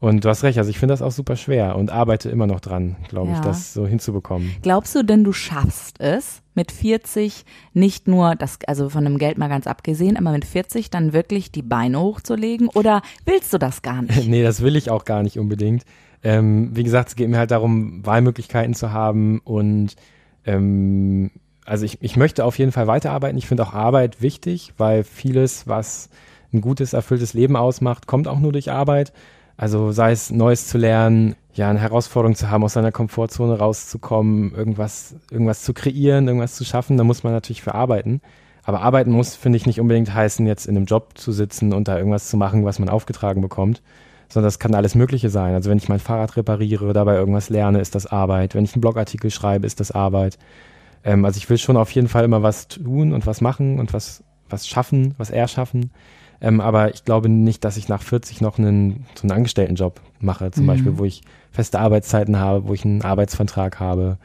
Und 0.01 0.25
du 0.25 0.29
hast 0.29 0.41
recht, 0.41 0.57
also 0.57 0.71
ich 0.71 0.79
finde 0.79 0.93
das 0.93 1.03
auch 1.03 1.11
super 1.11 1.35
schwer 1.35 1.75
und 1.75 1.91
arbeite 1.91 2.31
immer 2.31 2.47
noch 2.47 2.59
dran, 2.59 2.95
glaube 3.07 3.29
ja. 3.29 3.35
ich, 3.35 3.41
das 3.41 3.71
so 3.71 3.85
hinzubekommen. 3.85 4.55
Glaubst 4.63 4.95
du 4.95 5.03
denn, 5.03 5.23
du 5.23 5.31
schaffst 5.31 5.99
es 5.99 6.41
mit 6.55 6.71
40 6.71 7.45
nicht 7.73 8.07
nur, 8.07 8.33
das, 8.35 8.57
also 8.65 8.89
von 8.89 9.03
dem 9.03 9.19
Geld 9.19 9.37
mal 9.37 9.47
ganz 9.47 9.67
abgesehen, 9.67 10.17
aber 10.17 10.31
mit 10.31 10.43
40 10.43 10.89
dann 10.89 11.13
wirklich 11.13 11.51
die 11.51 11.61
Beine 11.61 11.99
hochzulegen 11.99 12.67
oder 12.69 13.03
willst 13.25 13.53
du 13.53 13.59
das 13.59 13.83
gar 13.83 14.01
nicht? 14.01 14.27
nee, 14.27 14.41
das 14.41 14.63
will 14.63 14.75
ich 14.75 14.89
auch 14.89 15.05
gar 15.05 15.21
nicht 15.21 15.37
unbedingt. 15.37 15.83
Ähm, 16.23 16.75
wie 16.75 16.83
gesagt, 16.83 17.09
es 17.09 17.15
geht 17.15 17.29
mir 17.29 17.37
halt 17.37 17.51
darum, 17.51 18.03
Wahlmöglichkeiten 18.03 18.73
zu 18.73 18.91
haben 18.91 19.39
und 19.43 19.95
ähm, 20.45 21.29
also 21.63 21.85
ich, 21.85 22.01
ich 22.01 22.17
möchte 22.17 22.43
auf 22.43 22.57
jeden 22.57 22.71
Fall 22.71 22.87
weiterarbeiten. 22.87 23.37
Ich 23.37 23.45
finde 23.45 23.61
auch 23.61 23.73
Arbeit 23.73 24.19
wichtig, 24.19 24.73
weil 24.77 25.03
vieles, 25.03 25.67
was 25.67 26.09
ein 26.51 26.61
gutes, 26.61 26.93
erfülltes 26.93 27.35
Leben 27.35 27.55
ausmacht, 27.55 28.07
kommt 28.07 28.27
auch 28.27 28.39
nur 28.39 28.51
durch 28.51 28.71
Arbeit. 28.71 29.13
Also 29.61 29.91
sei 29.91 30.11
es 30.11 30.31
Neues 30.31 30.65
zu 30.65 30.79
lernen, 30.79 31.35
ja, 31.53 31.69
eine 31.69 31.77
Herausforderung 31.77 32.33
zu 32.33 32.49
haben, 32.49 32.63
aus 32.63 32.73
seiner 32.73 32.91
Komfortzone 32.91 33.59
rauszukommen, 33.59 34.55
irgendwas, 34.55 35.13
irgendwas 35.29 35.61
zu 35.61 35.75
kreieren, 35.75 36.27
irgendwas 36.27 36.55
zu 36.55 36.65
schaffen, 36.65 36.97
da 36.97 37.03
muss 37.03 37.21
man 37.21 37.31
natürlich 37.31 37.61
für 37.61 37.75
arbeiten. 37.75 38.21
Aber 38.63 38.81
arbeiten 38.81 39.11
muss, 39.11 39.35
finde 39.35 39.57
ich, 39.57 39.67
nicht 39.67 39.79
unbedingt 39.79 40.11
heißen, 40.11 40.47
jetzt 40.47 40.65
in 40.65 40.75
einem 40.75 40.87
Job 40.87 41.11
zu 41.13 41.31
sitzen 41.31 41.73
und 41.73 41.87
da 41.87 41.95
irgendwas 41.95 42.27
zu 42.27 42.37
machen, 42.37 42.65
was 42.65 42.79
man 42.79 42.89
aufgetragen 42.89 43.41
bekommt, 43.41 43.83
sondern 44.29 44.47
das 44.47 44.57
kann 44.57 44.73
alles 44.73 44.95
Mögliche 44.95 45.29
sein. 45.29 45.53
Also 45.53 45.69
wenn 45.69 45.77
ich 45.77 45.89
mein 45.89 45.99
Fahrrad 45.99 46.37
repariere, 46.37 46.91
dabei 46.91 47.17
irgendwas 47.17 47.49
lerne, 47.49 47.81
ist 47.81 47.93
das 47.93 48.07
Arbeit. 48.07 48.55
Wenn 48.55 48.63
ich 48.63 48.73
einen 48.73 48.81
Blogartikel 48.81 49.29
schreibe, 49.29 49.67
ist 49.67 49.79
das 49.79 49.91
Arbeit. 49.91 50.39
Ähm, 51.03 51.23
also 51.23 51.37
ich 51.37 51.47
will 51.51 51.59
schon 51.59 51.77
auf 51.77 51.91
jeden 51.91 52.07
Fall 52.07 52.23
immer 52.23 52.41
was 52.41 52.67
tun 52.67 53.13
und 53.13 53.27
was 53.27 53.41
machen 53.41 53.77
und 53.77 53.93
was, 53.93 54.23
was 54.49 54.67
schaffen, 54.67 55.13
was 55.19 55.29
erschaffen. 55.29 55.91
Ähm, 56.41 56.59
aber 56.59 56.93
ich 56.93 57.05
glaube 57.05 57.29
nicht, 57.29 57.63
dass 57.63 57.77
ich 57.77 57.87
nach 57.87 58.01
40 58.01 58.41
noch 58.41 58.57
einen, 58.57 59.05
so 59.15 59.23
einen 59.23 59.31
Angestelltenjob 59.31 60.01
mache, 60.19 60.51
zum 60.51 60.63
mhm. 60.63 60.67
Beispiel, 60.67 60.97
wo 60.97 61.05
ich 61.05 61.21
feste 61.51 61.79
Arbeitszeiten 61.79 62.37
habe, 62.37 62.67
wo 62.67 62.73
ich 62.73 62.83
einen 62.83 63.03
Arbeitsvertrag 63.03 63.79
habe. 63.79 64.17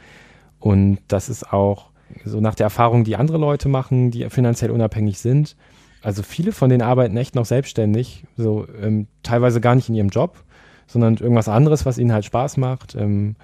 Und 0.59 0.99
das 1.09 1.29
ist 1.29 1.53
auch 1.53 1.91
so 2.25 2.41
nach 2.41 2.55
der 2.55 2.65
Erfahrung, 2.65 3.05
die 3.05 3.17
andere 3.17 3.39
Leute 3.39 3.69
machen, 3.69 4.11
die 4.11 4.29
finanziell 4.31 4.71
unabhängig 4.71 5.19
sind. 5.19 5.57
Also 6.03 6.23
viele 6.23 6.53
von 6.53 6.71
denen 6.71 6.83
arbeiten 6.83 7.17
echt 7.17 7.35
noch 7.35 7.47
selbstständig, 7.47 8.25
so 8.37 8.67
ähm, 8.81 9.09
teilweise 9.23 9.61
gar 9.61 9.75
nicht 9.75 9.89
in 9.89 9.95
ihrem 9.95 10.09
Job, 10.09 10.43
sondern 10.87 11.17
irgendwas 11.17 11.49
anderes, 11.49 11.85
was 11.85 11.99
ihnen 11.99 12.13
halt 12.13 12.25
Spaß 12.25 12.57
macht. 12.59 12.95
Ähm, 12.95 13.35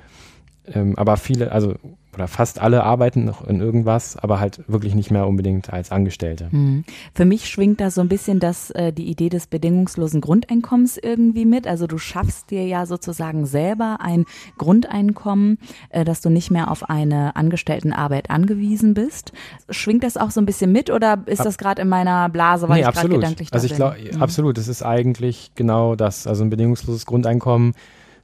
ähm, 0.67 0.97
aber 0.97 1.17
viele, 1.17 1.51
also 1.53 1.75
oder 2.14 2.29
fast 2.29 2.61
alle 2.61 2.85
arbeiten 2.85 3.25
noch 3.25 3.46
in 3.46 3.61
irgendwas, 3.61 4.16
aber 4.16 4.38
halt 4.38 4.61
wirklich 4.68 4.94
nicht 4.94 5.11
mehr 5.11 5.27
unbedingt 5.27 5.72
als 5.72 5.90
Angestellte. 5.90 6.48
Mhm. 6.51 6.85
Für 7.14 7.25
mich 7.25 7.48
schwingt 7.48 7.81
da 7.81 7.90
so 7.90 8.03
ein 8.03 8.09
bisschen 8.09 8.38
das, 8.38 8.70
äh, 8.70 8.92
die 8.92 9.09
Idee 9.09 9.31
des 9.31 9.46
bedingungslosen 9.46 10.20
Grundeinkommens 10.20 10.98
irgendwie 10.98 11.46
mit. 11.46 11.66
Also 11.66 11.87
du 11.87 11.96
schaffst 11.96 12.51
dir 12.51 12.66
ja 12.66 12.85
sozusagen 12.85 13.46
selber 13.46 13.98
ein 14.01 14.27
Grundeinkommen, 14.59 15.59
äh, 15.88 16.05
dass 16.05 16.20
du 16.20 16.29
nicht 16.29 16.51
mehr 16.51 16.70
auf 16.70 16.88
eine 16.90 17.35
Angestelltenarbeit 17.35 18.29
angewiesen 18.29 18.92
bist. 18.92 19.33
Schwingt 19.70 20.05
das 20.05 20.18
auch 20.18 20.31
so 20.31 20.40
ein 20.40 20.46
bisschen 20.46 20.70
mit 20.70 20.90
oder 20.90 21.22
ist 21.27 21.44
das 21.44 21.57
gerade 21.57 21.81
in 21.81 21.88
meiner 21.88 22.29
Blase, 22.29 22.68
weil 22.68 22.83
nee, 22.83 22.88
ich 22.88 22.94
gerade 22.94 23.09
gedanklich 23.09 23.51
da 23.51 23.55
Also 23.55 23.66
ich 23.66 23.75
glaube, 23.75 23.96
mhm. 24.12 24.22
absolut, 24.22 24.59
es 24.59 24.68
ist 24.68 24.83
eigentlich 24.83 25.53
genau 25.55 25.96
das. 25.96 26.27
Also 26.27 26.44
ein 26.44 26.51
bedingungsloses 26.51 27.07
Grundeinkommen 27.07 27.75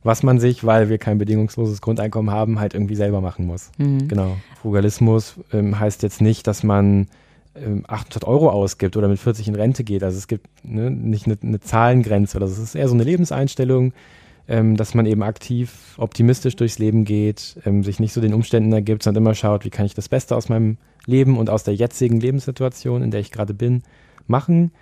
was 0.03 0.23
man 0.23 0.39
sich, 0.39 0.65
weil 0.65 0.89
wir 0.89 0.99
kein 0.99 1.19
bedingungsloses 1.19 1.81
Grundeinkommen 1.81 2.31
haben, 2.31 2.61
halt 2.61 2.75
irgendwie 2.75 2.95
selber 2.95 3.21
machen 3.21 3.47
muss. 3.47 3.71
Mhm. 3.79 4.09
Genau. 4.09 4.37
Frugalismus 4.61 5.35
ähm, 5.53 5.79
heißt 5.79 6.03
jetzt 6.03 6.21
nicht, 6.21 6.47
dass 6.47 6.63
man 6.63 7.09
ähm, 7.57 7.85
800 7.87 8.25
Euro 8.25 8.51
ausgibt 8.51 8.97
oder 8.97 9.09
mit 9.09 9.19
40 9.19 9.49
in 9.49 9.55
Rente 9.55 9.85
geht. 9.85 10.03
Also 10.03 10.19
es 10.19 10.29
gibt 10.29 10.47
ne, 10.63 10.91
nicht 10.91 11.27
eine, 11.27 11.37
eine 11.43 11.61
Zahlengrenze 11.61 12.37
oder 12.37 12.47
es 12.47 12.59
ist 12.59 12.75
eher 12.75 12.89
so 12.89 12.95
eine 12.95 13.05
Lebenseinstellung, 13.05 13.93
ähm, 14.47 14.77
dass 14.77 14.95
man 14.95 15.07
eben 15.07 15.23
aktiv, 15.23 15.95
optimistisch 15.99 16.57
durchs 16.57 16.79
Leben 16.79 17.05
geht, 17.05 17.61
ähm, 17.67 17.83
sich 17.83 18.01
nicht 18.01 18.13
so 18.13 18.21
den 18.21 18.35
Umständen 18.35 18.73
ergibt, 18.73 19.03
sondern 19.03 19.25
immer 19.25 19.35
schaut, 19.35 19.65
wie 19.65 19.71
kann 19.71 19.87
ich 19.87 19.95
das 19.95 20.09
Beste 20.09 20.37
aus 20.37 20.49
meinem 20.49 20.79
Leben 21.07 21.37
und 21.39 21.51
aus 21.51 21.65
der 21.65 21.75
jetzigen 21.75 22.21
Lebenssituation, 22.21 23.03
in 23.03 23.11
der 23.11 23.21
ich 23.21 23.33
gerade 23.33 23.55
bin, 23.55 23.83
machen. 24.27 24.73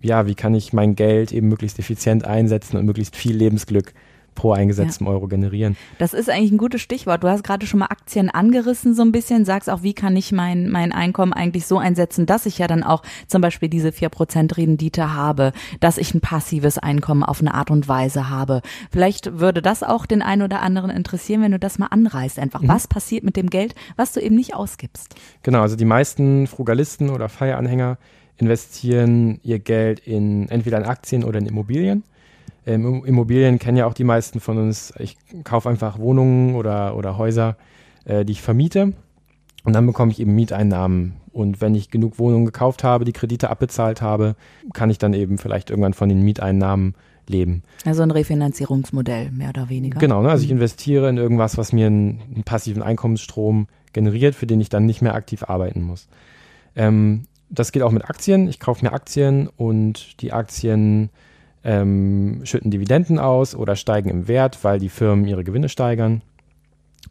Ja, 0.00 0.26
wie 0.26 0.34
kann 0.34 0.54
ich 0.54 0.72
mein 0.72 0.94
Geld 0.94 1.32
eben 1.32 1.48
möglichst 1.48 1.78
effizient 1.78 2.24
einsetzen 2.24 2.76
und 2.76 2.84
möglichst 2.84 3.16
viel 3.16 3.36
Lebensglück 3.36 3.94
pro 4.36 4.52
eingesetztem 4.52 5.08
ja. 5.08 5.12
Euro 5.12 5.26
generieren. 5.26 5.76
Das 5.98 6.14
ist 6.14 6.30
eigentlich 6.30 6.52
ein 6.52 6.58
gutes 6.58 6.80
Stichwort. 6.80 7.24
Du 7.24 7.28
hast 7.28 7.42
gerade 7.42 7.66
schon 7.66 7.80
mal 7.80 7.86
Aktien 7.86 8.30
angerissen 8.30 8.94
so 8.94 9.02
ein 9.02 9.10
bisschen, 9.10 9.44
sagst 9.44 9.68
auch, 9.68 9.82
wie 9.82 9.94
kann 9.94 10.14
ich 10.14 10.30
mein, 10.30 10.70
mein 10.70 10.92
Einkommen 10.92 11.32
eigentlich 11.32 11.66
so 11.66 11.78
einsetzen, 11.78 12.26
dass 12.26 12.46
ich 12.46 12.58
ja 12.58 12.68
dann 12.68 12.84
auch 12.84 13.02
zum 13.26 13.42
Beispiel 13.42 13.68
diese 13.68 13.88
4% 13.88 14.56
Rendite 14.56 15.12
habe, 15.14 15.52
dass 15.80 15.98
ich 15.98 16.14
ein 16.14 16.20
passives 16.20 16.78
Einkommen 16.78 17.24
auf 17.24 17.40
eine 17.40 17.54
Art 17.54 17.72
und 17.72 17.88
Weise 17.88 18.30
habe. 18.30 18.62
Vielleicht 18.92 19.40
würde 19.40 19.62
das 19.62 19.82
auch 19.82 20.06
den 20.06 20.22
einen 20.22 20.42
oder 20.42 20.62
anderen 20.62 20.90
interessieren, 20.90 21.42
wenn 21.42 21.52
du 21.52 21.58
das 21.58 21.78
mal 21.78 21.88
anreißt. 21.88 22.38
Einfach, 22.38 22.62
mhm. 22.62 22.68
was 22.68 22.86
passiert 22.86 23.24
mit 23.24 23.36
dem 23.36 23.50
Geld, 23.50 23.74
was 23.96 24.12
du 24.12 24.20
eben 24.20 24.36
nicht 24.36 24.54
ausgibst? 24.54 25.16
Genau, 25.42 25.62
also 25.62 25.74
die 25.74 25.84
meisten 25.84 26.46
Frugalisten 26.46 27.10
oder 27.10 27.28
Feieranhänger 27.28 27.98
investieren 28.36 29.40
ihr 29.42 29.58
Geld 29.58 30.00
in 30.00 30.48
entweder 30.48 30.78
in 30.78 30.84
Aktien 30.84 31.24
oder 31.24 31.38
in 31.38 31.46
Immobilien. 31.46 32.04
Ähm, 32.66 33.04
Immobilien 33.04 33.58
kennen 33.58 33.76
ja 33.76 33.86
auch 33.86 33.94
die 33.94 34.04
meisten 34.04 34.40
von 34.40 34.58
uns. 34.58 34.92
Ich 34.98 35.16
kaufe 35.44 35.68
einfach 35.68 35.98
Wohnungen 35.98 36.56
oder, 36.56 36.96
oder 36.96 37.16
Häuser, 37.16 37.56
äh, 38.04 38.24
die 38.24 38.32
ich 38.32 38.42
vermiete. 38.42 38.92
Und 39.64 39.72
dann 39.72 39.86
bekomme 39.86 40.12
ich 40.12 40.20
eben 40.20 40.34
Mieteinnahmen. 40.34 41.14
Und 41.32 41.60
wenn 41.60 41.74
ich 41.74 41.90
genug 41.90 42.18
Wohnungen 42.18 42.46
gekauft 42.46 42.82
habe, 42.84 43.04
die 43.04 43.12
Kredite 43.12 43.50
abbezahlt 43.50 44.00
habe, 44.00 44.36
kann 44.72 44.90
ich 44.90 44.98
dann 44.98 45.12
eben 45.12 45.38
vielleicht 45.38 45.70
irgendwann 45.70 45.92
von 45.92 46.08
den 46.08 46.22
Mieteinnahmen 46.22 46.94
leben. 47.28 47.62
Also 47.84 48.02
ein 48.02 48.10
Refinanzierungsmodell, 48.10 49.30
mehr 49.32 49.50
oder 49.50 49.68
weniger. 49.68 49.98
Genau, 49.98 50.22
ne? 50.22 50.30
also 50.30 50.44
ich 50.44 50.50
mhm. 50.50 50.58
investiere 50.58 51.08
in 51.08 51.16
irgendwas, 51.16 51.58
was 51.58 51.72
mir 51.72 51.86
einen, 51.86 52.20
einen, 52.32 52.44
passiven 52.44 52.82
Einkommensstrom 52.82 53.66
generiert, 53.92 54.34
für 54.34 54.46
den 54.46 54.60
ich 54.60 54.68
dann 54.68 54.86
nicht 54.86 55.02
mehr 55.02 55.14
aktiv 55.14 55.42
arbeiten 55.42 55.82
muss. 55.82 56.08
Ähm, 56.74 57.24
das 57.48 57.72
geht 57.72 57.82
auch 57.82 57.92
mit 57.92 58.08
Aktien. 58.08 58.48
Ich 58.48 58.60
kaufe 58.60 58.84
mir 58.84 58.92
Aktien 58.92 59.48
und 59.56 60.20
die 60.22 60.32
Aktien 60.32 61.10
ähm, 61.66 62.40
schütten 62.44 62.70
Dividenden 62.70 63.18
aus 63.18 63.56
oder 63.56 63.74
steigen 63.74 64.08
im 64.08 64.28
Wert, 64.28 64.62
weil 64.62 64.78
die 64.78 64.88
Firmen 64.88 65.26
ihre 65.26 65.42
Gewinne 65.42 65.68
steigern. 65.68 66.22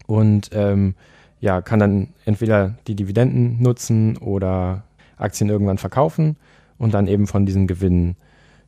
Und 0.08 0.50
ähm, 0.54 0.96
ja, 1.42 1.62
kann 1.62 1.80
dann 1.80 2.08
entweder 2.24 2.76
die 2.88 2.96
Dividenden 2.96 3.62
nutzen 3.62 4.18
oder 4.18 4.84
Aktien 5.18 5.50
irgendwann 5.50 5.78
verkaufen 5.78 6.38
und 6.78 6.94
dann 6.94 7.08
eben 7.08 7.28
von 7.28 7.46
diesen 7.46 7.68
Gewinnen 7.68 8.16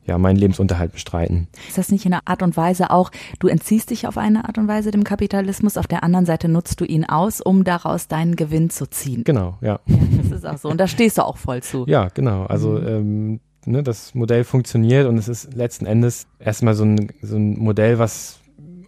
ja, 0.04 0.16
meinen 0.18 0.36
Lebensunterhalt 0.36 0.92
bestreiten. 0.92 1.48
Ist 1.68 1.76
das 1.76 1.90
nicht 1.90 2.06
in 2.06 2.12
einer 2.12 2.22
Art 2.26 2.42
und 2.42 2.56
Weise 2.56 2.90
auch, 2.90 3.10
du 3.38 3.48
entziehst 3.48 3.90
dich 3.90 4.06
auf 4.06 4.16
eine 4.16 4.44
Art 4.44 4.56
und 4.56 4.68
Weise 4.68 4.90
dem 4.90 5.04
Kapitalismus, 5.04 5.76
auf 5.76 5.86
der 5.86 6.02
anderen 6.02 6.24
Seite 6.24 6.48
nutzt 6.48 6.80
du 6.80 6.84
ihn 6.84 7.04
aus, 7.04 7.40
um 7.42 7.64
daraus 7.64 8.08
deinen 8.08 8.36
Gewinn 8.36 8.70
zu 8.70 8.88
ziehen? 8.88 9.24
Genau, 9.24 9.58
ja. 9.60 9.80
ja 9.86 9.98
das 10.22 10.38
ist 10.38 10.46
auch 10.46 10.58
so. 10.58 10.70
Und 10.70 10.78
da 10.78 10.86
stehst 10.86 11.18
du 11.18 11.22
auch 11.22 11.36
voll 11.36 11.62
zu. 11.62 11.84
Ja, 11.86 12.08
genau. 12.08 12.44
Also 12.44 12.70
mhm. 12.70 12.86
ähm, 12.86 13.40
ne, 13.70 13.82
das 13.82 14.14
Modell 14.14 14.44
funktioniert 14.44 15.06
und 15.06 15.18
es 15.18 15.28
ist 15.28 15.54
letzten 15.54 15.86
Endes 15.86 16.26
erstmal 16.38 16.74
so 16.74 16.84
ein, 16.84 17.12
so 17.22 17.36
ein 17.36 17.58
Modell, 17.58 17.98
was 17.98 18.40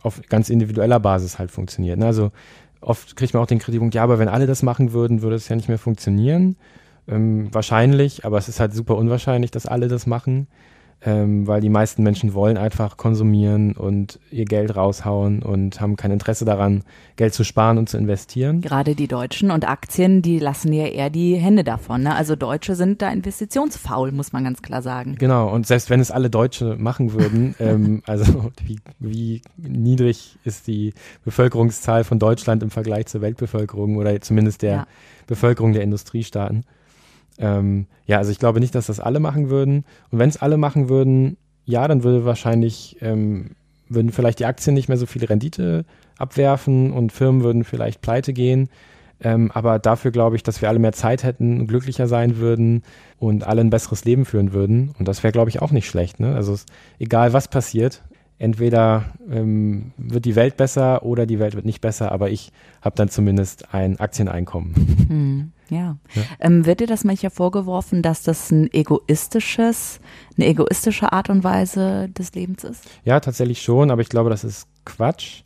auf 0.03 0.21
ganz 0.29 0.49
individueller 0.49 1.01
Basis 1.01 1.39
halt 1.39 1.51
funktioniert. 1.51 1.99
Ne? 1.99 2.07
Also 2.07 2.33
oft 2.81 3.17
kriegt 3.17 3.35
man 3.35 3.43
auch 3.43 3.47
den 3.47 3.59
Kritikpunkt, 3.59 3.95
ja, 3.95 4.03
aber 4.03 4.19
wenn 4.19 4.29
alle 4.29 4.47
das 4.47 4.63
machen 4.63 4.93
würden, 4.93 5.23
würde 5.23 5.37
es 5.37 5.49
ja 5.49 5.57
nicht 5.57 5.69
mehr 5.69 5.79
funktionieren. 5.79 6.57
Ähm, 7.09 7.53
wahrscheinlich, 7.53 8.25
aber 8.25 8.39
es 8.39 8.49
ist 8.49 8.61
halt 8.61 8.73
super 8.73 8.97
unwahrscheinlich, 8.97 9.51
dass 9.51 9.67
alle 9.67 9.89
das 9.89 10.07
machen 10.07 10.47
ähm, 11.03 11.47
weil 11.47 11.61
die 11.61 11.71
meisten 11.71 12.03
Menschen 12.03 12.35
wollen 12.35 12.59
einfach 12.59 12.97
konsumieren 12.97 13.73
und 13.73 14.19
ihr 14.31 14.45
Geld 14.45 14.77
raushauen 14.77 15.43
und 15.43 15.81
haben 15.81 15.97
kein 15.97 16.11
Interesse 16.11 16.45
daran, 16.45 16.83
Geld 17.17 17.33
zu 17.33 17.43
sparen 17.45 17.79
und 17.79 17.89
zu 17.89 17.97
investieren. 17.97 18.61
Gerade 18.61 18.95
die 18.95 19.09
Deutschen 19.09 19.51
und 19.51 19.67
Aktien, 19.69 20.21
die 20.21 20.39
lassen 20.39 20.73
ja 20.73 20.87
eher 20.87 21.09
die 21.09 21.37
Hände 21.37 21.65
davon. 21.65 22.03
Ne? 22.03 22.15
Also 22.15 22.37
Deutsche 22.37 22.75
sind 22.75 23.01
da 23.01 23.11
investitionsfaul, 23.11 24.13
muss 24.13 24.33
man 24.33 24.45
ganz 24.45 24.61
klar 24.61 24.83
sagen. 24.83 25.17
Genau, 25.19 25.49
und 25.49 25.67
selbst 25.67 25.89
wenn 25.89 26.01
es 26.01 26.11
alle 26.11 26.29
Deutsche 26.29 26.77
machen 26.79 27.15
würden, 27.15 27.55
ähm, 27.61 28.03
also 28.07 28.51
wie, 28.63 28.81
wie 28.99 29.43
niedrig 29.57 30.39
ist 30.45 30.67
die 30.67 30.93
Bevölkerungszahl 31.25 32.05
von 32.05 32.19
Deutschland 32.19 32.63
im 32.63 32.71
Vergleich 32.71 33.07
zur 33.07 33.23
Weltbevölkerung 33.23 33.97
oder 33.97 34.21
zumindest 34.21 34.63
der 34.63 34.73
ja. 34.73 34.87
Bevölkerung 35.27 35.73
der 35.73 35.83
Industriestaaten. 35.83 36.65
Ähm, 37.39 37.87
ja, 38.07 38.19
also 38.19 38.31
ich 38.31 38.39
glaube 38.39 38.61
nicht, 38.61 38.75
dass 38.75 38.87
das 38.87 39.01
alle 39.01 39.21
machen 39.21 39.51
würden. 39.51 39.85
Und 40.11 40.19
wenn 40.19 40.29
es 40.29 40.41
alle 40.41 40.57
machen 40.57 40.89
würden, 40.89 41.37
ja, 41.65 41.87
dann 41.89 42.03
würde 42.03 42.25
wahrscheinlich, 42.25 42.97
ähm, 43.01 43.53
würden 43.89 44.13
vielleicht 44.13 44.41
die 44.41 44.47
Aktien 44.47 44.75
nicht 44.75 44.89
mehr 44.89 44.99
so 44.99 45.07
viel 45.07 45.25
Rendite 45.25 45.85
abwerfen 46.19 46.93
und 46.93 47.13
Firmen 47.13 47.43
würden 47.43 47.65
vielleicht 47.65 48.03
pleite 48.03 48.33
gehen. 48.33 48.69
Ähm, 49.23 49.51
aber 49.53 49.79
dafür 49.79 50.11
glaube 50.11 50.37
ich, 50.37 50.43
dass 50.43 50.63
wir 50.63 50.69
alle 50.69 50.79
mehr 50.79 50.93
Zeit 50.93 51.25
hätten, 51.25 51.67
glücklicher 51.67 52.07
sein 52.07 52.39
würden 52.39 52.83
und 53.19 53.45
alle 53.45 53.61
ein 53.61 53.71
besseres 53.71 54.05
Leben 54.05 54.25
führen 54.25 54.53
würden. 54.53 54.95
Und 54.99 55.09
das 55.09 55.23
wäre, 55.23 55.33
glaube 55.33 55.51
ich, 55.51 55.61
auch 55.61 55.73
nicht 55.73 55.89
schlecht. 55.89 56.21
Ne? 56.21 56.35
Also 56.35 56.55
es, 56.55 56.67
egal 56.99 57.33
was 57.33 57.49
passiert, 57.49 58.03
entweder 58.41 59.05
ähm, 59.31 59.93
wird 59.99 60.25
die 60.25 60.35
Welt 60.35 60.57
besser 60.57 61.05
oder 61.05 61.27
die 61.27 61.39
Welt 61.39 61.55
wird 61.55 61.67
nicht 61.67 61.83
besser, 61.83 62.11
aber 62.11 62.31
ich 62.31 62.53
habe 62.81 62.97
dann 62.97 63.11
zumindest 63.11 63.75
ein 63.75 64.01
Aktieneinkommen. 64.01 64.75
Hm, 65.11 65.53
ja. 65.69 65.99
ja. 66.15 66.23
Ähm, 66.41 66.65
wird 66.65 66.81
dir 66.81 66.87
das 66.87 67.05
manchmal 67.05 67.31
vorgeworfen, 67.31 68.03
dass 68.03 68.23
das 68.23 68.51
ein 68.51 68.73
egoistisches, 68.73 70.01
eine 70.37 70.47
egoistische 70.47 71.13
Art 71.13 71.29
und 71.29 71.45
Weise 71.45 72.09
des 72.09 72.33
Lebens 72.33 72.65
ist? 72.65 72.85
Ja, 73.05 73.21
tatsächlich 73.21 73.61
schon, 73.61 73.91
aber 73.91 74.01
ich 74.01 74.09
glaube, 74.09 74.31
das 74.31 74.43
ist 74.43 74.67
Quatsch, 74.87 75.43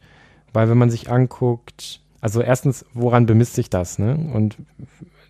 weil 0.52 0.68
wenn 0.68 0.78
man 0.78 0.90
sich 0.90 1.10
anguckt, 1.10 2.00
also 2.20 2.42
erstens, 2.42 2.86
woran 2.94 3.26
bemisst 3.26 3.54
sich 3.54 3.70
das? 3.70 3.98
Ne? 3.98 4.16
Und 4.32 4.56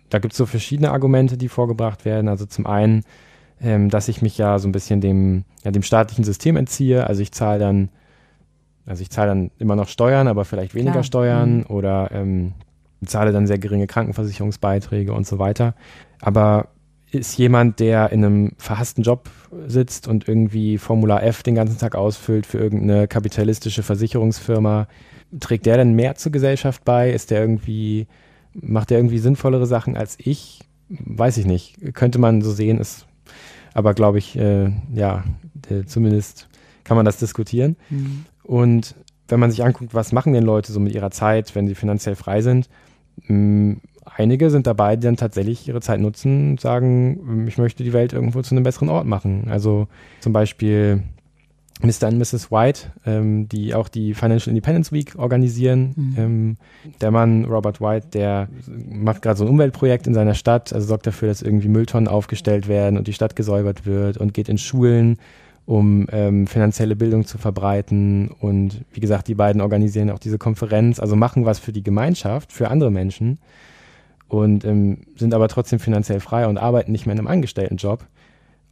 da 0.09 0.19
gibt 0.19 0.33
es 0.33 0.37
so 0.37 0.45
verschiedene 0.45 0.91
Argumente, 0.91 1.35
die 1.35 1.49
vorgebracht 1.49 2.05
werden. 2.05 2.27
Also 2.27 2.45
zum 2.45 2.67
einen 2.67 3.03
ähm, 3.61 3.89
dass 3.89 4.07
ich 4.07 4.21
mich 4.21 4.37
ja 4.37 4.59
so 4.59 4.67
ein 4.67 4.71
bisschen 4.71 5.01
dem, 5.01 5.45
ja, 5.63 5.71
dem 5.71 5.83
staatlichen 5.83 6.23
System 6.23 6.57
entziehe. 6.57 7.07
Also 7.07 7.21
ich 7.21 7.31
zahle 7.31 7.59
dann, 7.59 7.89
also 8.85 9.01
ich 9.01 9.09
zahle 9.09 9.29
dann 9.29 9.51
immer 9.57 9.75
noch 9.75 9.87
Steuern, 9.87 10.27
aber 10.27 10.45
vielleicht 10.45 10.75
weniger 10.75 10.91
Klar. 10.91 11.03
Steuern 11.03 11.57
mhm. 11.57 11.65
oder 11.67 12.09
ähm, 12.11 12.53
zahle 13.05 13.31
dann 13.31 13.47
sehr 13.47 13.59
geringe 13.59 13.87
Krankenversicherungsbeiträge 13.87 15.13
und 15.13 15.25
so 15.27 15.39
weiter. 15.39 15.75
Aber 16.21 16.69
ist 17.11 17.37
jemand, 17.37 17.79
der 17.79 18.11
in 18.11 18.25
einem 18.25 18.51
verhassten 18.57 19.03
Job 19.03 19.29
sitzt 19.67 20.07
und 20.07 20.27
irgendwie 20.27 20.77
Formular 20.77 21.23
F 21.23 21.43
den 21.43 21.55
ganzen 21.55 21.77
Tag 21.77 21.95
ausfüllt 21.95 22.45
für 22.45 22.57
irgendeine 22.57 23.07
kapitalistische 23.07 23.83
Versicherungsfirma, 23.83 24.87
trägt 25.39 25.65
der 25.65 25.77
denn 25.77 25.93
mehr 25.93 26.15
zur 26.15 26.31
Gesellschaft 26.31 26.83
bei? 26.83 27.11
Ist 27.11 27.31
der 27.31 27.41
irgendwie, 27.41 28.07
macht 28.53 28.89
der 28.89 28.97
irgendwie 28.99 29.19
sinnvollere 29.19 29.65
Sachen 29.65 29.95
als 29.95 30.17
ich? 30.19 30.59
Weiß 30.89 31.37
ich 31.37 31.45
nicht. 31.45 31.93
Könnte 31.93 32.19
man 32.19 32.41
so 32.41 32.51
sehen, 32.51 32.79
ist 32.79 33.07
aber 33.75 33.93
glaube 33.93 34.17
ich, 34.17 34.35
äh, 34.37 34.71
ja, 34.93 35.23
zumindest 35.85 36.47
kann 36.83 36.97
man 36.97 37.05
das 37.05 37.17
diskutieren. 37.17 37.75
Mhm. 37.89 38.25
Und 38.41 38.95
wenn 39.27 39.39
man 39.39 39.51
sich 39.51 39.63
anguckt, 39.63 39.93
was 39.93 40.13
machen 40.13 40.33
denn 40.33 40.43
Leute 40.43 40.71
so 40.71 40.79
mit 40.79 40.95
ihrer 40.95 41.11
Zeit, 41.11 41.53
wenn 41.55 41.67
sie 41.67 41.75
finanziell 41.75 42.15
frei 42.15 42.41
sind, 42.41 42.69
mh, 43.27 43.35
mm, 43.35 43.81
einige 44.05 44.49
sind 44.49 44.65
dabei, 44.65 44.95
die 44.95 45.05
dann 45.05 45.17
tatsächlich 45.17 45.67
ihre 45.67 45.81
Zeit 45.81 45.99
nutzen 45.99 46.51
und 46.51 46.61
sagen, 46.61 47.47
ich 47.47 47.57
möchte 47.57 47.83
die 47.83 47.91
Welt 47.91 48.13
irgendwo 48.13 48.41
zu 48.41 48.55
einem 48.55 48.63
besseren 48.63 48.89
Ort 48.89 49.07
machen. 49.07 49.47
Also 49.49 49.87
zum 50.21 50.31
Beispiel 50.31 51.03
Mr. 51.81 52.07
und 52.07 52.17
Mrs. 52.17 52.51
White, 52.51 52.93
ähm, 53.05 53.49
die 53.49 53.73
auch 53.75 53.89
die 53.89 54.13
Financial 54.13 54.49
Independence 54.49 54.91
Week 54.91 55.15
organisieren. 55.17 55.93
Mhm. 55.95 56.15
Ähm, 56.17 56.57
der 57.01 57.11
Mann, 57.11 57.45
Robert 57.45 57.81
White, 57.81 58.07
der 58.13 58.47
macht 58.89 59.21
gerade 59.21 59.37
so 59.37 59.45
ein 59.45 59.49
Umweltprojekt 59.49 60.07
in 60.07 60.13
seiner 60.13 60.35
Stadt, 60.35 60.71
also 60.71 60.87
sorgt 60.87 61.05
dafür, 61.05 61.27
dass 61.27 61.41
irgendwie 61.41 61.67
Mülltonnen 61.67 62.07
aufgestellt 62.07 62.67
werden 62.67 62.97
und 62.97 63.07
die 63.07 63.13
Stadt 63.13 63.35
gesäubert 63.35 63.85
wird 63.85 64.17
und 64.17 64.33
geht 64.33 64.47
in 64.47 64.57
Schulen, 64.57 65.17
um 65.65 66.07
ähm, 66.11 66.47
finanzielle 66.47 66.95
Bildung 66.95 67.25
zu 67.25 67.37
verbreiten. 67.37 68.29
Und 68.39 68.85
wie 68.93 69.01
gesagt, 69.01 69.27
die 69.27 69.35
beiden 69.35 69.61
organisieren 69.61 70.11
auch 70.11 70.19
diese 70.19 70.37
Konferenz, 70.37 70.99
also 70.99 71.17
machen 71.17 71.45
was 71.45 71.59
für 71.59 71.73
die 71.73 71.83
Gemeinschaft, 71.83 72.53
für 72.53 72.71
andere 72.71 72.91
Menschen 72.91 73.39
und 74.27 74.65
ähm, 74.65 74.99
sind 75.15 75.33
aber 75.33 75.47
trotzdem 75.47 75.79
finanziell 75.79 76.19
frei 76.19 76.47
und 76.47 76.57
arbeiten 76.57 76.91
nicht 76.91 77.05
mehr 77.05 77.13
in 77.13 77.19
einem 77.19 77.27
Angestelltenjob. 77.27 78.05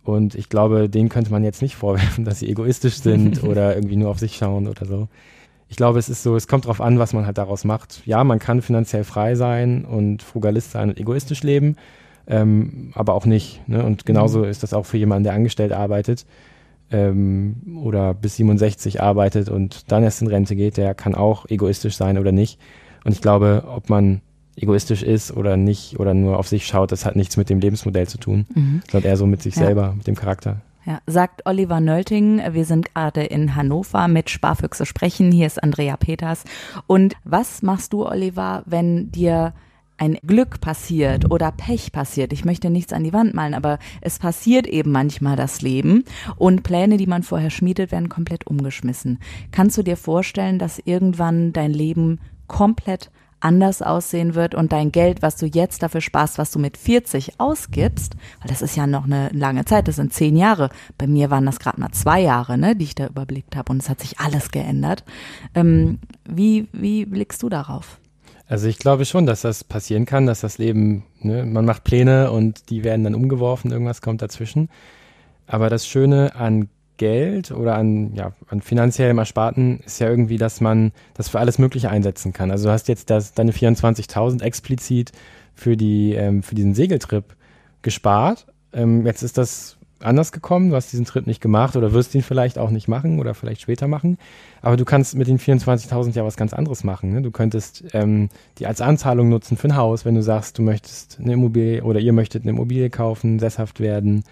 Und 0.04 0.36
ich 0.36 0.50
glaube, 0.50 0.89
denen 0.89 1.10
könnte 1.10 1.32
man 1.32 1.44
jetzt 1.44 1.62
nicht 1.62 1.76
vorwerfen, 1.76 2.26
dass 2.26 2.39
sie 2.39 2.50
egoistisch 2.50 2.98
sind 3.00 3.44
oder 3.46 3.76
irgendwie 3.76 3.96
nur 3.96 4.10
auf 4.10 4.20
sich 4.20 4.36
schauen 4.36 4.68
oder 4.68 4.86
so. 4.86 5.08
Ich 5.70 5.78
glaube, 5.78 5.98
es 5.98 6.10
ist 6.10 6.22
so, 6.22 6.36
es 6.36 6.48
kommt 6.48 6.66
darauf 6.66 6.82
an, 6.82 7.00
was 7.00 7.13
man 7.13 7.26
halt 7.26 7.38
daraus 7.38 7.63
macht. 7.63 8.06
Ja, 8.06 8.24
man 8.24 8.39
kann 8.39 8.62
finanziell 8.62 9.04
frei 9.04 9.36
sein 9.36 9.86
und 9.86 10.22
Frugalist 10.22 10.72
sein 10.72 10.89
und 10.89 11.00
egoistisch 11.00 11.42
leben, 11.42 11.78
ähm, 12.28 12.92
aber 12.94 13.13
auch 13.16 13.26
nicht. 13.26 13.68
Ne? 13.68 13.84
Und 13.84 14.06
genauso 14.06 14.39
mhm. 14.39 14.46
ist 14.46 14.62
das 14.62 14.74
auch 14.74 14.86
für 14.86 14.98
jemanden, 14.98 15.24
der 15.24 15.34
angestellt 15.34 15.72
arbeitet 15.72 16.26
ähm, 16.92 17.80
oder 17.84 18.13
bis 18.13 18.36
67 18.36 19.02
arbeitet 19.02 19.50
und 19.50 19.92
dann 19.92 20.04
erst 20.04 20.22
in 20.22 20.28
Rente 20.28 20.56
geht, 20.56 20.78
der 20.78 20.94
kann 20.94 21.16
auch 21.16 21.50
egoistisch 21.50 21.96
sein 21.96 22.18
oder 22.18 22.32
nicht. 22.32 22.60
Und 23.04 23.13
ich 23.13 23.22
glaube, 23.22 23.63
ob 23.68 23.89
man 23.89 24.22
egoistisch 24.56 25.04
ist 25.04 25.36
oder 25.36 25.58
nicht 25.58 26.00
oder 26.00 26.13
nur 26.13 26.38
auf 26.38 26.48
sich 26.48 26.66
schaut, 26.66 26.92
das 26.92 27.06
hat 27.06 27.16
nichts 27.16 27.38
mit 27.38 27.50
dem 27.50 27.60
Lebensmodell 27.60 28.08
zu 28.08 28.18
tun, 28.18 28.46
mhm. 28.54 28.82
sondern 28.92 29.10
eher 29.10 29.18
so 29.18 29.26
mit 29.26 29.42
sich 29.42 29.56
ja. 29.56 29.66
selber, 29.66 29.94
mit 29.96 30.08
dem 30.08 30.16
Charakter. 30.16 30.62
Ja, 30.86 31.00
sagt 31.08 31.46
Oliver 31.46 31.80
Nölting. 31.80 32.42
Wir 32.52 32.66
sind 32.66 32.94
gerade 32.94 33.24
in 33.24 33.56
Hannover 33.56 34.10
mit 34.10 34.30
Sparfüchse 34.30 34.86
sprechen. 34.86 35.32
Hier 35.32 35.48
ist 35.48 35.63
Andrea 35.63 35.96
Peters. 35.96 36.44
Und 36.88 37.16
was 37.24 37.62
machst 37.62 37.94
du, 37.94 38.06
Oliver, 38.06 38.63
wenn 38.66 39.10
dir 39.10 39.54
ein 39.98 40.18
Glück 40.26 40.60
passiert 40.60 41.32
oder 41.32 41.52
Pech 41.52 41.92
passiert. 41.92 42.34
Ich 42.34 42.44
möchte 42.44 42.70
nichts 42.70 42.92
an 42.92 43.04
die 43.04 43.13
Wand 43.13 43.34
malen, 43.34 43.54
aber 43.54 43.80
es 44.02 44.20
passiert 44.20 44.68
eben 44.68 44.92
manchmal 44.92 45.36
das 45.36 45.62
Leben 45.62 46.04
und 46.36 46.63
Pläne, 46.63 46.98
die 46.98 47.08
man 47.08 47.24
vorher 47.24 47.52
schmiedet, 47.52 47.92
werden 47.92 48.10
komplett 48.10 48.48
umgeschmissen. 48.48 49.20
Kannst 49.52 49.78
du 49.78 49.84
dir 49.84 49.96
vorstellen, 49.96 50.60
dass 50.60 50.82
irgendwann 50.84 51.54
dein 51.54 51.72
Leben 51.72 52.20
komplett 52.48 53.12
anders 53.43 53.82
aussehen 53.82 54.36
wird 54.36 54.56
und 54.56 54.71
dein 54.71 54.91
Geld, 54.91 55.21
was 55.21 55.36
du 55.36 55.45
jetzt 55.45 55.84
dafür 55.84 56.01
sparst, 56.01 56.38
was 56.38 56.51
du 56.51 56.60
mit 56.60 56.77
40 56.77 57.39
ausgibst, 57.39 58.15
weil 58.39 58.49
das 58.49 58.62
ist 58.62 58.75
ja 58.75 58.88
noch 58.88 59.06
eine 59.06 59.29
lange 59.34 59.65
Zeit, 59.65 59.88
das 59.88 59.97
sind 59.97 60.13
zehn 60.13 60.36
Jahre. 60.36 60.69
Bei 60.97 61.08
mir 61.08 61.29
waren 61.29 61.45
das 61.45 61.60
gerade 61.60 61.79
mal 61.79 61.91
zwei 61.91 62.21
Jahre, 62.21 62.58
ne, 62.58 62.75
die 62.75 62.86
ich 62.86 62.95
da 62.95 63.08
überblickt 63.08 63.56
habe 63.56 63.71
und 63.71 63.82
es 63.82 63.89
hat 63.89 64.01
sich 64.01 64.19
alles 64.19 64.51
geändert. 64.51 65.03
Ähm, 65.56 65.99
wie, 66.27 66.67
wie 66.71 67.06
blickst 67.06 67.43
du 67.43 67.49
darauf? 67.49 67.99
Also 68.47 68.67
ich 68.67 68.77
glaube 68.77 69.06
schon, 69.06 69.25
dass 69.25 69.41
das 69.41 69.63
passieren 69.63 70.06
kann, 70.06 70.25
dass 70.25 70.41
das 70.41 70.58
Leben, 70.58 71.03
ne, 71.21 71.45
man 71.45 71.65
macht 71.65 71.84
Pläne 71.84 72.32
und 72.32 72.69
die 72.69 72.84
werden 72.84 73.03
dann 73.03 73.15
umgeworfen, 73.15 73.71
irgendwas 73.71 74.01
kommt 74.01 74.21
dazwischen. 74.21 74.69
Aber 75.47 75.69
das 75.69 75.88
Schöne 75.88 76.36
an 76.36 76.69
Geld 77.04 77.52
oder 77.52 77.76
an, 77.76 78.13
ja, 78.13 78.32
an 78.48 78.62
finanziellem 78.62 79.18
Ersparten 79.18 79.82
ist 79.86 80.00
ja 80.00 80.10
irgendwie, 80.10 80.38
dass 80.38 80.62
man 80.62 80.94
das 81.16 81.28
für 81.28 81.39
alles 81.39 81.60
Mögliche 81.60 81.89
einsetzen 81.89 82.32
kann. 82.32 82.50
Also 82.50 82.68
du 82.68 82.72
hast 82.72 82.88
jetzt 82.88 83.10
das, 83.10 83.34
deine 83.34 83.52
24.000 83.52 84.42
explizit 84.42 85.12
für, 85.54 85.76
die, 85.76 86.13
ähm, 86.13 86.44
für 86.44 86.56
diesen 86.56 86.74
Segeltrip 86.74 87.36
gespart. 87.82 88.46
Ähm, 88.72 89.06
jetzt 89.06 89.22
ist 89.22 89.38
das 89.38 89.78
anders 90.00 90.32
gekommen. 90.32 90.70
Du 90.70 90.78
hast 90.78 90.94
diesen 90.94 91.04
Trip 91.04 91.28
nicht 91.28 91.42
gemacht 91.42 91.76
oder 91.76 91.92
wirst 91.92 92.16
ihn 92.16 92.22
vielleicht 92.22 92.58
auch 92.58 92.70
nicht 92.70 92.88
machen 92.88 93.20
oder 93.20 93.34
vielleicht 93.34 93.60
später 93.60 93.89
machen. 93.89 94.18
Aber 94.62 94.78
du 94.78 94.86
kannst 94.86 95.13
mit 95.16 95.28
den 95.28 95.39
24.000 95.39 96.16
ja 96.16 96.24
was 96.24 96.38
ganz 96.38 96.54
anderes 96.54 96.86
machen. 96.86 97.12
Ne? 97.12 97.22
Du 97.22 97.32
könntest 97.32 97.84
ähm, 97.92 98.30
die 98.60 98.66
als 98.66 98.80
Anzahlung 98.80 99.28
nutzen 99.28 99.58
für 99.58 99.68
ein 99.68 99.76
Haus, 99.76 100.06
wenn 100.06 100.16
du 100.16 100.24
sagst, 100.24 100.58
du 100.58 100.62
möchtest 100.62 101.20
eine 101.20 101.34
Immobilie 101.34 101.84
oder 101.84 102.00
ihr 102.00 102.13
möchtet 102.13 102.44
eine 102.44 102.52
Immobilie 102.52 102.89
kaufen, 102.89 103.39
sesshaft 103.39 103.82
werden. 103.82 104.24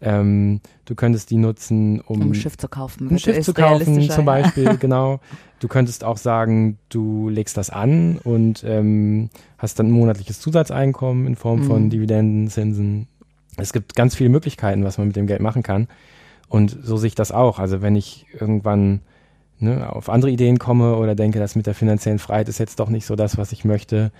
Ähm, 0.00 0.60
du 0.84 0.94
könntest 0.94 1.30
die 1.30 1.36
nutzen, 1.36 2.00
um, 2.00 2.20
um 2.20 2.30
ein 2.30 2.34
Schiff 2.34 2.56
zu 2.58 2.68
kaufen. 2.68 3.08
Ein 3.10 3.18
Schiff 3.18 3.44
zu 3.44 3.54
kaufen, 3.54 4.08
zum 4.10 4.24
Beispiel, 4.26 4.76
genau. 4.76 5.20
Du 5.58 5.68
könntest 5.68 6.04
auch 6.04 6.18
sagen, 6.18 6.78
du 6.90 7.28
legst 7.28 7.56
das 7.56 7.70
an 7.70 8.18
und 8.22 8.62
ähm, 8.66 9.30
hast 9.58 9.78
dann 9.78 9.86
ein 9.88 9.92
monatliches 9.92 10.38
Zusatzeinkommen 10.40 11.26
in 11.26 11.36
Form 11.36 11.64
von 11.64 11.84
mhm. 11.84 11.90
Dividenden, 11.90 12.48
Zinsen. 12.48 13.08
Es 13.56 13.72
gibt 13.72 13.96
ganz 13.96 14.14
viele 14.14 14.28
Möglichkeiten, 14.28 14.84
was 14.84 14.98
man 14.98 15.06
mit 15.06 15.16
dem 15.16 15.26
Geld 15.26 15.40
machen 15.40 15.62
kann. 15.62 15.88
Und 16.48 16.76
so 16.82 16.96
sehe 16.98 17.08
ich 17.08 17.14
das 17.14 17.32
auch. 17.32 17.58
Also 17.58 17.80
wenn 17.80 17.96
ich 17.96 18.26
irgendwann 18.38 19.00
ne, 19.58 19.90
auf 19.90 20.10
andere 20.10 20.30
Ideen 20.30 20.58
komme 20.58 20.96
oder 20.96 21.14
denke, 21.14 21.38
das 21.38 21.56
mit 21.56 21.66
der 21.66 21.74
finanziellen 21.74 22.18
Freiheit 22.18 22.48
ist 22.48 22.58
jetzt 22.58 22.78
doch 22.80 22.90
nicht 22.90 23.06
so 23.06 23.16
das, 23.16 23.38
was 23.38 23.52
ich 23.52 23.64
möchte, 23.64 24.12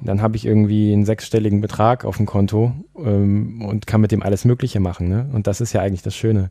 dann 0.00 0.20
habe 0.20 0.36
ich 0.36 0.44
irgendwie 0.44 0.92
einen 0.92 1.04
sechsstelligen 1.04 1.60
Betrag 1.60 2.04
auf 2.04 2.16
dem 2.16 2.26
Konto 2.26 2.72
ähm, 2.98 3.62
und 3.62 3.86
kann 3.86 4.00
mit 4.00 4.12
dem 4.12 4.22
alles 4.22 4.44
Mögliche 4.44 4.80
machen. 4.80 5.08
Ne? 5.08 5.28
Und 5.32 5.46
das 5.46 5.60
ist 5.60 5.72
ja 5.72 5.80
eigentlich 5.80 6.02
das 6.02 6.16
Schöne. 6.16 6.50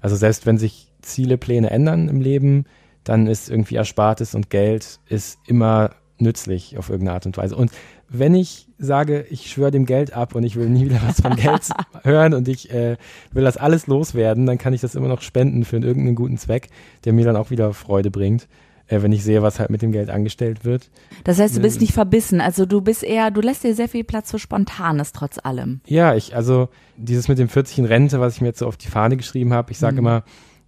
Also 0.00 0.16
selbst 0.16 0.46
wenn 0.46 0.58
sich 0.58 0.92
Ziele, 1.02 1.38
Pläne 1.38 1.70
ändern 1.70 2.08
im 2.08 2.20
Leben, 2.20 2.64
dann 3.04 3.26
ist 3.26 3.50
irgendwie 3.50 3.76
Erspartes 3.76 4.34
und 4.34 4.50
Geld 4.50 5.00
ist 5.08 5.38
immer 5.46 5.90
nützlich 6.18 6.78
auf 6.78 6.88
irgendeine 6.88 7.14
Art 7.14 7.26
und 7.26 7.36
Weise. 7.36 7.56
Und 7.56 7.72
wenn 8.08 8.34
ich 8.34 8.68
sage, 8.78 9.26
ich 9.28 9.50
schwöre 9.50 9.70
dem 9.70 9.86
Geld 9.86 10.12
ab 10.12 10.34
und 10.34 10.44
ich 10.44 10.56
will 10.56 10.68
nie 10.68 10.84
wieder 10.84 11.00
was 11.06 11.20
von 11.20 11.36
Geld 11.36 11.68
hören 12.02 12.32
und 12.32 12.48
ich 12.48 12.70
äh, 12.70 12.96
will 13.32 13.44
das 13.44 13.56
alles 13.56 13.86
loswerden, 13.86 14.46
dann 14.46 14.58
kann 14.58 14.72
ich 14.72 14.80
das 14.80 14.94
immer 14.94 15.08
noch 15.08 15.22
spenden 15.22 15.64
für 15.64 15.76
irgendeinen 15.76 16.14
guten 16.14 16.38
Zweck, 16.38 16.68
der 17.04 17.12
mir 17.12 17.24
dann 17.24 17.36
auch 17.36 17.50
wieder 17.50 17.72
Freude 17.74 18.10
bringt 18.10 18.46
äh, 18.94 19.02
wenn 19.02 19.12
ich 19.12 19.24
sehe, 19.24 19.42
was 19.42 19.60
halt 19.60 19.70
mit 19.70 19.82
dem 19.82 19.92
Geld 19.92 20.10
angestellt 20.10 20.64
wird. 20.64 20.90
Das 21.24 21.38
heißt, 21.38 21.56
du 21.56 21.60
bist 21.60 21.80
nicht 21.80 21.92
verbissen, 21.92 22.40
also 22.40 22.66
du 22.66 22.80
bist 22.80 23.02
eher, 23.02 23.30
du 23.30 23.40
lässt 23.40 23.64
dir 23.64 23.74
sehr 23.74 23.88
viel 23.88 24.04
Platz 24.04 24.30
für 24.30 24.38
Spontanes 24.38 25.12
trotz 25.12 25.38
allem. 25.42 25.80
Ja, 25.86 26.14
ich, 26.14 26.34
also 26.34 26.68
dieses 26.96 27.28
mit 27.28 27.38
dem 27.38 27.48
40 27.48 27.78
in 27.78 27.84
Rente, 27.84 28.20
was 28.20 28.36
ich 28.36 28.40
mir 28.40 28.48
jetzt 28.48 28.60
so 28.60 28.66
auf 28.66 28.76
die 28.76 28.88
Fahne 28.88 29.16
geschrieben 29.16 29.52
habe, 29.52 29.72
ich 29.72 29.78
sage 29.78 29.94
mhm. 29.94 29.98
immer, 29.98 30.24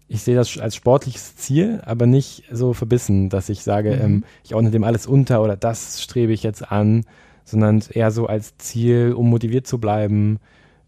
ich 0.08 0.22
sehe 0.22 0.36
das 0.36 0.58
als 0.58 0.76
sportliches 0.76 1.36
Ziel, 1.36 1.80
aber 1.84 2.06
nicht 2.06 2.44
so 2.50 2.72
verbissen, 2.72 3.28
dass 3.28 3.48
ich 3.48 3.62
sage, 3.62 3.96
mhm. 3.96 4.02
ähm, 4.02 4.24
ich 4.44 4.54
ordne 4.54 4.70
dem 4.70 4.84
alles 4.84 5.06
unter 5.06 5.42
oder 5.42 5.56
das 5.56 6.02
strebe 6.02 6.32
ich 6.32 6.42
jetzt 6.42 6.70
an, 6.70 7.04
sondern 7.44 7.82
eher 7.90 8.10
so 8.10 8.26
als 8.26 8.56
Ziel, 8.58 9.14
um 9.16 9.30
motiviert 9.30 9.66
zu 9.66 9.78
bleiben. 9.78 10.38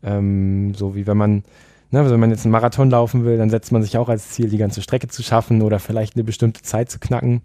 Ähm, 0.03 0.75
so 0.75 0.95
wie 0.95 1.07
wenn 1.07 1.17
man 1.17 1.43
Ne, 1.91 2.01
also 2.01 2.13
wenn 2.13 2.21
man 2.21 2.31
jetzt 2.31 2.45
einen 2.45 2.53
Marathon 2.53 2.91
laufen 2.91 3.25
will, 3.25 3.39
dann 3.39 3.51
setzt 3.51 3.73
man 3.73 3.83
sich 3.83 3.97
auch 3.97 4.09
als 4.09 4.31
Ziel, 4.31 4.51
die 4.51 4.59
ganze 4.59 4.83
Strecke 4.83 5.09
zu 5.09 5.23
schaffen 5.23 5.63
oder 5.63 5.79
vielleicht 5.79 6.17
eine 6.17 6.25
bestimmte 6.25 6.63
Zeit 6.63 6.91
zu 6.91 6.99
knacken. 6.99 7.43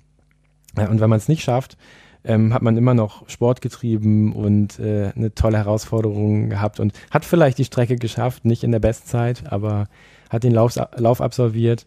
und 0.76 1.00
wenn 1.00 1.10
man 1.10 1.18
es 1.18 1.30
nicht 1.30 1.44
schafft, 1.44 1.78
ähm, 2.26 2.54
hat 2.54 2.62
man 2.62 2.78
immer 2.78 2.94
noch 2.94 3.28
Sport 3.30 3.62
getrieben 3.62 4.34
und 4.34 4.80
äh, 4.80 5.12
eine 5.16 5.34
tolle 5.34 5.58
Herausforderung 5.58 6.50
gehabt 6.50 6.80
und 6.80 6.94
hat 7.12 7.26
vielleicht 7.26 7.58
die 7.58 7.66
Strecke 7.66 7.96
geschafft, 7.96 8.46
nicht 8.46 8.64
in 8.64 8.72
der 8.72 8.80
Bestzeit, 8.80 9.52
aber 9.52 9.88
hat 10.30 10.44
den 10.44 10.54
Lauf, 10.54 10.76
Lauf 10.96 11.22
absolviert, 11.22 11.86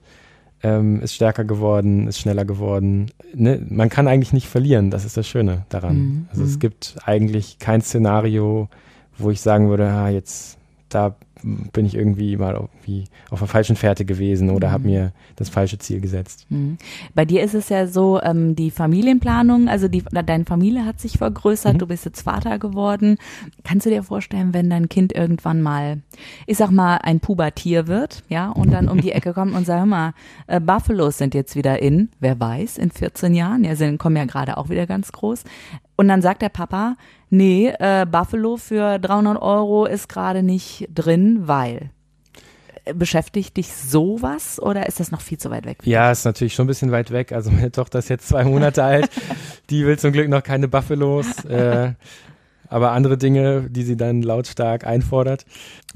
ähm, 0.62 1.00
ist 1.00 1.14
stärker 1.14 1.44
geworden, 1.44 2.06
ist 2.06 2.18
schneller 2.18 2.44
geworden. 2.44 3.10
Ne? 3.34 3.64
Man 3.68 3.88
kann 3.88 4.08
eigentlich 4.08 4.32
nicht 4.32 4.48
verlieren, 4.48 4.90
das 4.90 5.04
ist 5.04 5.16
das 5.16 5.26
Schöne 5.26 5.64
daran. 5.68 5.96
Mhm. 5.96 6.28
Also 6.30 6.44
es 6.44 6.54
mhm. 6.54 6.60
gibt 6.60 6.96
eigentlich 7.04 7.58
kein 7.58 7.80
Szenario, 7.80 8.68
wo 9.18 9.30
ich 9.30 9.40
sagen 9.40 9.68
würde, 9.68 9.88
ah, 9.88 10.08
jetzt 10.08 10.58
da 10.88 11.16
bin 11.72 11.86
ich 11.86 11.94
irgendwie 11.94 12.36
mal 12.36 12.54
irgendwie 12.54 13.04
auf 13.30 13.38
der 13.38 13.48
falschen 13.48 13.76
Fährte 13.76 14.04
gewesen 14.04 14.50
oder 14.50 14.68
mhm. 14.68 14.72
habe 14.72 14.84
mir 14.84 15.12
das 15.36 15.48
falsche 15.48 15.78
Ziel 15.78 16.00
gesetzt. 16.00 16.46
Mhm. 16.48 16.76
Bei 17.14 17.24
dir 17.24 17.42
ist 17.42 17.54
es 17.54 17.68
ja 17.68 17.86
so, 17.86 18.20
ähm, 18.20 18.56
die 18.56 18.70
Familienplanung, 18.70 19.68
also 19.68 19.86
die, 19.88 20.02
deine 20.02 20.44
Familie 20.44 20.84
hat 20.84 21.00
sich 21.00 21.18
vergrößert, 21.18 21.74
mhm. 21.74 21.78
du 21.78 21.86
bist 21.86 22.04
jetzt 22.04 22.22
Vater 22.22 22.58
geworden. 22.58 23.16
Kannst 23.64 23.86
du 23.86 23.90
dir 23.90 24.02
vorstellen, 24.02 24.52
wenn 24.52 24.68
dein 24.68 24.88
Kind 24.88 25.12
irgendwann 25.12 25.62
mal, 25.62 26.02
ich 26.46 26.56
sag 26.56 26.70
mal, 26.70 26.96
ein 26.96 27.20
Pubertier 27.20 27.86
wird, 27.86 28.24
ja, 28.28 28.50
und 28.50 28.72
dann 28.72 28.88
um 28.88 29.00
die 29.00 29.12
Ecke 29.12 29.32
kommt 29.32 29.54
und 29.54 29.66
sagt, 29.66 29.78
hör 29.78 29.86
mal, 29.86 30.14
äh, 30.48 30.60
Buffalos 30.60 31.18
sind 31.18 31.34
jetzt 31.34 31.54
wieder 31.54 31.80
in, 31.80 32.08
wer 32.18 32.38
weiß, 32.38 32.78
in 32.78 32.90
14 32.90 33.34
Jahren, 33.34 33.64
ja, 33.64 33.76
sie 33.76 33.96
kommen 33.96 34.16
ja 34.16 34.24
gerade 34.24 34.56
auch 34.56 34.68
wieder 34.68 34.86
ganz 34.86 35.12
groß. 35.12 35.44
Und 35.96 36.08
dann 36.08 36.20
sagt 36.20 36.42
der 36.42 36.50
Papa, 36.50 36.96
nee, 37.30 37.72
äh, 37.78 38.06
Buffalo 38.10 38.56
für 38.58 38.98
300 38.98 39.40
Euro 39.40 39.86
ist 39.86 40.08
gerade 40.08 40.42
nicht 40.42 40.88
drin, 40.94 41.35
weil. 41.42 41.90
Äh, 42.84 42.94
beschäftigt 42.94 43.56
dich 43.56 43.72
sowas 43.72 44.60
oder 44.60 44.86
ist 44.86 45.00
das 45.00 45.10
noch 45.10 45.20
viel 45.20 45.38
zu 45.38 45.50
weit 45.50 45.66
weg? 45.66 45.78
Ja, 45.84 46.10
ist 46.10 46.24
natürlich 46.24 46.54
schon 46.54 46.64
ein 46.64 46.68
bisschen 46.68 46.92
weit 46.92 47.10
weg. 47.10 47.32
Also 47.32 47.50
meine 47.50 47.72
Tochter 47.72 47.98
ist 47.98 48.08
jetzt 48.08 48.28
zwei 48.28 48.44
Monate 48.44 48.82
alt. 48.82 49.10
Die 49.70 49.84
will 49.84 49.98
zum 49.98 50.12
Glück 50.12 50.28
noch 50.28 50.42
keine 50.42 50.68
Buffalos. 50.68 51.44
Äh, 51.44 51.92
aber 52.68 52.92
andere 52.92 53.16
Dinge, 53.16 53.68
die 53.70 53.82
sie 53.82 53.96
dann 53.96 54.22
lautstark 54.22 54.86
einfordert. 54.86 55.46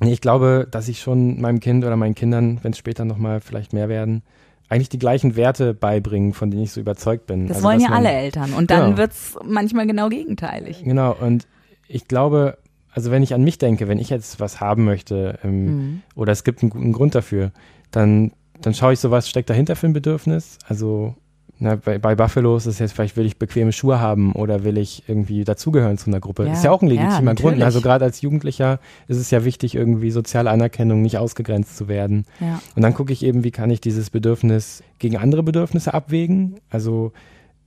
Ich 0.05 0.21
glaube, 0.21 0.69
dass 0.71 0.89
ich 0.89 1.01
schon 1.01 1.41
meinem 1.41 1.61
Kind 1.61 1.85
oder 1.85 1.97
meinen 1.97 2.15
Kindern, 2.15 2.61
wenn 2.63 2.73
es 2.73 2.79
später 2.79 3.05
nochmal 3.05 3.41
vielleicht 3.41 3.73
mehr 3.73 3.89
werden, 3.89 4.23
eigentlich 4.69 4.89
die 4.89 4.99
gleichen 4.99 5.35
Werte 5.37 5.75
beibringen, 5.75 6.33
von 6.33 6.51
denen 6.51 6.63
ich 6.63 6.73
so 6.73 6.81
überzeugt 6.81 7.27
bin. 7.27 7.49
Das 7.49 7.59
also, 7.59 7.69
wollen 7.69 7.81
ja 7.81 7.89
man, 7.89 7.99
alle 7.99 8.15
Eltern 8.15 8.53
und 8.53 8.71
dann 8.71 8.85
genau. 8.85 8.99
wird's 8.99 9.37
manchmal 9.45 9.87
genau 9.87 10.09
gegenteilig. 10.09 10.85
Genau 10.85 11.17
und 11.21 11.47
ich 11.89 12.07
glaube, 12.07 12.57
also 12.93 13.11
wenn 13.11 13.23
ich 13.23 13.35
an 13.35 13.43
mich 13.43 13.59
denke, 13.59 13.89
wenn 13.89 13.99
ich 13.99 14.11
jetzt 14.11 14.41
was 14.41 14.61
haben 14.61 14.85
möchte 14.85 15.39
ähm, 15.45 15.65
mhm. 15.65 16.03
oder 16.15 16.33
es 16.33 16.45
gibt 16.45 16.63
einen 16.63 16.71
guten 16.71 16.93
Grund 16.93 17.15
dafür, 17.15 17.53
dann, 17.91 18.33
dann 18.61 18.75
schaue 18.75 18.93
ich 18.93 19.01
so, 19.01 19.11
was 19.11 19.29
steckt 19.29 19.51
dahinter 19.51 19.77
für 19.77 19.87
ein 19.87 19.93
Bedürfnis. 19.93 20.59
Also 20.67 21.15
na, 21.63 21.77
bei, 21.77 21.99
bei 21.99 22.15
Buffalos 22.15 22.65
ist 22.65 22.79
jetzt 22.79 22.93
vielleicht, 22.93 23.19
will 23.19 23.27
ich 23.27 23.39
bequeme 23.39 23.71
Schuhe 23.71 24.01
haben 24.01 24.33
oder 24.33 24.65
will 24.65 24.79
ich 24.79 25.05
irgendwie 25.07 25.45
dazugehören 25.45 25.99
zu 25.99 26.09
einer 26.09 26.19
Gruppe. 26.19 26.47
Ja, 26.47 26.55
ist 26.55 26.65
ja 26.65 26.71
auch 26.71 26.81
ein 26.81 26.89
legitimer 26.89 27.33
ja, 27.33 27.35
Grund. 27.35 27.63
Also 27.63 27.83
gerade 27.83 28.07
als 28.07 28.23
Jugendlicher 28.23 28.81
ist 29.09 29.19
es 29.19 29.31
ja 29.31 29.45
wichtig, 29.45 29.75
irgendwie 29.75 30.11
soziale 30.11 30.51
Anerkennung 30.51 31.03
nicht 31.03 31.19
ausgegrenzt 31.19 31.77
zu 31.77 31.87
werden. 31.87 32.25
Ja. 32.41 32.63
Und 32.75 32.83
dann 32.83 32.95
gucke 32.95 33.13
ich 33.13 33.23
eben, 33.23 33.45
wie 33.45 33.51
kann 33.51 33.71
ich 33.71 33.83
dieses 33.83 34.09
Bedürfnis 34.09 34.83
gegen 34.99 35.19
andere 35.19 35.43
Bedürfnisse 35.43 35.93
abwägen. 35.93 36.57
Also 36.71 37.13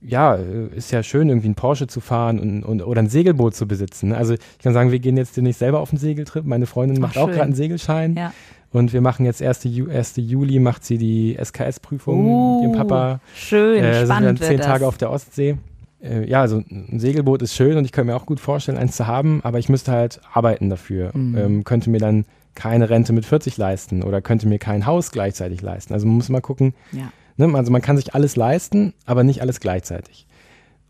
ja, 0.06 0.34
ist 0.34 0.92
ja 0.92 1.02
schön, 1.02 1.28
irgendwie 1.28 1.48
einen 1.48 1.54
Porsche 1.54 1.86
zu 1.86 2.00
fahren 2.00 2.38
und, 2.38 2.62
und, 2.62 2.82
oder 2.82 3.00
ein 3.00 3.08
Segelboot 3.08 3.54
zu 3.54 3.66
besitzen. 3.66 4.12
Also 4.12 4.34
ich 4.34 4.58
kann 4.62 4.74
sagen, 4.74 4.92
wir 4.92 4.98
gehen 4.98 5.16
jetzt 5.16 5.36
demnächst 5.36 5.60
selber 5.60 5.80
auf 5.80 5.90
einen 5.90 5.98
Segeltrip. 5.98 6.44
Meine 6.44 6.66
Freundin 6.66 7.00
macht 7.00 7.16
Ach, 7.16 7.22
auch 7.22 7.28
gerade 7.28 7.42
einen 7.42 7.54
Segelschein. 7.54 8.14
Ja. 8.16 8.32
Und 8.70 8.92
wir 8.92 9.00
machen 9.00 9.24
jetzt 9.24 9.40
1. 9.42 9.64
Ju 9.64 9.88
1. 9.88 10.14
Juli 10.16 10.58
macht 10.58 10.84
sie 10.84 10.98
die 10.98 11.36
SKS-Prüfung 11.42 12.26
uh, 12.26 12.54
mit 12.56 12.64
ihrem 12.64 12.78
Papa. 12.78 13.20
Schön, 13.34 13.82
äh, 13.82 14.04
spannend 14.04 14.38
sind 14.38 14.50
wir 14.50 14.56
zehn 14.56 14.60
Tage 14.60 14.86
auf 14.86 14.98
der 14.98 15.10
Ostsee. 15.10 15.56
Äh, 16.02 16.28
ja, 16.28 16.40
also 16.40 16.58
ein 16.58 16.98
Segelboot 16.98 17.40
ist 17.40 17.54
schön 17.54 17.76
und 17.78 17.84
ich 17.84 17.92
könnte 17.92 18.10
mir 18.10 18.16
auch 18.16 18.26
gut 18.26 18.40
vorstellen, 18.40 18.76
eins 18.76 18.96
zu 18.96 19.06
haben, 19.06 19.40
aber 19.44 19.58
ich 19.58 19.68
müsste 19.68 19.92
halt 19.92 20.20
arbeiten 20.32 20.70
dafür. 20.70 21.16
Mhm. 21.16 21.38
Ähm, 21.38 21.64
könnte 21.64 21.88
mir 21.88 22.00
dann 22.00 22.24
keine 22.56 22.90
Rente 22.90 23.12
mit 23.12 23.24
40 23.24 23.56
leisten 23.56 24.02
oder 24.02 24.20
könnte 24.20 24.48
mir 24.48 24.58
kein 24.58 24.86
Haus 24.86 25.12
gleichzeitig 25.12 25.62
leisten. 25.62 25.94
Also 25.94 26.06
man 26.06 26.16
muss 26.16 26.28
mal 26.28 26.40
gucken. 26.40 26.74
Ja 26.92 27.10
Ne? 27.36 27.52
Also 27.54 27.72
man 27.72 27.82
kann 27.82 27.96
sich 27.96 28.14
alles 28.14 28.36
leisten, 28.36 28.94
aber 29.06 29.24
nicht 29.24 29.40
alles 29.40 29.60
gleichzeitig. 29.60 30.26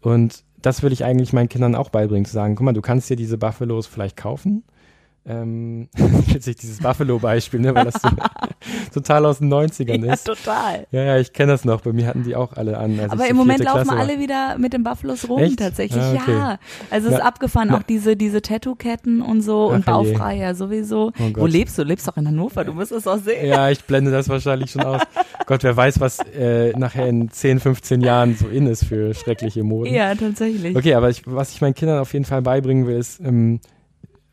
Und 0.00 0.44
das 0.60 0.82
will 0.82 0.92
ich 0.92 1.04
eigentlich 1.04 1.32
meinen 1.32 1.48
Kindern 1.48 1.74
auch 1.74 1.90
beibringen, 1.90 2.24
zu 2.24 2.32
sagen, 2.32 2.54
guck 2.56 2.64
mal, 2.64 2.72
du 2.72 2.82
kannst 2.82 3.10
dir 3.10 3.16
diese 3.16 3.38
Buffalos 3.38 3.86
vielleicht 3.86 4.16
kaufen, 4.16 4.64
ähm, 5.26 5.88
witzig, 5.96 6.56
dieses 6.56 6.78
Buffalo-Beispiel, 6.78 7.60
ne, 7.60 7.74
weil 7.74 7.86
das 7.86 7.94
so 7.94 8.08
total 8.92 9.24
aus 9.24 9.38
den 9.38 9.52
90ern 9.52 10.04
ist. 10.12 10.26
Ja, 10.26 10.34
total. 10.34 10.86
Ja, 10.90 11.02
ja, 11.02 11.18
ich 11.18 11.32
kenne 11.32 11.52
das 11.52 11.64
noch. 11.64 11.80
Bei 11.80 11.92
mir 11.92 12.06
hatten 12.06 12.24
die 12.24 12.36
auch 12.36 12.52
alle 12.54 12.76
an. 12.76 13.00
Aber 13.08 13.26
im 13.26 13.36
Moment 13.36 13.64
laufen 13.64 13.84
Klasse 13.84 13.98
alle 13.98 14.18
wieder 14.18 14.58
mit 14.58 14.72
den 14.74 14.84
Buffalos 14.84 15.28
rum, 15.28 15.40
Echt? 15.40 15.58
tatsächlich. 15.58 16.02
Ah, 16.02 16.14
okay. 16.14 16.32
Ja. 16.32 16.58
Also 16.90 17.08
es 17.08 17.14
ist 17.14 17.20
abgefahren, 17.20 17.68
na, 17.70 17.78
auch 17.78 17.82
diese, 17.82 18.16
diese 18.16 18.42
Tattoo-Ketten 18.42 19.22
und 19.22 19.40
so 19.40 19.70
Ach, 19.70 19.76
und 19.76 19.86
Baufreier 19.86 20.54
sowieso. 20.54 21.12
Oh 21.18 21.30
Wo 21.34 21.46
lebst 21.46 21.78
du? 21.78 21.84
Lebst 21.84 22.06
doch 22.06 22.16
in 22.16 22.28
Hannover, 22.28 22.64
du 22.64 22.74
musst 22.74 22.92
es 22.92 23.06
auch 23.06 23.18
sehen. 23.18 23.46
Ja, 23.46 23.70
ich 23.70 23.82
blende 23.84 24.10
das 24.10 24.28
wahrscheinlich 24.28 24.70
schon 24.70 24.82
aus. 24.82 25.02
Gott, 25.46 25.62
wer 25.62 25.76
weiß, 25.76 26.00
was 26.00 26.18
äh, 26.18 26.72
nachher 26.76 27.06
in 27.06 27.30
10, 27.30 27.60
15 27.60 28.00
Jahren 28.02 28.36
so 28.36 28.48
in 28.48 28.66
ist 28.66 28.84
für 28.84 29.14
schreckliche 29.14 29.62
Moden. 29.62 29.92
Ja, 29.92 30.14
tatsächlich. 30.14 30.76
Okay, 30.76 30.94
aber 30.94 31.10
ich, 31.10 31.22
was 31.26 31.52
ich 31.52 31.60
meinen 31.60 31.74
Kindern 31.74 31.98
auf 31.98 32.12
jeden 32.12 32.24
Fall 32.24 32.42
beibringen 32.42 32.86
will, 32.86 32.96
ist, 32.96 33.20
ähm, 33.20 33.60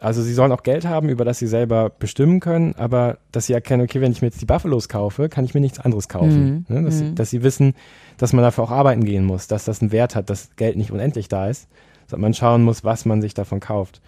also 0.02 0.24
sie 0.24 0.34
sollen 0.34 0.52
auch 0.52 0.64
Geld 0.64 0.86
haben, 0.86 1.10
über 1.10 1.26
das 1.26 1.38
sie 1.38 1.45
selber 1.45 1.91
bestimmen 1.91 2.39
können, 2.39 2.74
aber 2.76 3.20
dass 3.32 3.45
sie 3.45 3.54
erkennen, 3.54 3.84
okay, 3.84 4.02
wenn 4.02 4.12
ich 4.12 4.24
mir 4.24 4.30
jetzt 4.30 4.41
die 4.41 4.47
Buffalos 4.47 4.89
kaufe, 4.89 5.30
kann 5.30 5.45
ich 5.45 5.54
mir 5.54 5.62
nichts 5.62 5.80
anderes 5.80 6.10
kaufen. 6.10 6.66
Mhm. 6.68 6.76
Ne? 6.76 6.84
Dass, 6.84 7.02
mhm. 7.04 7.14
dass, 7.14 7.30
sie 7.30 7.43
wissen, 7.43 7.76
dass 8.18 8.34
man 8.34 8.43
dafür 8.43 8.64
auch 8.64 8.72
arbeiten 8.72 9.04
gehen 9.04 9.26
muss, 9.26 9.45
dass 9.45 9.64
das 9.64 9.80
einen 9.80 9.91
Wert 9.91 10.16
hat, 10.16 10.32
dass 10.32 10.56
Geld 10.56 10.76
nicht 10.76 10.91
unendlich 10.91 11.28
da 11.28 11.47
ist, 11.47 11.68
sondern 12.08 12.22
man 12.22 12.34
schauen 12.34 12.64
muss, 12.64 12.84
was 12.84 13.06
man 13.06 13.22
sich 13.22 13.36
davon 13.36 13.60
kauft. 13.60 14.02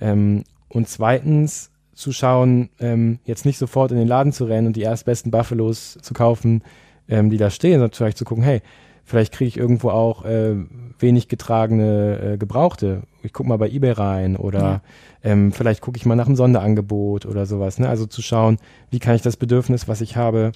Ähm, 0.00 0.44
und 0.68 0.88
zweitens 0.88 1.72
zu 1.94 2.12
schauen, 2.12 2.70
ähm, 2.78 3.18
jetzt 3.24 3.44
nicht 3.44 3.58
sofort 3.58 3.90
in 3.90 3.98
den 3.98 4.06
Laden 4.06 4.32
zu 4.32 4.44
rennen 4.44 4.68
und 4.68 4.76
die 4.76 4.82
erstbesten 4.82 5.32
Buffalos 5.32 5.98
zu 6.00 6.14
kaufen, 6.14 6.62
ähm, 7.08 7.28
die 7.28 7.38
da 7.38 7.50
stehen, 7.50 7.80
sondern 7.80 7.90
vielleicht 7.90 8.18
zu 8.18 8.24
gucken, 8.24 8.44
hey, 8.44 8.62
vielleicht 9.10 9.32
kriege 9.32 9.48
ich 9.48 9.56
irgendwo 9.56 9.90
auch 9.90 10.24
äh, 10.24 10.54
wenig 10.98 11.28
getragene 11.28 12.34
äh, 12.34 12.38
Gebrauchte. 12.38 13.02
Ich 13.22 13.32
gucke 13.32 13.48
mal 13.48 13.58
bei 13.58 13.68
eBay 13.68 13.92
rein 13.92 14.36
oder 14.36 14.60
ja. 14.60 14.82
ähm, 15.24 15.52
vielleicht 15.52 15.80
gucke 15.80 15.98
ich 15.98 16.06
mal 16.06 16.14
nach 16.14 16.26
einem 16.26 16.36
Sonderangebot 16.36 17.26
oder 17.26 17.44
sowas. 17.44 17.78
Ne? 17.78 17.88
Also 17.88 18.06
zu 18.06 18.22
schauen, 18.22 18.58
wie 18.90 19.00
kann 19.00 19.16
ich 19.16 19.22
das 19.22 19.36
Bedürfnis, 19.36 19.88
was 19.88 20.00
ich 20.00 20.16
habe, 20.16 20.52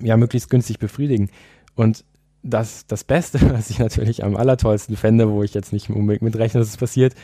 ja 0.00 0.16
möglichst 0.16 0.50
günstig 0.50 0.78
befriedigen. 0.78 1.30
Und 1.74 2.04
das, 2.44 2.86
das 2.86 3.02
Beste, 3.02 3.40
was 3.52 3.70
ich 3.70 3.80
natürlich 3.80 4.22
am 4.22 4.36
allertollsten 4.36 4.96
fände, 4.96 5.28
wo 5.30 5.42
ich 5.42 5.52
jetzt 5.52 5.72
nicht 5.72 5.90
unbedingt 5.90 6.22
mit 6.22 6.36
rechne, 6.36 6.60
dass 6.60 6.68
es 6.68 6.76
passiert, 6.76 7.14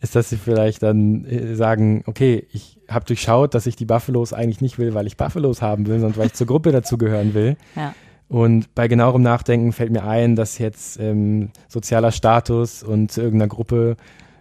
ist, 0.00 0.14
dass 0.14 0.30
sie 0.30 0.36
vielleicht 0.36 0.84
dann 0.84 1.24
äh, 1.24 1.56
sagen, 1.56 2.04
okay, 2.06 2.46
ich 2.52 2.78
habe 2.88 3.04
durchschaut, 3.04 3.54
dass 3.54 3.66
ich 3.66 3.74
die 3.74 3.84
Buffalos 3.84 4.32
eigentlich 4.32 4.60
nicht 4.60 4.78
will, 4.78 4.94
weil 4.94 5.08
ich 5.08 5.16
Buffalos 5.16 5.60
haben 5.60 5.88
will, 5.88 5.98
sondern 5.98 6.18
weil 6.18 6.28
ich 6.28 6.34
zur 6.34 6.46
Gruppe 6.46 6.70
dazugehören 6.70 7.34
will. 7.34 7.56
Ja. 7.74 7.94
Und 8.28 8.74
bei 8.74 8.88
genauerem 8.88 9.22
Nachdenken 9.22 9.72
fällt 9.72 9.90
mir 9.90 10.04
ein, 10.04 10.36
dass 10.36 10.58
jetzt 10.58 11.00
ähm, 11.00 11.50
sozialer 11.66 12.12
Status 12.12 12.82
und 12.82 13.10
zu 13.10 13.22
irgendeiner 13.22 13.48
Gruppe 13.48 13.96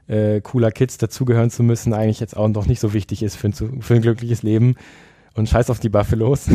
äh, 0.07 0.41
cooler 0.41 0.71
Kids 0.71 0.97
dazugehören 0.97 1.49
zu 1.49 1.63
müssen, 1.63 1.93
eigentlich 1.93 2.19
jetzt 2.19 2.35
auch 2.35 2.49
noch 2.49 2.65
nicht 2.65 2.79
so 2.79 2.93
wichtig 2.93 3.23
ist 3.23 3.35
für 3.35 3.47
ein, 3.47 3.53
für 3.53 3.95
ein 3.95 4.01
glückliches 4.01 4.43
Leben. 4.43 4.75
Und 5.35 5.47
scheiß 5.47 5.69
auf 5.69 5.79
die 5.79 5.89
Buffalos. 5.89 6.47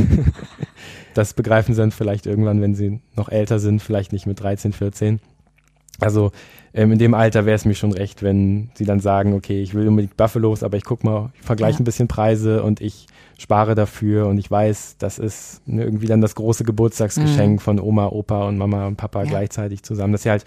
das 1.14 1.35
begreifen 1.35 1.74
sie 1.74 1.80
dann 1.80 1.93
vielleicht 1.93 2.26
irgendwann, 2.26 2.61
wenn 2.61 2.74
sie 2.74 3.01
noch 3.14 3.28
älter 3.28 3.61
sind, 3.61 3.80
vielleicht 3.80 4.12
nicht 4.12 4.26
mit 4.26 4.41
13, 4.41 4.72
14. 4.72 5.20
Also 6.01 6.33
ähm, 6.75 6.93
in 6.93 6.99
dem 6.99 7.14
Alter 7.14 7.45
wäre 7.45 7.57
es 7.57 7.64
mir 7.64 7.75
schon 7.75 7.93
recht, 7.93 8.23
wenn 8.23 8.70
sie 8.75 8.85
dann 8.85 9.01
sagen, 9.01 9.35
okay, 9.35 9.62
ich 9.62 9.75
will 9.75 9.87
unbedingt 9.89 10.16
Buffalos, 10.16 10.62
aber 10.62 10.77
ich 10.77 10.85
guck 10.85 11.05
mal, 11.05 11.31
ich 11.35 11.43
vergleiche 11.43 11.79
ja. 11.79 11.81
ein 11.81 11.85
bisschen 11.85 12.09
Preise 12.09 12.62
und 12.62 12.81
ich 12.81 13.07
spare 13.39 13.75
dafür 13.75 14.27
und 14.29 14.39
ich 14.39 14.51
weiß, 14.51 14.97
das 14.99 15.18
ist 15.18 15.66
ne, 15.66 15.85
irgendwie 15.85 16.07
dann 16.07 16.20
das 16.20 16.35
große 16.35 16.64
Geburtstagsgeschenk 16.64 17.55
mhm. 17.55 17.59
von 17.59 17.81
Oma, 17.81 18.07
Opa 18.07 18.47
und 18.49 18.57
Mama 18.57 18.87
und 18.87 18.97
Papa 18.97 19.25
ja. 19.25 19.29
gleichzeitig 19.29 19.83
zusammen, 19.83 20.12
dass 20.12 20.23
sie 20.23 20.31
halt 20.31 20.45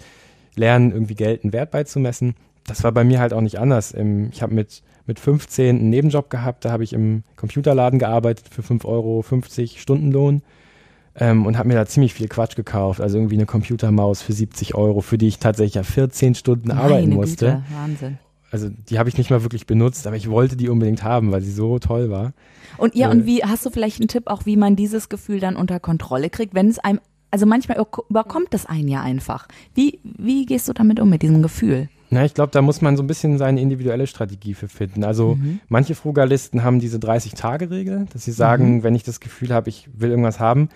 lernen, 0.56 0.92
irgendwie 0.92 1.14
Geld 1.14 1.44
einen 1.44 1.52
Wert 1.52 1.70
beizumessen. 1.70 2.34
Das 2.66 2.82
war 2.82 2.90
bei 2.90 3.04
mir 3.04 3.20
halt 3.20 3.32
auch 3.32 3.42
nicht 3.42 3.60
anders. 3.60 3.94
Ich 4.32 4.42
habe 4.42 4.54
mit, 4.54 4.82
mit 5.06 5.20
15 5.20 5.78
einen 5.78 5.90
Nebenjob 5.90 6.30
gehabt, 6.30 6.64
da 6.64 6.72
habe 6.72 6.82
ich 6.82 6.92
im 6.92 7.22
Computerladen 7.36 8.00
gearbeitet 8.00 8.46
für 8.50 8.62
5,50 8.62 8.84
Euro 8.86 9.24
Stundenlohn 9.76 10.42
ähm, 11.18 11.46
und 11.46 11.58
habe 11.58 11.68
mir 11.68 11.74
da 11.74 11.86
ziemlich 11.86 12.14
viel 12.14 12.28
Quatsch 12.28 12.56
gekauft. 12.56 13.00
Also 13.00 13.18
irgendwie 13.18 13.36
eine 13.36 13.46
Computermaus 13.46 14.22
für 14.22 14.32
70 14.32 14.74
Euro, 14.74 15.00
für 15.00 15.18
die 15.18 15.28
ich 15.28 15.38
tatsächlich 15.38 15.74
ja 15.74 15.82
14 15.82 16.34
Stunden 16.34 16.68
Meine 16.68 16.80
arbeiten 16.80 17.10
musste. 17.10 17.46
Güte, 17.46 17.62
Wahnsinn 17.74 18.18
also 18.50 18.70
die 18.88 18.98
habe 18.98 19.08
ich 19.08 19.18
nicht 19.18 19.30
mal 19.30 19.42
wirklich 19.42 19.66
benutzt, 19.66 20.06
aber 20.06 20.16
ich 20.16 20.30
wollte 20.30 20.56
die 20.56 20.68
unbedingt 20.68 21.02
haben, 21.02 21.32
weil 21.32 21.42
sie 21.42 21.52
so 21.52 21.78
toll 21.78 22.10
war. 22.10 22.32
Und 22.78 22.94
ja, 22.94 23.08
äh, 23.08 23.10
und 23.10 23.26
wie 23.26 23.42
hast 23.42 23.66
du 23.66 23.70
vielleicht 23.70 24.00
einen 24.00 24.08
Tipp 24.08 24.24
auch, 24.26 24.46
wie 24.46 24.56
man 24.56 24.76
dieses 24.76 25.08
Gefühl 25.08 25.40
dann 25.40 25.56
unter 25.56 25.80
Kontrolle 25.80 26.30
kriegt, 26.30 26.54
wenn 26.54 26.68
es 26.68 26.78
einem, 26.78 27.00
also 27.30 27.46
manchmal 27.46 27.84
überkommt 28.08 28.54
es 28.54 28.66
einen 28.66 28.88
ja 28.88 29.02
einfach. 29.02 29.48
Wie, 29.74 30.00
wie 30.04 30.46
gehst 30.46 30.68
du 30.68 30.72
damit 30.72 31.00
um 31.00 31.10
mit 31.10 31.22
diesem 31.22 31.42
Gefühl? 31.42 31.88
Na, 32.08 32.24
ich 32.24 32.34
glaube, 32.34 32.52
da 32.52 32.62
muss 32.62 32.82
man 32.82 32.96
so 32.96 33.02
ein 33.02 33.08
bisschen 33.08 33.36
seine 33.36 33.60
individuelle 33.60 34.06
Strategie 34.06 34.54
für 34.54 34.68
finden. 34.68 35.02
Also 35.02 35.34
mhm. 35.34 35.60
manche 35.68 35.96
Frugalisten 35.96 36.62
haben 36.62 36.78
diese 36.78 36.98
30-Tage-Regel, 36.98 38.06
dass 38.12 38.24
sie 38.24 38.32
sagen, 38.32 38.76
mhm. 38.76 38.82
wenn 38.84 38.94
ich 38.94 39.02
das 39.02 39.18
Gefühl 39.18 39.52
habe, 39.52 39.68
ich 39.68 39.88
will 39.92 40.10
irgendwas 40.10 40.38
haben, 40.38 40.68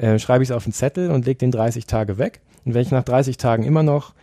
äh, 0.00 0.18
schreibe 0.18 0.42
ich 0.42 0.50
es 0.50 0.56
auf 0.56 0.64
einen 0.64 0.72
Zettel 0.72 1.10
und 1.10 1.26
lege 1.26 1.38
den 1.38 1.50
30 1.50 1.86
Tage 1.86 2.18
weg. 2.18 2.40
Und 2.64 2.74
wenn 2.74 2.82
ich 2.82 2.90
nach 2.90 3.04
30 3.04 3.36
Tagen 3.36 3.64
immer 3.64 3.82
noch 3.82 4.14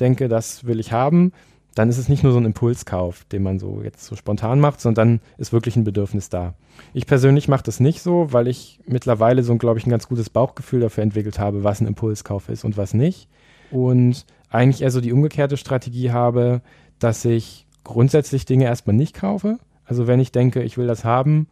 denke, 0.00 0.28
das 0.28 0.64
will 0.64 0.80
ich 0.80 0.92
haben, 0.92 1.32
dann 1.74 1.88
ist 1.88 1.98
es 1.98 2.08
nicht 2.08 2.22
nur 2.22 2.32
so 2.32 2.38
ein 2.38 2.44
Impulskauf, 2.44 3.24
den 3.24 3.42
man 3.42 3.58
so 3.58 3.80
jetzt 3.82 4.04
so 4.04 4.14
spontan 4.14 4.60
macht, 4.60 4.80
sondern 4.80 5.18
dann 5.18 5.20
ist 5.38 5.52
wirklich 5.52 5.76
ein 5.76 5.84
Bedürfnis 5.84 6.28
da. 6.28 6.54
Ich 6.92 7.06
persönlich 7.06 7.48
mache 7.48 7.64
das 7.64 7.80
nicht 7.80 8.00
so, 8.00 8.32
weil 8.32 8.46
ich 8.46 8.80
mittlerweile 8.86 9.42
so, 9.42 9.56
glaube 9.56 9.78
ich, 9.78 9.86
ein 9.86 9.90
ganz 9.90 10.06
gutes 10.06 10.30
Bauchgefühl 10.30 10.80
dafür 10.80 11.02
entwickelt 11.02 11.38
habe, 11.38 11.64
was 11.64 11.80
ein 11.80 11.86
Impulskauf 11.86 12.48
ist 12.48 12.64
und 12.64 12.76
was 12.76 12.94
nicht. 12.94 13.28
Und 13.70 14.24
eigentlich 14.50 14.82
eher 14.82 14.90
so 14.90 15.00
die 15.00 15.12
umgekehrte 15.12 15.56
Strategie 15.56 16.12
habe, 16.12 16.60
dass 17.00 17.24
ich 17.24 17.66
grundsätzlich 17.82 18.44
Dinge 18.44 18.66
erstmal 18.66 18.94
nicht 18.94 19.14
kaufe. 19.14 19.58
Also 19.84 20.06
wenn 20.06 20.20
ich 20.20 20.32
denke, 20.32 20.62
ich 20.62 20.78
will 20.78 20.86
das 20.86 21.04
haben, 21.04 21.48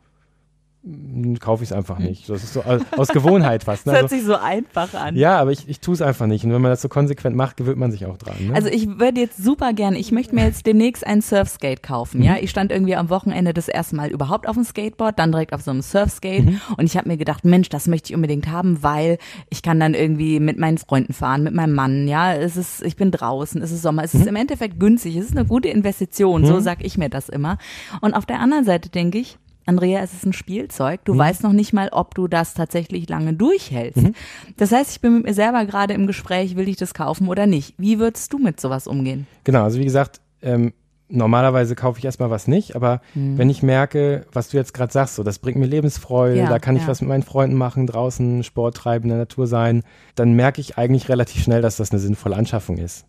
kaufe 1.39 1.63
ich 1.63 1.71
es 1.71 1.77
einfach 1.77 2.01
nicht. 2.01 2.29
Das 2.29 2.43
ist 2.43 2.55
so 2.55 2.63
aus 2.63 3.09
Gewohnheit 3.09 3.63
fast. 3.63 3.87
Ne? 3.87 3.93
Das 3.93 4.03
hört 4.03 4.13
also, 4.13 4.17
sich 4.17 4.27
so 4.27 4.35
einfach 4.35 4.93
an. 4.95 5.15
Ja, 5.15 5.39
aber 5.39 5.53
ich, 5.53 5.69
ich 5.69 5.79
tue 5.79 5.95
es 5.95 6.03
einfach 6.03 6.27
nicht. 6.27 6.45
Und 6.45 6.53
wenn 6.53 6.61
man 6.61 6.73
das 6.73 6.83
so 6.83 6.89
konsequent 6.89 7.37
macht, 7.37 7.57
gewöhnt 7.57 7.79
man 7.79 7.93
sich 7.93 8.05
auch 8.07 8.17
dran. 8.17 8.35
Ne? 8.49 8.55
Also 8.55 8.69
ich 8.69 8.89
würde 8.99 9.21
jetzt 9.21 9.43
super 9.43 9.75
gerne, 9.75 9.97
ich 9.97 10.11
möchte 10.11 10.35
mir 10.35 10.45
jetzt 10.45 10.67
demnächst 10.67 11.07
ein 11.07 11.21
Surfskate 11.21 11.81
kaufen. 11.81 12.19
Mhm. 12.19 12.25
Ja, 12.25 12.37
ich 12.41 12.51
stand 12.51 12.73
irgendwie 12.73 12.97
am 12.97 13.11
Wochenende 13.11 13.55
das 13.55 13.69
erste 13.69 13.95
Mal 13.95 14.11
überhaupt 14.11 14.49
auf 14.49 14.57
dem 14.57 14.65
Skateboard, 14.65 15.21
dann 15.21 15.31
direkt 15.31 15.53
auf 15.53 15.63
so 15.63 15.71
einem 15.71 15.83
Surfskate. 15.83 16.43
Mhm. 16.43 16.61
Und 16.77 16.85
ich 16.85 16.97
habe 16.97 17.09
mir 17.09 17.17
gedacht, 17.17 17.45
Mensch, 17.45 17.69
das 17.69 17.87
möchte 17.87 18.11
ich 18.11 18.17
unbedingt 18.17 18.49
haben, 18.49 18.83
weil 18.83 19.19
ich 19.51 19.63
kann 19.63 19.79
dann 19.79 19.95
irgendwie 19.95 20.41
mit 20.41 20.59
meinen 20.59 20.79
Freunden 20.79 21.13
fahren, 21.13 21.45
mit 21.45 21.55
meinem 21.55 21.75
Mann. 21.75 22.09
Ja, 22.09 22.35
es 22.35 22.57
ist, 22.57 22.83
ich 22.83 22.97
bin 22.97 23.13
draußen, 23.13 23.63
es 23.63 23.71
ist 23.71 23.83
Sommer, 23.83 24.03
es 24.03 24.15
ist 24.15 24.23
mhm. 24.23 24.29
im 24.29 24.37
Endeffekt 24.37 24.81
günstig, 24.81 25.15
es 25.15 25.27
ist 25.27 25.37
eine 25.37 25.47
gute 25.47 25.69
Investition. 25.69 26.45
So 26.45 26.55
mhm. 26.55 26.61
sag 26.61 26.85
ich 26.85 26.99
mir 26.99 27.09
das 27.09 27.29
immer. 27.29 27.59
Und 28.01 28.15
auf 28.15 28.27
der 28.27 28.41
anderen 28.41 28.65
Seite 28.65 28.89
denke 28.89 29.19
ich, 29.19 29.39
Andrea, 29.67 30.01
es 30.01 30.13
ist 30.13 30.27
ein 30.27 30.33
Spielzeug. 30.33 31.05
Du 31.05 31.15
mhm. 31.15 31.19
weißt 31.19 31.43
noch 31.43 31.53
nicht 31.53 31.73
mal, 31.73 31.89
ob 31.93 32.15
du 32.15 32.29
das 32.29 32.55
tatsächlich 32.55 33.09
lange 33.09 33.35
durchhältst. 33.35 34.03
Mhm. 34.03 34.15
Das 34.57 34.73
heißt, 34.73 34.91
ich 34.93 35.01
bin 35.01 35.15
mit 35.15 35.25
mir 35.25 35.35
selber 35.35 35.65
gerade 35.65 35.95
im 35.95 36.07
Gespräch, 36.07 36.57
will 36.57 36.69
ich 36.69 36.77
das 36.77 36.95
kaufen 36.95 37.29
oder 37.29 37.47
nicht? 37.47 37.75
Wie 37.79 37.99
würdest 37.99 38.33
du 38.33 38.39
mit 38.39 38.61
sowas 38.61 38.87
umgehen? 38.87 39.27
Genau, 39.45 39.63
also 39.65 39.79
wie 39.79 39.85
gesagt, 39.85 40.21
ähm, 40.43 40.73
normalerweise 41.13 41.75
kaufe 41.75 41.99
ich 41.99 42.05
erstmal 42.05 42.31
was 42.31 42.49
nicht, 42.49 42.75
aber 42.75 43.01
mhm. 43.15 43.39
wenn 43.39 43.51
ich 43.51 43.63
merke, 43.63 44.27
was 44.33 44.49
du 44.49 44.57
jetzt 44.57 44.73
gerade 44.73 44.93
sagst, 44.93 45.15
so 45.15 45.23
das 45.23 45.39
bringt 45.39 45.59
mir 45.59 45.67
Lebensfreude, 45.67 46.39
ja, 46.39 46.49
da 46.49 46.59
kann 46.59 46.75
ich 46.75 46.83
ja. 46.83 46.89
was 46.89 47.01
mit 47.01 47.09
meinen 47.09 47.23
Freunden 47.23 47.57
machen, 47.57 47.87
draußen 47.87 48.43
Sport 48.43 48.77
treiben, 48.77 49.05
in 49.05 49.11
der 49.11 49.19
Natur 49.19 49.47
sein, 49.47 49.83
dann 50.15 50.33
merke 50.33 50.61
ich 50.61 50.79
eigentlich 50.79 51.09
relativ 51.09 51.43
schnell, 51.43 51.63
dass 51.63 51.77
das 51.77 51.91
eine 51.91 52.01
sinnvolle 52.01 52.37
Anschaffung 52.37 52.79
ist 52.79 53.07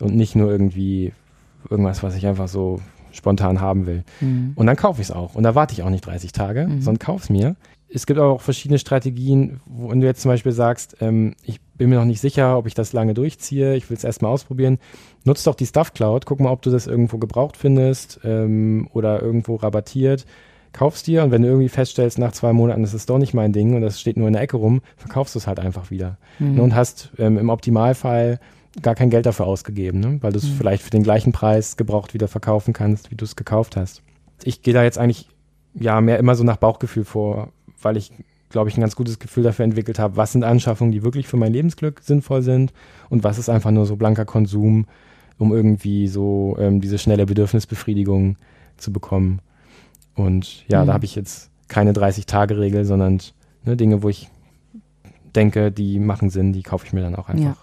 und 0.00 0.16
nicht 0.16 0.34
nur 0.34 0.50
irgendwie 0.50 1.12
irgendwas, 1.70 2.02
was 2.02 2.16
ich 2.16 2.26
einfach 2.26 2.48
so 2.48 2.80
spontan 3.14 3.60
haben 3.60 3.86
will. 3.86 4.04
Mhm. 4.20 4.52
Und 4.54 4.66
dann 4.66 4.76
kaufe 4.76 5.00
ich 5.00 5.08
es 5.08 5.14
auch. 5.14 5.34
Und 5.34 5.42
da 5.44 5.54
warte 5.54 5.72
ich 5.72 5.82
auch 5.82 5.90
nicht 5.90 6.06
30 6.06 6.32
Tage, 6.32 6.66
mhm. 6.66 6.80
sondern 6.80 6.98
kaufe 6.98 7.24
es 7.24 7.30
mir. 7.30 7.56
Es 7.88 8.06
gibt 8.06 8.18
aber 8.18 8.32
auch 8.32 8.40
verschiedene 8.40 8.78
Strategien, 8.78 9.60
wenn 9.66 10.00
du 10.00 10.06
jetzt 10.06 10.20
zum 10.20 10.30
Beispiel 10.30 10.50
sagst, 10.50 10.96
ähm, 11.00 11.36
ich 11.44 11.60
bin 11.76 11.90
mir 11.90 11.96
noch 11.96 12.04
nicht 12.04 12.20
sicher, 12.20 12.58
ob 12.58 12.66
ich 12.66 12.74
das 12.74 12.92
lange 12.92 13.14
durchziehe, 13.14 13.76
ich 13.76 13.88
will 13.88 13.96
es 13.96 14.02
erstmal 14.02 14.32
ausprobieren. 14.32 14.78
Nutz 15.24 15.44
doch 15.44 15.54
die 15.54 15.66
Stuff 15.66 15.94
Cloud, 15.94 16.26
guck 16.26 16.40
mal, 16.40 16.50
ob 16.50 16.62
du 16.62 16.70
das 16.70 16.88
irgendwo 16.88 17.18
gebraucht 17.18 17.56
findest 17.56 18.20
ähm, 18.24 18.88
oder 18.92 19.22
irgendwo 19.22 19.54
rabattiert. 19.56 20.26
Kaufst 20.72 21.06
dir 21.06 21.22
und 21.22 21.30
wenn 21.30 21.42
du 21.42 21.48
irgendwie 21.48 21.68
feststellst, 21.68 22.18
nach 22.18 22.32
zwei 22.32 22.52
Monaten, 22.52 22.82
das 22.82 22.94
ist 22.94 23.08
doch 23.08 23.18
nicht 23.18 23.32
mein 23.32 23.52
Ding 23.52 23.76
und 23.76 23.82
das 23.82 24.00
steht 24.00 24.16
nur 24.16 24.26
in 24.26 24.32
der 24.32 24.42
Ecke 24.42 24.56
rum, 24.56 24.82
verkaufst 24.96 25.36
du 25.36 25.38
es 25.38 25.46
halt 25.46 25.60
einfach 25.60 25.92
wieder. 25.92 26.18
Mhm. 26.40 26.58
Und 26.58 26.74
hast 26.74 27.12
ähm, 27.18 27.38
im 27.38 27.48
Optimalfall 27.48 28.40
gar 28.82 28.94
kein 28.94 29.10
Geld 29.10 29.26
dafür 29.26 29.46
ausgegeben, 29.46 30.00
ne? 30.00 30.18
weil 30.20 30.32
du 30.32 30.38
es 30.38 30.44
mhm. 30.44 30.56
vielleicht 30.56 30.82
für 30.82 30.90
den 30.90 31.02
gleichen 31.02 31.32
Preis 31.32 31.76
gebraucht 31.76 32.14
wieder 32.14 32.28
verkaufen 32.28 32.72
kannst, 32.72 33.10
wie 33.10 33.14
du 33.14 33.24
es 33.24 33.36
gekauft 33.36 33.76
hast. 33.76 34.02
Ich 34.42 34.62
gehe 34.62 34.74
da 34.74 34.82
jetzt 34.82 34.98
eigentlich 34.98 35.28
ja 35.74 36.00
mehr 36.00 36.18
immer 36.18 36.34
so 36.34 36.44
nach 36.44 36.56
Bauchgefühl 36.56 37.04
vor, 37.04 37.52
weil 37.80 37.96
ich 37.96 38.12
glaube 38.48 38.68
ich 38.68 38.76
ein 38.76 38.80
ganz 38.80 38.94
gutes 38.96 39.18
Gefühl 39.18 39.42
dafür 39.42 39.64
entwickelt 39.64 39.98
habe, 39.98 40.16
was 40.16 40.32
sind 40.32 40.44
Anschaffungen, 40.44 40.92
die 40.92 41.02
wirklich 41.02 41.26
für 41.26 41.36
mein 41.36 41.52
Lebensglück 41.52 42.00
sinnvoll 42.02 42.42
sind 42.42 42.72
und 43.10 43.24
was 43.24 43.38
ist 43.38 43.48
einfach 43.48 43.70
nur 43.70 43.86
so 43.86 43.96
blanker 43.96 44.24
Konsum, 44.24 44.86
um 45.38 45.52
irgendwie 45.52 46.06
so 46.06 46.56
ähm, 46.60 46.80
diese 46.80 46.98
schnelle 46.98 47.26
Bedürfnisbefriedigung 47.26 48.36
zu 48.76 48.92
bekommen. 48.92 49.40
Und 50.14 50.64
ja, 50.68 50.82
mhm. 50.82 50.86
da 50.86 50.92
habe 50.94 51.04
ich 51.04 51.14
jetzt 51.14 51.50
keine 51.68 51.92
30-Tage-Regel, 51.92 52.84
sondern 52.84 53.20
ne, 53.64 53.76
Dinge, 53.76 54.02
wo 54.02 54.08
ich 54.08 54.30
denke, 55.34 55.70
die 55.70 55.98
machen 55.98 56.30
Sinn, 56.30 56.52
die 56.52 56.62
kaufe 56.62 56.86
ich 56.86 56.92
mir 56.92 57.02
dann 57.02 57.14
auch 57.14 57.28
einfach. 57.28 57.44
Ja. 57.44 57.56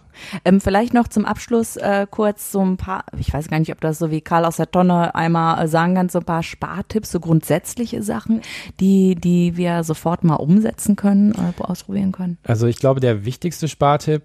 Ähm, 0.45 0.61
vielleicht 0.61 0.93
noch 0.93 1.07
zum 1.07 1.25
Abschluss 1.25 1.77
äh, 1.77 2.05
kurz 2.09 2.51
so 2.51 2.59
ein 2.59 2.77
paar, 2.77 3.05
ich 3.17 3.33
weiß 3.33 3.47
gar 3.47 3.59
nicht, 3.59 3.71
ob 3.71 3.81
das 3.81 3.97
so 3.97 4.11
wie 4.11 4.21
Karl 4.21 4.45
aus 4.45 4.57
der 4.57 4.69
Tonne 4.69 5.15
einmal 5.15 5.63
äh, 5.63 5.67
sagen 5.67 5.95
kann, 5.95 6.09
so 6.09 6.19
ein 6.19 6.25
paar 6.25 6.43
Spartipps, 6.43 7.11
so 7.11 7.19
grundsätzliche 7.19 8.03
Sachen, 8.03 8.41
die, 8.79 9.15
die 9.15 9.57
wir 9.57 9.83
sofort 9.83 10.23
mal 10.23 10.35
umsetzen 10.35 10.95
können 10.95 11.31
oder 11.31 11.69
ausprobieren 11.69 12.11
können. 12.11 12.37
Also 12.43 12.67
ich 12.67 12.77
glaube, 12.77 12.99
der 12.99 13.25
wichtigste 13.25 13.67
Spartipp 13.67 14.23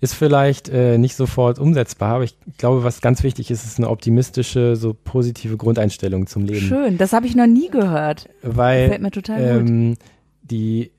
ist 0.00 0.14
vielleicht 0.14 0.68
äh, 0.68 0.98
nicht 0.98 1.16
sofort 1.16 1.58
umsetzbar, 1.58 2.16
aber 2.16 2.24
ich 2.24 2.36
glaube, 2.58 2.84
was 2.84 3.00
ganz 3.00 3.22
wichtig 3.22 3.50
ist, 3.50 3.64
ist 3.64 3.78
eine 3.78 3.88
optimistische, 3.90 4.76
so 4.76 4.94
positive 4.94 5.56
Grundeinstellung 5.56 6.26
zum 6.26 6.44
Leben. 6.44 6.66
Schön, 6.66 6.98
das 6.98 7.12
habe 7.12 7.26
ich 7.26 7.34
noch 7.34 7.46
nie 7.46 7.70
gehört. 7.70 8.28
Weil 8.42 8.88
Fällt 8.88 9.02
mir 9.02 9.10
total 9.10 9.40
ähm, 9.40 9.90
gut. 9.90 9.98
die 10.42 10.90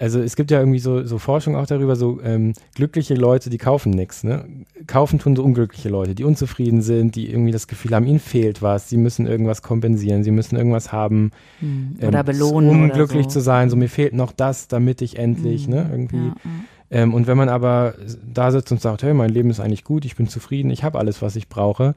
also 0.00 0.20
es 0.20 0.34
gibt 0.34 0.50
ja 0.50 0.58
irgendwie 0.58 0.78
so, 0.78 1.04
so 1.04 1.18
Forschung 1.18 1.56
auch 1.56 1.66
darüber, 1.66 1.94
so 1.94 2.20
ähm, 2.22 2.54
glückliche 2.74 3.14
Leute, 3.14 3.50
die 3.50 3.58
kaufen 3.58 3.90
nichts. 3.90 4.24
Ne? 4.24 4.46
Kaufen 4.86 5.18
tun 5.18 5.36
so 5.36 5.44
unglückliche 5.44 5.90
Leute, 5.90 6.14
die 6.14 6.24
unzufrieden 6.24 6.80
sind, 6.80 7.16
die 7.16 7.30
irgendwie 7.30 7.52
das 7.52 7.68
Gefühl 7.68 7.94
haben, 7.94 8.06
ihnen 8.06 8.18
fehlt 8.18 8.62
was, 8.62 8.88
sie 8.88 8.96
müssen 8.96 9.26
irgendwas 9.26 9.60
kompensieren, 9.60 10.24
sie 10.24 10.30
müssen 10.30 10.56
irgendwas 10.56 10.90
haben. 10.90 11.32
Hm. 11.60 11.98
Oder 12.02 12.20
ähm, 12.20 12.24
belohnen. 12.26 12.70
Um 12.70 12.90
glücklich 12.90 13.24
so. 13.24 13.30
zu 13.30 13.40
sein, 13.40 13.68
so 13.68 13.76
mir 13.76 13.90
fehlt 13.90 14.14
noch 14.14 14.32
das, 14.32 14.68
damit 14.68 15.02
ich 15.02 15.18
endlich, 15.18 15.64
hm. 15.64 15.74
ne, 15.74 15.88
irgendwie. 15.92 16.16
Ja, 16.16 16.34
ja. 16.44 17.02
Ähm, 17.02 17.12
und 17.12 17.26
wenn 17.26 17.36
man 17.36 17.50
aber 17.50 17.94
da 18.26 18.50
sitzt 18.50 18.72
und 18.72 18.80
sagt, 18.80 19.02
hey, 19.02 19.12
mein 19.12 19.30
Leben 19.30 19.50
ist 19.50 19.60
eigentlich 19.60 19.84
gut, 19.84 20.06
ich 20.06 20.16
bin 20.16 20.28
zufrieden, 20.28 20.70
ich 20.70 20.82
habe 20.82 20.98
alles, 20.98 21.20
was 21.20 21.36
ich 21.36 21.48
brauche, 21.48 21.94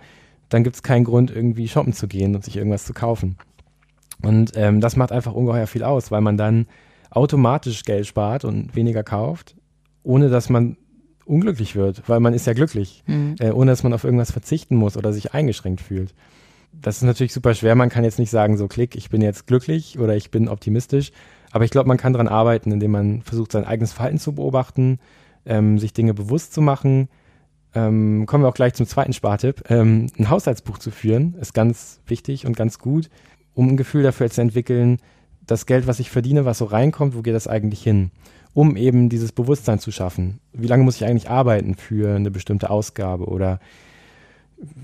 dann 0.49 0.65
gibt 0.65 0.75
es 0.75 0.83
keinen 0.83 1.05
Grund, 1.05 1.31
irgendwie 1.31 1.69
shoppen 1.69 1.93
zu 1.93 2.09
gehen 2.09 2.35
und 2.35 2.43
sich 2.43 2.57
irgendwas 2.57 2.83
zu 2.83 2.93
kaufen. 2.93 3.37
Und 4.21 4.51
ähm, 4.55 4.81
das 4.81 4.97
macht 4.97 5.13
einfach 5.13 5.33
ungeheuer 5.33 5.67
viel 5.67 5.83
aus, 5.83 6.11
weil 6.11 6.21
man 6.21 6.35
dann 6.35 6.67
automatisch 7.15 7.83
Geld 7.83 8.07
spart 8.07 8.45
und 8.45 8.75
weniger 8.75 9.03
kauft, 9.03 9.55
ohne 10.03 10.29
dass 10.29 10.49
man 10.49 10.77
unglücklich 11.25 11.75
wird, 11.75 12.07
weil 12.07 12.19
man 12.19 12.33
ist 12.33 12.47
ja 12.47 12.53
glücklich, 12.53 13.03
mhm. 13.07 13.35
äh, 13.39 13.51
ohne 13.51 13.71
dass 13.71 13.83
man 13.83 13.93
auf 13.93 14.03
irgendwas 14.03 14.31
verzichten 14.31 14.75
muss 14.75 14.97
oder 14.97 15.13
sich 15.13 15.33
eingeschränkt 15.33 15.81
fühlt. 15.81 16.13
Das 16.73 16.97
ist 16.97 17.03
natürlich 17.03 17.33
super 17.33 17.53
schwer. 17.53 17.75
Man 17.75 17.89
kann 17.89 18.03
jetzt 18.03 18.19
nicht 18.19 18.31
sagen, 18.31 18.57
so 18.57 18.67
klick, 18.67 18.95
ich 18.95 19.09
bin 19.09 19.21
jetzt 19.21 19.47
glücklich 19.47 19.99
oder 19.99 20.15
ich 20.15 20.31
bin 20.31 20.49
optimistisch. 20.49 21.11
Aber 21.51 21.65
ich 21.65 21.71
glaube, 21.71 21.87
man 21.87 21.97
kann 21.97 22.13
daran 22.13 22.27
arbeiten, 22.27 22.71
indem 22.71 22.91
man 22.91 23.21
versucht, 23.21 23.51
sein 23.51 23.63
eigenes 23.63 23.93
Verhalten 23.93 24.17
zu 24.17 24.33
beobachten, 24.33 24.99
ähm, 25.45 25.77
sich 25.77 25.93
Dinge 25.93 26.15
bewusst 26.15 26.51
zu 26.51 26.61
machen. 26.61 27.09
Ähm, 27.75 28.25
kommen 28.25 28.43
wir 28.43 28.47
auch 28.47 28.55
gleich 28.55 28.73
zum 28.73 28.87
zweiten 28.87 29.13
Spartipp. 29.13 29.69
Ähm, 29.69 30.07
ein 30.17 30.31
Haushaltsbuch 30.31 30.79
zu 30.79 30.89
führen 30.89 31.35
ist 31.39 31.53
ganz 31.53 32.01
wichtig 32.07 32.47
und 32.47 32.57
ganz 32.57 32.79
gut, 32.79 33.09
um 33.53 33.69
ein 33.69 33.77
Gefühl 33.77 34.01
dafür 34.01 34.31
zu 34.31 34.41
entwickeln, 34.41 34.97
das 35.45 35.65
Geld, 35.65 35.87
was 35.87 35.99
ich 35.99 36.09
verdiene, 36.09 36.45
was 36.45 36.57
so 36.57 36.65
reinkommt, 36.65 37.15
wo 37.15 37.21
geht 37.21 37.35
das 37.35 37.47
eigentlich 37.47 37.83
hin? 37.83 38.11
Um 38.53 38.75
eben 38.75 39.09
dieses 39.09 39.31
Bewusstsein 39.31 39.79
zu 39.79 39.91
schaffen. 39.91 40.39
Wie 40.53 40.67
lange 40.67 40.83
muss 40.83 40.97
ich 40.97 41.05
eigentlich 41.05 41.29
arbeiten 41.29 41.75
für 41.75 42.15
eine 42.15 42.31
bestimmte 42.31 42.69
Ausgabe 42.69 43.25
oder 43.25 43.59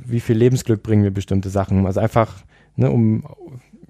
wie 0.06 0.20
viel 0.20 0.36
Lebensglück 0.36 0.84
bringen 0.84 1.04
mir 1.04 1.12
bestimmte 1.12 1.50
Sachen? 1.50 1.86
Also 1.86 2.00
einfach, 2.00 2.44
ne, 2.76 2.90
um 2.90 3.24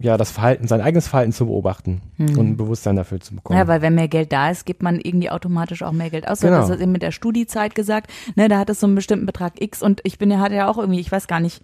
ja, 0.01 0.15
das 0.17 0.32
Verhalten, 0.32 0.67
sein 0.67 0.82
eigenes 0.82 1.07
Verhalten 1.07 1.34
zu 1.34 1.45
beobachten 1.45 2.01
mhm. 2.17 2.38
und 2.38 2.47
ein 2.49 2.57
Bewusstsein 2.57 2.95
dafür 2.95 3.20
zu 3.20 3.36
bekommen. 3.36 3.59
Ja, 3.59 3.67
weil 3.67 3.82
wenn 3.82 3.95
mehr 3.95 4.07
Geld 4.07 4.32
da 4.32 4.49
ist, 4.49 4.65
gibt 4.65 4.82
man 4.82 4.99
irgendwie 4.99 5.30
automatisch 5.30 5.84
auch 5.84 5.91
mehr 5.91 6.09
Geld 6.09 6.28
aus. 6.28 6.39
Genau. 6.39 6.57
Das 6.57 6.70
ist 6.70 6.82
eben 6.82 6.93
mit 6.93 7.01
der 7.01 7.11
Studiezeit 7.11 7.76
gesagt, 7.76 8.09
ne, 8.36 8.47
da 8.47 8.59
hat 8.59 8.70
es 8.70 8.80
so 8.80 8.88
einen 8.88 8.95
bestimmten 8.95 9.26
Betrag 9.26 9.61
X 9.61 9.84
und 9.84 10.01
ich 10.05 10.17
bin 10.17 10.32
ja, 10.32 10.39
hatte 10.39 10.55
ja 10.55 10.70
auch 10.70 10.78
irgendwie, 10.78 11.01
ich 11.01 11.11
weiß 11.11 11.28
gar 11.28 11.41
nicht, 11.41 11.61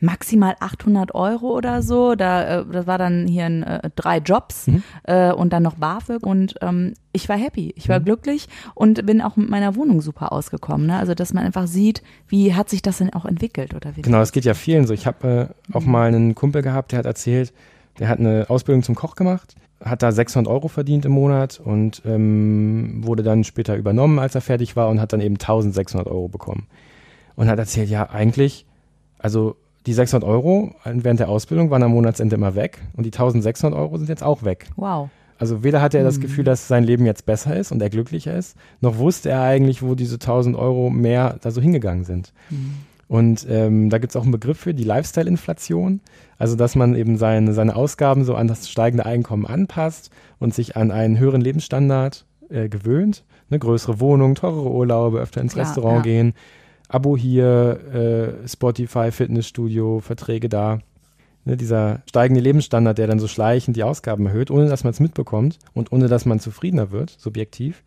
maximal 0.00 0.56
800 0.60 1.14
Euro 1.14 1.56
oder 1.56 1.82
so. 1.82 2.14
Da, 2.14 2.60
äh, 2.60 2.64
das 2.70 2.86
war 2.86 2.98
dann 2.98 3.26
hier 3.26 3.46
ein, 3.46 3.62
äh, 3.62 3.90
drei 3.94 4.18
Jobs 4.18 4.66
mhm. 4.66 4.82
äh, 5.04 5.32
und 5.32 5.52
dann 5.52 5.62
noch 5.62 5.74
BAföG 5.74 6.24
und 6.24 6.54
ähm, 6.60 6.94
ich 7.12 7.28
war 7.28 7.36
happy, 7.36 7.72
ich 7.76 7.88
war 7.88 8.00
mhm. 8.00 8.04
glücklich 8.04 8.48
und 8.74 9.06
bin 9.06 9.22
auch 9.22 9.36
mit 9.36 9.48
meiner 9.48 9.74
Wohnung 9.74 10.00
super 10.02 10.32
ausgekommen. 10.32 10.86
Ne? 10.86 10.98
Also 10.98 11.14
dass 11.14 11.32
man 11.32 11.44
einfach 11.44 11.66
sieht, 11.66 12.02
wie 12.28 12.54
hat 12.54 12.68
sich 12.68 12.82
das 12.82 12.98
denn 12.98 13.12
auch 13.12 13.24
entwickelt 13.24 13.74
oder 13.74 13.96
wie? 13.96 14.02
Genau, 14.02 14.20
es 14.20 14.32
geht 14.32 14.44
ja 14.44 14.54
vielen 14.54 14.86
so. 14.86 14.92
Ich 14.92 15.06
habe 15.06 15.54
äh, 15.72 15.76
auch 15.76 15.84
mhm. 15.84 15.92
mal 15.92 16.08
einen 16.08 16.34
Kumpel 16.34 16.62
gehabt, 16.62 16.92
der 16.92 16.98
hat 16.98 17.06
erzählt, 17.06 17.52
der 17.98 18.08
hat 18.08 18.18
eine 18.18 18.46
Ausbildung 18.50 18.82
zum 18.82 18.94
Koch 18.94 19.14
gemacht, 19.14 19.54
hat 19.82 20.02
da 20.02 20.12
600 20.12 20.52
Euro 20.52 20.68
verdient 20.68 21.06
im 21.06 21.12
Monat 21.12 21.60
und 21.62 22.02
ähm, 22.04 23.02
wurde 23.04 23.22
dann 23.22 23.44
später 23.44 23.76
übernommen, 23.76 24.18
als 24.18 24.34
er 24.34 24.42
fertig 24.42 24.76
war 24.76 24.88
und 24.88 25.00
hat 25.00 25.12
dann 25.12 25.20
eben 25.20 25.36
1600 25.36 26.06
Euro 26.06 26.28
bekommen. 26.28 26.66
Und 27.34 27.48
hat 27.48 27.58
erzählt, 27.58 27.90
ja, 27.90 28.08
eigentlich, 28.08 28.64
also 29.18 29.56
die 29.86 29.92
600 29.92 30.28
Euro 30.28 30.74
während 30.84 31.20
der 31.20 31.28
Ausbildung 31.28 31.70
waren 31.70 31.82
am 31.82 31.92
Monatsende 31.92 32.34
immer 32.34 32.54
weg 32.54 32.80
und 32.96 33.04
die 33.04 33.12
1600 33.12 33.78
Euro 33.78 33.96
sind 33.98 34.08
jetzt 34.08 34.22
auch 34.22 34.42
weg. 34.42 34.66
Wow. 34.76 35.08
Also 35.38 35.62
weder 35.62 35.80
hatte 35.80 35.98
er 35.98 36.04
das 36.04 36.18
mhm. 36.18 36.22
Gefühl, 36.22 36.44
dass 36.44 36.66
sein 36.66 36.84
Leben 36.84 37.06
jetzt 37.06 37.26
besser 37.26 37.56
ist 37.56 37.70
und 37.70 37.80
er 37.80 37.90
glücklicher 37.90 38.36
ist, 38.36 38.56
noch 38.80 38.98
wusste 38.98 39.30
er 39.30 39.42
eigentlich, 39.42 39.82
wo 39.82 39.94
diese 39.94 40.14
1000 40.14 40.56
Euro 40.56 40.90
mehr 40.90 41.38
da 41.40 41.50
so 41.50 41.60
hingegangen 41.60 42.04
sind. 42.04 42.32
Mhm. 42.50 42.74
Und 43.08 43.46
ähm, 43.48 43.88
da 43.88 43.98
gibt 43.98 44.10
es 44.12 44.16
auch 44.16 44.22
einen 44.22 44.32
Begriff 44.32 44.58
für, 44.58 44.74
die 44.74 44.82
Lifestyle-Inflation. 44.82 46.00
Also 46.38 46.56
dass 46.56 46.74
man 46.74 46.96
eben 46.96 47.18
seine, 47.18 47.52
seine 47.52 47.76
Ausgaben 47.76 48.24
so 48.24 48.34
an 48.34 48.48
das 48.48 48.68
steigende 48.68 49.06
Einkommen 49.06 49.46
anpasst 49.46 50.10
und 50.40 50.54
sich 50.54 50.76
an 50.76 50.90
einen 50.90 51.18
höheren 51.18 51.40
Lebensstandard 51.40 52.26
äh, 52.48 52.68
gewöhnt. 52.68 53.24
Eine 53.48 53.60
größere 53.60 54.00
Wohnung, 54.00 54.34
teurere 54.34 54.70
Urlaube, 54.70 55.20
öfter 55.20 55.40
ins 55.40 55.52
Klar, 55.52 55.66
Restaurant 55.66 55.98
ja. 55.98 56.02
gehen 56.02 56.34
Abo 56.88 57.16
hier, 57.16 57.80
äh, 58.44 58.48
Spotify, 58.48 59.10
Fitnessstudio, 59.10 60.00
Verträge 60.00 60.48
da. 60.48 60.78
Ne, 61.44 61.56
dieser 61.56 62.02
steigende 62.08 62.40
Lebensstandard, 62.40 62.98
der 62.98 63.06
dann 63.06 63.20
so 63.20 63.28
schleichend 63.28 63.76
die 63.76 63.84
Ausgaben 63.84 64.26
erhöht, 64.26 64.50
ohne 64.50 64.68
dass 64.68 64.82
man 64.82 64.90
es 64.90 64.98
mitbekommt 64.98 65.58
und 65.74 65.92
ohne 65.92 66.08
dass 66.08 66.26
man 66.26 66.40
zufriedener 66.40 66.90
wird, 66.90 67.10
subjektiv. 67.10 67.84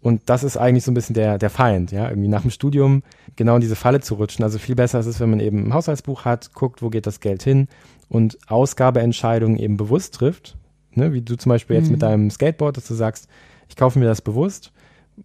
Und 0.00 0.22
das 0.26 0.44
ist 0.44 0.56
eigentlich 0.56 0.84
so 0.84 0.92
ein 0.92 0.94
bisschen 0.94 1.14
der, 1.14 1.36
der 1.36 1.50
Feind, 1.50 1.90
ja, 1.90 2.08
irgendwie 2.08 2.28
nach 2.28 2.42
dem 2.42 2.50
Studium 2.50 3.02
genau 3.34 3.56
in 3.56 3.60
diese 3.60 3.76
Falle 3.76 4.00
zu 4.00 4.14
rutschen. 4.14 4.44
Also 4.44 4.58
viel 4.58 4.76
besser 4.76 5.00
ist 5.00 5.06
es, 5.06 5.20
wenn 5.20 5.30
man 5.30 5.40
eben 5.40 5.66
ein 5.66 5.74
Haushaltsbuch 5.74 6.24
hat, 6.24 6.54
guckt, 6.54 6.80
wo 6.80 6.88
geht 6.88 7.06
das 7.06 7.20
Geld 7.20 7.42
hin 7.42 7.68
und 8.08 8.38
Ausgabeentscheidungen 8.48 9.58
eben 9.58 9.76
bewusst 9.76 10.14
trifft. 10.14 10.56
Ne, 10.92 11.12
wie 11.12 11.20
du 11.20 11.36
zum 11.36 11.50
Beispiel 11.50 11.76
jetzt 11.76 11.86
mhm. 11.86 11.92
mit 11.92 12.02
deinem 12.02 12.30
Skateboard, 12.30 12.78
dass 12.78 12.86
du 12.86 12.94
sagst, 12.94 13.28
ich 13.68 13.76
kaufe 13.76 13.98
mir 13.98 14.06
das 14.06 14.22
bewusst, 14.22 14.72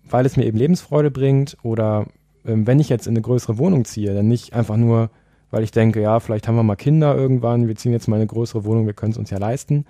weil 0.09 0.25
es 0.25 0.35
mir 0.35 0.45
eben 0.45 0.57
Lebensfreude 0.57 1.11
bringt 1.11 1.57
oder 1.63 2.07
wenn 2.43 2.79
ich 2.79 2.89
jetzt 2.89 3.07
in 3.07 3.13
eine 3.13 3.21
größere 3.21 3.57
Wohnung 3.57 3.85
ziehe, 3.85 4.13
dann 4.13 4.27
nicht 4.27 4.53
einfach 4.53 4.77
nur, 4.77 5.09
weil 5.51 5.63
ich 5.63 5.71
denke, 5.71 6.01
ja, 6.01 6.19
vielleicht 6.19 6.47
haben 6.47 6.55
wir 6.55 6.63
mal 6.63 6.75
Kinder 6.75 7.15
irgendwann, 7.15 7.67
wir 7.67 7.75
ziehen 7.75 7.91
jetzt 7.91 8.07
mal 8.07 8.15
eine 8.15 8.27
größere 8.27 8.65
Wohnung, 8.65 8.85
wir 8.85 8.93
können 8.93 9.11
es 9.11 9.17
uns 9.17 9.29
ja 9.29 9.37
leisten, 9.37 9.85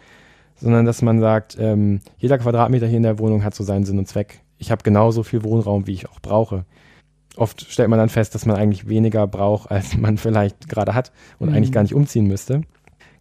sondern 0.55 0.85
dass 0.85 1.01
man 1.01 1.19
sagt, 1.19 1.57
ähm, 1.59 2.01
jeder 2.17 2.37
Quadratmeter 2.37 2.87
hier 2.87 2.97
in 2.97 3.03
der 3.03 3.19
Wohnung 3.19 3.43
hat 3.43 3.55
so 3.55 3.63
seinen 3.63 3.85
Sinn 3.85 3.99
und 3.99 4.07
Zweck. 4.07 4.41
Ich 4.57 4.71
habe 4.71 4.83
genauso 4.83 5.23
viel 5.23 5.43
Wohnraum, 5.43 5.87
wie 5.87 5.93
ich 5.93 6.09
auch 6.09 6.19
brauche. 6.19 6.65
Oft 7.37 7.65
stellt 7.71 7.89
man 7.89 7.99
dann 7.99 8.09
fest, 8.09 8.35
dass 8.35 8.45
man 8.45 8.57
eigentlich 8.57 8.87
weniger 8.89 9.25
braucht, 9.27 9.71
als 9.71 9.95
man 9.95 10.17
vielleicht 10.17 10.69
gerade 10.69 10.93
hat 10.93 11.11
und 11.39 11.49
mhm. 11.49 11.55
eigentlich 11.55 11.71
gar 11.71 11.83
nicht 11.83 11.95
umziehen 11.95 12.27
müsste. 12.27 12.61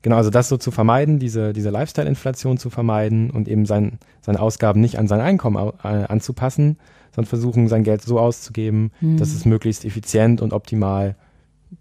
Genau, 0.02 0.16
also 0.16 0.30
das 0.30 0.48
so 0.48 0.56
zu 0.56 0.70
vermeiden, 0.70 1.18
diese, 1.18 1.52
diese 1.52 1.68
Lifestyle-Inflation 1.68 2.56
zu 2.56 2.70
vermeiden 2.70 3.30
und 3.30 3.48
eben 3.48 3.66
sein, 3.66 3.98
seine 4.22 4.40
Ausgaben 4.40 4.80
nicht 4.80 4.98
an 4.98 5.08
sein 5.08 5.20
Einkommen 5.20 5.72
äh, 5.84 5.88
anzupassen, 5.88 6.78
sondern 7.20 7.28
versuchen, 7.28 7.68
sein 7.68 7.84
Geld 7.84 8.02
so 8.02 8.18
auszugeben, 8.18 8.92
mhm. 9.00 9.18
dass 9.18 9.32
es 9.32 9.44
möglichst 9.44 9.84
effizient 9.84 10.40
und 10.40 10.52
optimal 10.52 11.16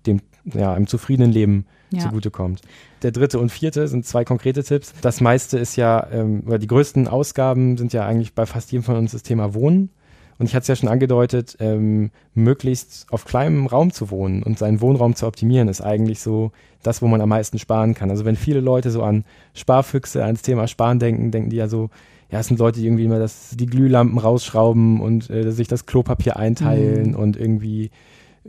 dem, 0.05 0.21
ja, 0.43 0.73
einem 0.73 0.87
zufriedenen 0.87 1.31
Leben 1.31 1.65
ja. 1.91 2.01
zugutekommt. 2.01 2.61
Der 3.01 3.11
dritte 3.11 3.39
und 3.39 3.51
vierte 3.51 3.87
sind 3.87 4.05
zwei 4.05 4.25
konkrete 4.25 4.63
Tipps. 4.63 4.93
Das 5.01 5.21
meiste 5.21 5.57
ist 5.57 5.75
ja, 5.75 6.07
ähm, 6.11 6.43
oder 6.45 6.59
die 6.59 6.67
größten 6.67 7.07
Ausgaben 7.07 7.77
sind 7.77 7.93
ja 7.93 8.05
eigentlich 8.05 8.33
bei 8.33 8.45
fast 8.45 8.71
jedem 8.71 8.83
von 8.83 8.97
uns 8.97 9.11
das 9.11 9.23
Thema 9.23 9.53
Wohnen. 9.53 9.89
Und 10.37 10.45
ich 10.45 10.55
hatte 10.55 10.61
es 10.61 10.67
ja 10.69 10.75
schon 10.77 10.89
angedeutet, 10.89 11.57
ähm, 11.59 12.11
möglichst 12.33 13.07
auf 13.11 13.25
kleinem 13.25 13.67
Raum 13.67 13.91
zu 13.91 14.09
wohnen 14.09 14.41
und 14.41 14.57
seinen 14.57 14.79
Wohnraum 14.79 15.15
zu 15.15 15.27
optimieren, 15.27 15.67
ist 15.67 15.81
eigentlich 15.81 16.21
so 16.21 16.51
das, 16.81 17.01
wo 17.01 17.07
man 17.07 17.19
am 17.19 17.27
meisten 17.27 17.59
sparen 17.59 17.93
kann. 17.93 18.09
Also 18.09 18.23
wenn 18.23 18.37
viele 18.37 18.61
Leute 18.61 18.89
so 18.89 19.03
an 19.03 19.25
Sparfüchse, 19.53 20.23
ans 20.23 20.41
Thema 20.41 20.67
Sparen 20.67 20.99
denken, 20.99 21.31
denken 21.31 21.49
die 21.49 21.57
ja 21.57 21.67
so, 21.67 21.89
ja, 22.31 22.39
es 22.39 22.47
sind 22.47 22.59
Leute, 22.59 22.79
die 22.79 22.85
irgendwie 22.85 23.05
immer 23.05 23.19
das, 23.19 23.55
die 23.55 23.65
Glühlampen 23.65 24.17
rausschrauben 24.17 25.01
und 25.01 25.29
äh, 25.29 25.51
sich 25.51 25.67
das 25.67 25.85
Klopapier 25.85 26.37
einteilen 26.37 27.11
mhm. 27.11 27.15
und 27.15 27.37
irgendwie 27.37 27.89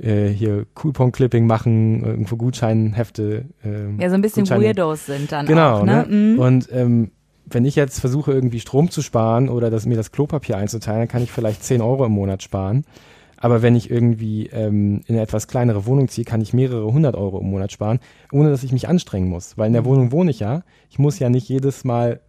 äh, 0.01 0.28
hier 0.28 0.66
Coupon-Clipping 0.74 1.47
machen, 1.47 2.05
irgendwo 2.05 2.37
Gutscheinhefte. 2.37 3.47
Äh, 3.64 4.03
ja, 4.03 4.09
so 4.09 4.14
ein 4.14 4.22
bisschen 4.22 4.45
Gutscheine. 4.45 4.64
Weirdos 4.64 5.07
sind 5.07 5.33
dann 5.33 5.47
genau, 5.47 5.78
auch, 5.78 5.85
ne? 5.85 6.07
ne? 6.09 6.14
Mhm. 6.14 6.39
Und 6.39 6.68
ähm, 6.72 7.11
wenn 7.47 7.64
ich 7.64 7.74
jetzt 7.74 8.01
versuche, 8.01 8.33
irgendwie 8.33 8.61
Strom 8.61 8.91
zu 8.91 9.03
sparen 9.03 9.49
oder 9.49 9.70
das, 9.70 9.87
mir 9.87 9.97
das 9.97 10.12
Klopapier 10.12 10.57
einzuteilen, 10.57 11.01
dann 11.01 11.09
kann 11.09 11.22
ich 11.22 11.33
vielleicht 11.33 11.64
10 11.64 11.81
Euro 11.81 12.05
im 12.05 12.12
Monat 12.12 12.43
sparen. 12.43 12.85
Aber 13.39 13.62
wenn 13.62 13.74
ich 13.74 13.91
irgendwie 13.91 14.49
ähm, 14.49 15.01
in 15.07 15.14
eine 15.14 15.22
etwas 15.22 15.49
kleinere 15.49 15.87
Wohnung 15.87 16.09
ziehe, 16.09 16.26
kann 16.26 16.43
ich 16.43 16.53
mehrere 16.53 16.93
hundert 16.93 17.16
Euro 17.16 17.41
im 17.41 17.51
Monat 17.51 17.72
sparen, 17.72 17.99
ohne 18.31 18.51
dass 18.51 18.62
ich 18.62 18.72
mich 18.72 18.87
anstrengen 18.87 19.31
muss. 19.31 19.57
Weil 19.57 19.68
in 19.68 19.72
der 19.72 19.83
mhm. 19.83 19.87
Wohnung 19.87 20.12
wohne 20.12 20.31
ich 20.31 20.41
ja. 20.41 20.62
Ich 20.91 20.99
muss 20.99 21.18
ja 21.18 21.31
nicht 21.31 21.49
jedes 21.49 21.85
Mal 21.85 22.20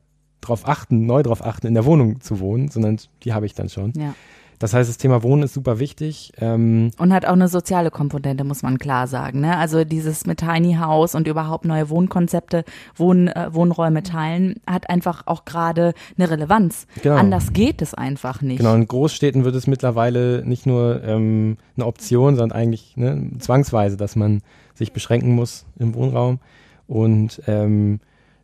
drauf 0.41 0.67
achten, 0.67 1.05
neu 1.05 1.23
drauf 1.23 1.45
achten, 1.45 1.67
in 1.67 1.73
der 1.73 1.85
Wohnung 1.85 2.21
zu 2.21 2.39
wohnen, 2.39 2.69
sondern 2.69 2.97
die 3.23 3.33
habe 3.33 3.45
ich 3.45 3.53
dann 3.53 3.69
schon. 3.69 3.93
Ja. 3.95 4.13
Das 4.61 4.75
heißt, 4.75 4.87
das 4.87 4.97
Thema 4.97 5.23
Wohnen 5.23 5.41
ist 5.41 5.55
super 5.55 5.79
wichtig. 5.79 6.33
Ähm 6.39 6.91
und 6.99 7.11
hat 7.11 7.25
auch 7.25 7.33
eine 7.33 7.47
soziale 7.47 7.89
Komponente, 7.89 8.43
muss 8.43 8.61
man 8.61 8.77
klar 8.77 9.07
sagen. 9.07 9.41
Ne? 9.41 9.57
Also 9.57 9.83
dieses 9.83 10.27
mit 10.27 10.37
Tiny 10.37 10.75
House 10.75 11.15
und 11.15 11.27
überhaupt 11.27 11.65
neue 11.65 11.89
Wohnkonzepte, 11.89 12.63
Wohn, 12.95 13.27
äh, 13.27 13.51
Wohnräume 13.51 14.03
teilen, 14.03 14.57
hat 14.67 14.87
einfach 14.87 15.23
auch 15.25 15.45
gerade 15.45 15.95
eine 16.15 16.29
Relevanz. 16.29 16.85
Genau. 17.01 17.15
Anders 17.15 17.53
geht 17.53 17.81
es 17.81 17.95
einfach 17.95 18.43
nicht. 18.43 18.59
Genau, 18.59 18.75
in 18.75 18.87
Großstädten 18.87 19.45
wird 19.45 19.55
es 19.55 19.65
mittlerweile 19.65 20.43
nicht 20.45 20.67
nur 20.67 21.03
ähm, 21.03 21.57
eine 21.75 21.87
Option, 21.87 22.35
sondern 22.35 22.55
eigentlich 22.55 22.95
ne, 22.97 23.31
zwangsweise, 23.39 23.97
dass 23.97 24.15
man 24.15 24.43
sich 24.75 24.93
beschränken 24.93 25.33
muss 25.33 25.65
im 25.79 25.95
Wohnraum. 25.95 26.37
Und 26.85 27.41
ähm, 27.47 27.99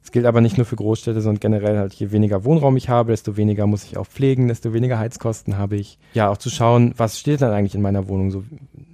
es 0.07 0.11
gilt 0.13 0.25
aber 0.25 0.39
nicht 0.39 0.55
nur 0.55 0.65
für 0.65 0.77
Großstädte, 0.77 1.19
sondern 1.19 1.41
generell 1.41 1.77
halt, 1.77 1.93
je 1.93 2.11
weniger 2.11 2.45
Wohnraum 2.45 2.77
ich 2.77 2.87
habe, 2.87 3.11
desto 3.11 3.35
weniger 3.35 3.67
muss 3.67 3.83
ich 3.83 3.97
auch 3.97 4.07
pflegen, 4.07 4.47
desto 4.47 4.71
weniger 4.71 4.97
Heizkosten 4.97 5.57
habe 5.57 5.75
ich. 5.75 5.99
Ja, 6.13 6.29
auch 6.29 6.37
zu 6.37 6.49
schauen, 6.49 6.93
was 6.95 7.19
steht 7.19 7.41
dann 7.41 7.51
eigentlich 7.51 7.75
in 7.75 7.81
meiner 7.81 8.07
Wohnung? 8.07 8.31
So 8.31 8.45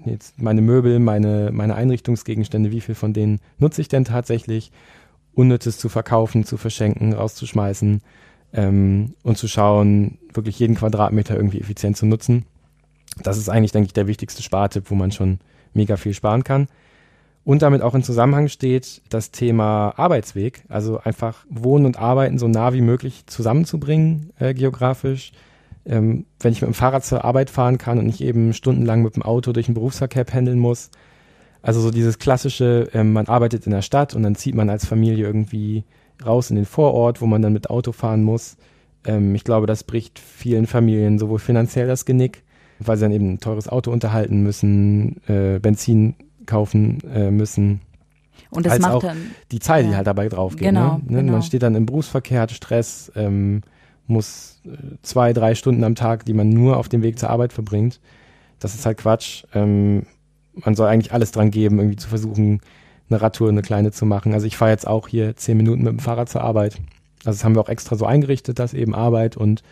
jetzt 0.05 0.41
meine 0.41 0.63
Möbel, 0.63 0.97
meine, 0.97 1.51
meine 1.53 1.75
Einrichtungsgegenstände, 1.75 2.71
wie 2.71 2.81
viel 2.81 2.95
von 2.95 3.13
denen 3.13 3.41
nutze 3.59 3.81
ich 3.81 3.89
denn 3.89 4.05
tatsächlich? 4.05 4.71
Unnützes 5.35 5.77
zu 5.77 5.87
verkaufen, 5.87 6.45
zu 6.45 6.57
verschenken, 6.57 7.13
rauszuschmeißen 7.13 8.01
ähm, 8.53 9.13
und 9.21 9.37
zu 9.37 9.47
schauen, 9.47 10.17
wirklich 10.33 10.57
jeden 10.57 10.73
Quadratmeter 10.73 11.35
irgendwie 11.35 11.59
effizient 11.59 11.95
zu 11.95 12.07
nutzen. 12.07 12.47
Das 13.21 13.37
ist 13.37 13.49
eigentlich, 13.49 13.71
denke 13.71 13.85
ich, 13.85 13.93
der 13.93 14.07
wichtigste 14.07 14.41
Spartipp, 14.41 14.89
wo 14.89 14.95
man 14.95 15.11
schon 15.11 15.37
mega 15.75 15.95
viel 15.95 16.15
sparen 16.15 16.43
kann. 16.43 16.67
Und 17.45 17.61
damit 17.61 17.81
auch 17.81 17.93
in 17.93 18.03
Zusammenhang 18.03 18.47
steht 18.47 19.01
das 19.09 19.31
Thema 19.31 19.93
Arbeitsweg, 19.97 20.63
also 20.69 20.99
einfach 20.99 21.45
Wohnen 21.49 21.85
und 21.85 21.99
Arbeiten 21.99 22.37
so 22.37 22.47
nah 22.47 22.73
wie 22.73 22.81
möglich 22.81 23.25
zusammenzubringen 23.27 24.31
äh, 24.39 24.53
geografisch. 24.53 25.33
Ähm, 25.85 26.25
wenn 26.39 26.53
ich 26.53 26.61
mit 26.61 26.69
dem 26.69 26.73
Fahrrad 26.73 27.03
zur 27.03 27.25
Arbeit 27.25 27.49
fahren 27.49 27.77
kann 27.77 27.99
und 27.99 28.05
nicht 28.05 28.21
eben 28.21 28.53
stundenlang 28.53 29.01
mit 29.01 29.17
dem 29.17 29.23
Auto 29.23 29.51
durch 29.51 29.65
den 29.65 29.75
Berufsverkehr 29.75 30.23
pendeln 30.23 30.57
muss. 30.57 30.89
Also 31.61 31.81
so 31.81 31.91
dieses 31.91 32.19
klassische, 32.19 32.89
ähm, 32.93 33.11
man 33.11 33.27
arbeitet 33.27 33.65
in 33.65 33.73
der 33.73 33.81
Stadt 33.81 34.15
und 34.15 34.23
dann 34.23 34.35
zieht 34.35 34.55
man 34.55 34.69
als 34.69 34.85
Familie 34.85 35.25
irgendwie 35.25 35.83
raus 36.25 36.49
in 36.49 36.55
den 36.55 36.65
Vorort, 36.65 37.21
wo 37.21 37.25
man 37.25 37.41
dann 37.41 37.51
mit 37.51 37.69
Auto 37.69 37.91
fahren 37.91 38.23
muss. 38.23 38.55
Ähm, 39.05 39.35
ich 39.35 39.43
glaube, 39.43 39.67
das 39.67 39.83
bricht 39.83 40.19
vielen 40.19 40.67
Familien 40.67 41.19
sowohl 41.19 41.39
finanziell 41.39 41.87
das 41.87 42.05
Genick, 42.05 42.43
weil 42.79 42.95
sie 42.95 43.03
dann 43.03 43.11
eben 43.11 43.33
ein 43.33 43.39
teures 43.39 43.67
Auto 43.67 43.91
unterhalten 43.91 44.41
müssen, 44.41 45.21
äh, 45.27 45.59
Benzin 45.59 46.15
kaufen 46.45 46.99
äh, 47.13 47.31
müssen. 47.31 47.81
Und 48.49 48.65
das 48.65 48.73
als 48.73 48.81
macht 48.81 48.93
auch 48.93 49.03
dann, 49.03 49.31
die 49.51 49.59
Zeit, 49.59 49.85
ja. 49.85 49.91
die 49.91 49.95
halt 49.97 50.07
dabei 50.07 50.29
drauf 50.29 50.55
geht. 50.55 50.67
Genau, 50.67 51.01
ne? 51.05 51.19
genau. 51.19 51.33
Man 51.33 51.43
steht 51.43 51.63
dann 51.63 51.75
im 51.75 51.85
Berufsverkehr, 51.85 52.41
hat 52.41 52.51
Stress, 52.51 53.11
ähm, 53.15 53.61
muss 54.07 54.61
äh, 54.65 54.69
zwei, 55.01 55.33
drei 55.33 55.55
Stunden 55.55 55.83
am 55.83 55.95
Tag, 55.95 56.25
die 56.25 56.33
man 56.33 56.49
nur 56.49 56.77
auf 56.77 56.89
dem 56.89 57.03
Weg 57.03 57.19
zur 57.19 57.29
Arbeit 57.29 57.53
verbringt. 57.53 57.99
Das 58.59 58.75
ist 58.75 58.85
halt 58.85 58.97
Quatsch. 58.97 59.43
Ähm, 59.53 60.05
man 60.53 60.75
soll 60.75 60.87
eigentlich 60.87 61.13
alles 61.13 61.31
dran 61.31 61.51
geben, 61.51 61.79
irgendwie 61.79 61.97
zu 61.97 62.07
versuchen, 62.07 62.61
eine 63.09 63.21
Radtour, 63.21 63.49
eine 63.49 63.61
kleine 63.61 63.91
zu 63.91 64.05
machen. 64.05 64.33
Also 64.33 64.45
ich 64.45 64.57
fahre 64.57 64.71
jetzt 64.71 64.87
auch 64.87 65.07
hier 65.07 65.35
zehn 65.35 65.57
Minuten 65.57 65.83
mit 65.83 65.91
dem 65.91 65.99
Fahrrad 65.99 66.29
zur 66.29 66.41
Arbeit. 66.41 66.75
Also 67.25 67.37
das 67.37 67.43
haben 67.43 67.55
wir 67.55 67.61
auch 67.61 67.69
extra 67.69 67.95
so 67.95 68.05
eingerichtet, 68.05 68.59
dass 68.59 68.73
eben 68.73 68.93
Arbeit 68.93 69.37
und 69.37 69.63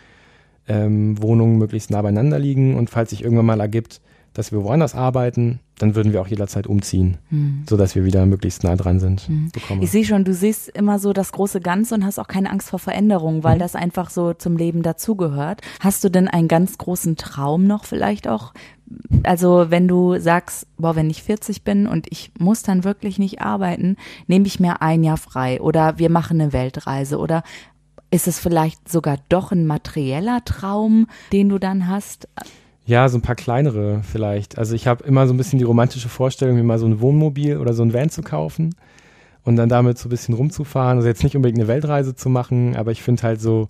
ähm, 0.67 1.21
Wohnungen 1.21 1.57
möglichst 1.57 1.91
nah 1.91 2.01
beieinander 2.01 2.39
liegen. 2.39 2.75
Und 2.75 2.89
falls 2.89 3.11
sich 3.11 3.23
irgendwann 3.23 3.45
mal 3.45 3.59
ergibt, 3.59 4.01
dass 4.33 4.51
wir 4.51 4.63
woanders 4.63 4.95
arbeiten, 4.95 5.59
dann 5.77 5.95
würden 5.95 6.13
wir 6.13 6.21
auch 6.21 6.27
jederzeit 6.27 6.67
umziehen, 6.67 7.17
mhm. 7.29 7.63
sodass 7.67 7.95
wir 7.95 8.05
wieder 8.05 8.25
möglichst 8.25 8.63
nah 8.63 8.75
dran 8.75 8.99
sind. 8.99 9.27
Mhm. 9.27 9.51
Ich 9.81 9.91
sehe 9.91 10.05
schon, 10.05 10.23
du 10.23 10.33
siehst 10.33 10.69
immer 10.69 10.99
so 10.99 11.11
das 11.11 11.31
große 11.31 11.59
Ganze 11.59 11.95
und 11.95 12.05
hast 12.05 12.19
auch 12.19 12.27
keine 12.27 12.49
Angst 12.49 12.69
vor 12.69 12.79
Veränderungen, 12.79 13.43
weil 13.43 13.55
mhm. 13.55 13.59
das 13.59 13.75
einfach 13.75 14.09
so 14.09 14.33
zum 14.33 14.57
Leben 14.57 14.83
dazugehört. 14.83 15.61
Hast 15.79 16.03
du 16.03 16.09
denn 16.09 16.27
einen 16.27 16.47
ganz 16.47 16.77
großen 16.77 17.17
Traum 17.17 17.65
noch 17.65 17.85
vielleicht 17.85 18.27
auch? 18.27 18.53
Also 19.23 19.67
wenn 19.69 19.87
du 19.87 20.19
sagst, 20.19 20.67
boah, 20.77 20.95
wenn 20.95 21.09
ich 21.09 21.23
40 21.23 21.63
bin 21.63 21.87
und 21.87 22.07
ich 22.09 22.31
muss 22.39 22.61
dann 22.61 22.83
wirklich 22.83 23.19
nicht 23.19 23.41
arbeiten, 23.41 23.95
nehme 24.27 24.47
ich 24.47 24.59
mir 24.59 24.81
ein 24.81 25.03
Jahr 25.03 25.17
frei 25.17 25.61
oder 25.61 25.97
wir 25.97 26.09
machen 26.09 26.39
eine 26.39 26.53
Weltreise 26.53 27.17
oder 27.17 27.43
ist 28.11 28.27
es 28.27 28.39
vielleicht 28.39 28.89
sogar 28.89 29.17
doch 29.29 29.51
ein 29.51 29.65
materieller 29.65 30.43
Traum, 30.43 31.07
den 31.31 31.49
du 31.49 31.57
dann 31.57 31.87
hast? 31.87 32.27
Ja, 32.85 33.07
so 33.09 33.17
ein 33.17 33.21
paar 33.21 33.35
kleinere 33.35 34.01
vielleicht. 34.03 34.57
Also 34.57 34.75
ich 34.75 34.87
habe 34.87 35.03
immer 35.03 35.27
so 35.27 35.33
ein 35.33 35.37
bisschen 35.37 35.59
die 35.59 35.65
romantische 35.65 36.09
Vorstellung, 36.09 36.55
mir 36.55 36.63
mal 36.63 36.79
so 36.79 36.87
ein 36.87 36.99
Wohnmobil 36.99 37.57
oder 37.57 37.73
so 37.73 37.83
ein 37.83 37.93
Van 37.93 38.09
zu 38.09 38.21
kaufen 38.21 38.75
und 39.43 39.55
dann 39.55 39.69
damit 39.69 39.97
so 39.97 40.07
ein 40.07 40.09
bisschen 40.09 40.33
rumzufahren. 40.33 40.97
Also 40.97 41.07
jetzt 41.07 41.23
nicht 41.23 41.35
unbedingt 41.35 41.59
eine 41.59 41.67
Weltreise 41.67 42.15
zu 42.15 42.29
machen, 42.29 42.75
aber 42.75 42.91
ich 42.91 43.01
finde 43.01 43.23
halt 43.23 43.41
so 43.41 43.67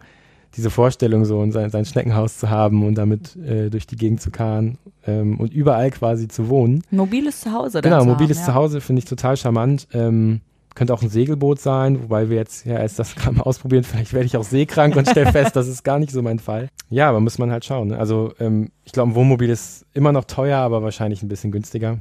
diese 0.56 0.70
Vorstellung, 0.70 1.24
so 1.26 1.50
sein, 1.52 1.70
sein 1.70 1.86
Schneckenhaus 1.86 2.38
zu 2.38 2.50
haben 2.50 2.86
und 2.86 2.96
damit 2.96 3.36
äh, 3.38 3.70
durch 3.70 3.88
die 3.88 3.96
Gegend 3.96 4.22
zu 4.22 4.32
fahren 4.32 4.78
ähm, 5.08 5.40
und 5.40 5.54
überall 5.54 5.92
quasi 5.92 6.28
zu 6.28 6.50
wohnen. 6.50 6.84
Mobiles 6.92 7.42
Zuhause. 7.42 7.82
Genau, 7.82 8.04
mobiles 8.04 8.40
haben, 8.40 8.48
ja. 8.48 8.54
Zuhause 8.54 8.82
finde 8.82 9.00
ich 9.00 9.06
total 9.06 9.38
charmant. 9.38 9.88
Ähm, 9.94 10.42
könnte 10.76 10.94
auch 10.94 11.02
ein 11.02 11.10
Segelboot 11.10 11.60
sein, 11.60 12.02
wobei 12.04 12.30
wir 12.30 12.38
jetzt 12.38 12.66
ja 12.66 12.78
erst 12.78 13.00
das 13.00 13.16
gerade 13.16 13.38
mal 13.38 13.44
ausprobieren. 13.44 13.84
Vielleicht 13.84 14.14
werde 14.14 14.26
ich 14.26 14.38
auch 14.38 14.44
seekrank 14.44 14.96
und 14.96 15.08
stelle 15.08 15.32
fest, 15.32 15.56
das 15.56 15.68
ist 15.68 15.84
gar 15.84 16.00
nicht 16.00 16.12
so 16.12 16.22
mein 16.22 16.40
Fall. 16.40 16.70
Ja, 16.90 17.10
aber 17.10 17.20
muss 17.20 17.38
man 17.38 17.52
halt 17.52 17.66
schauen. 17.66 17.90
Ne? 17.90 17.98
Also 17.98 18.34
ähm, 18.40 18.72
ich 18.86 18.92
glaube, 18.92 19.12
ein 19.12 19.16
Wohnmobil 19.16 19.50
ist 19.50 19.86
immer 19.94 20.12
noch 20.12 20.26
teuer, 20.26 20.60
aber 20.60 20.84
wahrscheinlich 20.84 21.24
ein 21.24 21.30
bisschen 21.30 21.52
günstiger. 21.52 22.00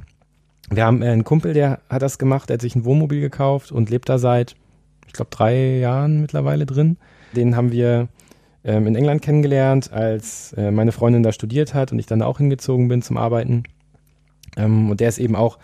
Wir 0.69 0.85
haben 0.85 1.01
äh, 1.01 1.09
einen 1.09 1.23
Kumpel, 1.23 1.53
der 1.53 1.79
hat 1.89 2.01
das 2.01 2.17
gemacht, 2.17 2.49
der 2.49 2.55
hat 2.55 2.61
sich 2.61 2.75
ein 2.75 2.85
Wohnmobil 2.85 3.21
gekauft 3.21 3.71
und 3.71 3.89
lebt 3.89 4.09
da 4.09 4.17
seit, 4.17 4.55
ich 5.07 5.13
glaube, 5.13 5.31
drei 5.31 5.77
Jahren 5.79 6.21
mittlerweile 6.21 6.65
drin. 6.65 6.97
Den 7.35 7.55
haben 7.55 7.71
wir 7.71 8.07
ähm, 8.63 8.87
in 8.87 8.95
England 8.95 9.21
kennengelernt, 9.21 9.91
als 9.91 10.53
äh, 10.53 10.71
meine 10.71 10.91
Freundin 10.91 11.23
da 11.23 11.31
studiert 11.31 11.73
hat 11.73 11.91
und 11.91 11.99
ich 11.99 12.05
dann 12.05 12.21
auch 12.21 12.37
hingezogen 12.37 12.87
bin 12.87 13.01
zum 13.01 13.17
Arbeiten. 13.17 13.63
Ähm, 14.57 14.89
und 14.89 14.99
der 14.99 15.09
ist 15.09 15.17
eben 15.17 15.35
auch 15.35 15.57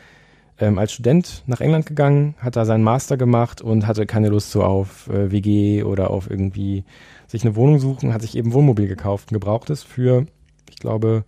ähm, 0.60 0.80
als 0.80 0.94
Student 0.94 1.44
nach 1.46 1.62
England 1.62 1.86
gegangen, 1.86 2.36
hat 2.40 2.56
da 2.56 2.66
seinen 2.66 2.84
Master 2.84 3.18
gemacht 3.18 3.62
und 3.62 3.86
hatte 3.88 4.06
keine 4.06 4.30
Lust 4.30 4.52
so 4.52 4.64
auf 4.64 5.08
äh, 5.10 5.32
WG 5.32 5.84
oder 5.84 6.10
auf 6.10 6.30
irgendwie 6.30 6.84
sich 7.28 7.44
eine 7.44 7.56
Wohnung 7.56 7.80
suchen, 7.80 8.14
hat 8.14 8.22
sich 8.22 8.38
eben 8.38 8.54
Wohnmobil 8.54 8.88
gekauft, 8.88 9.32
ein 9.32 9.36
gebrauchtes 9.36 9.84
für, 9.84 10.26
ich 10.70 10.78
glaube, 10.78 11.26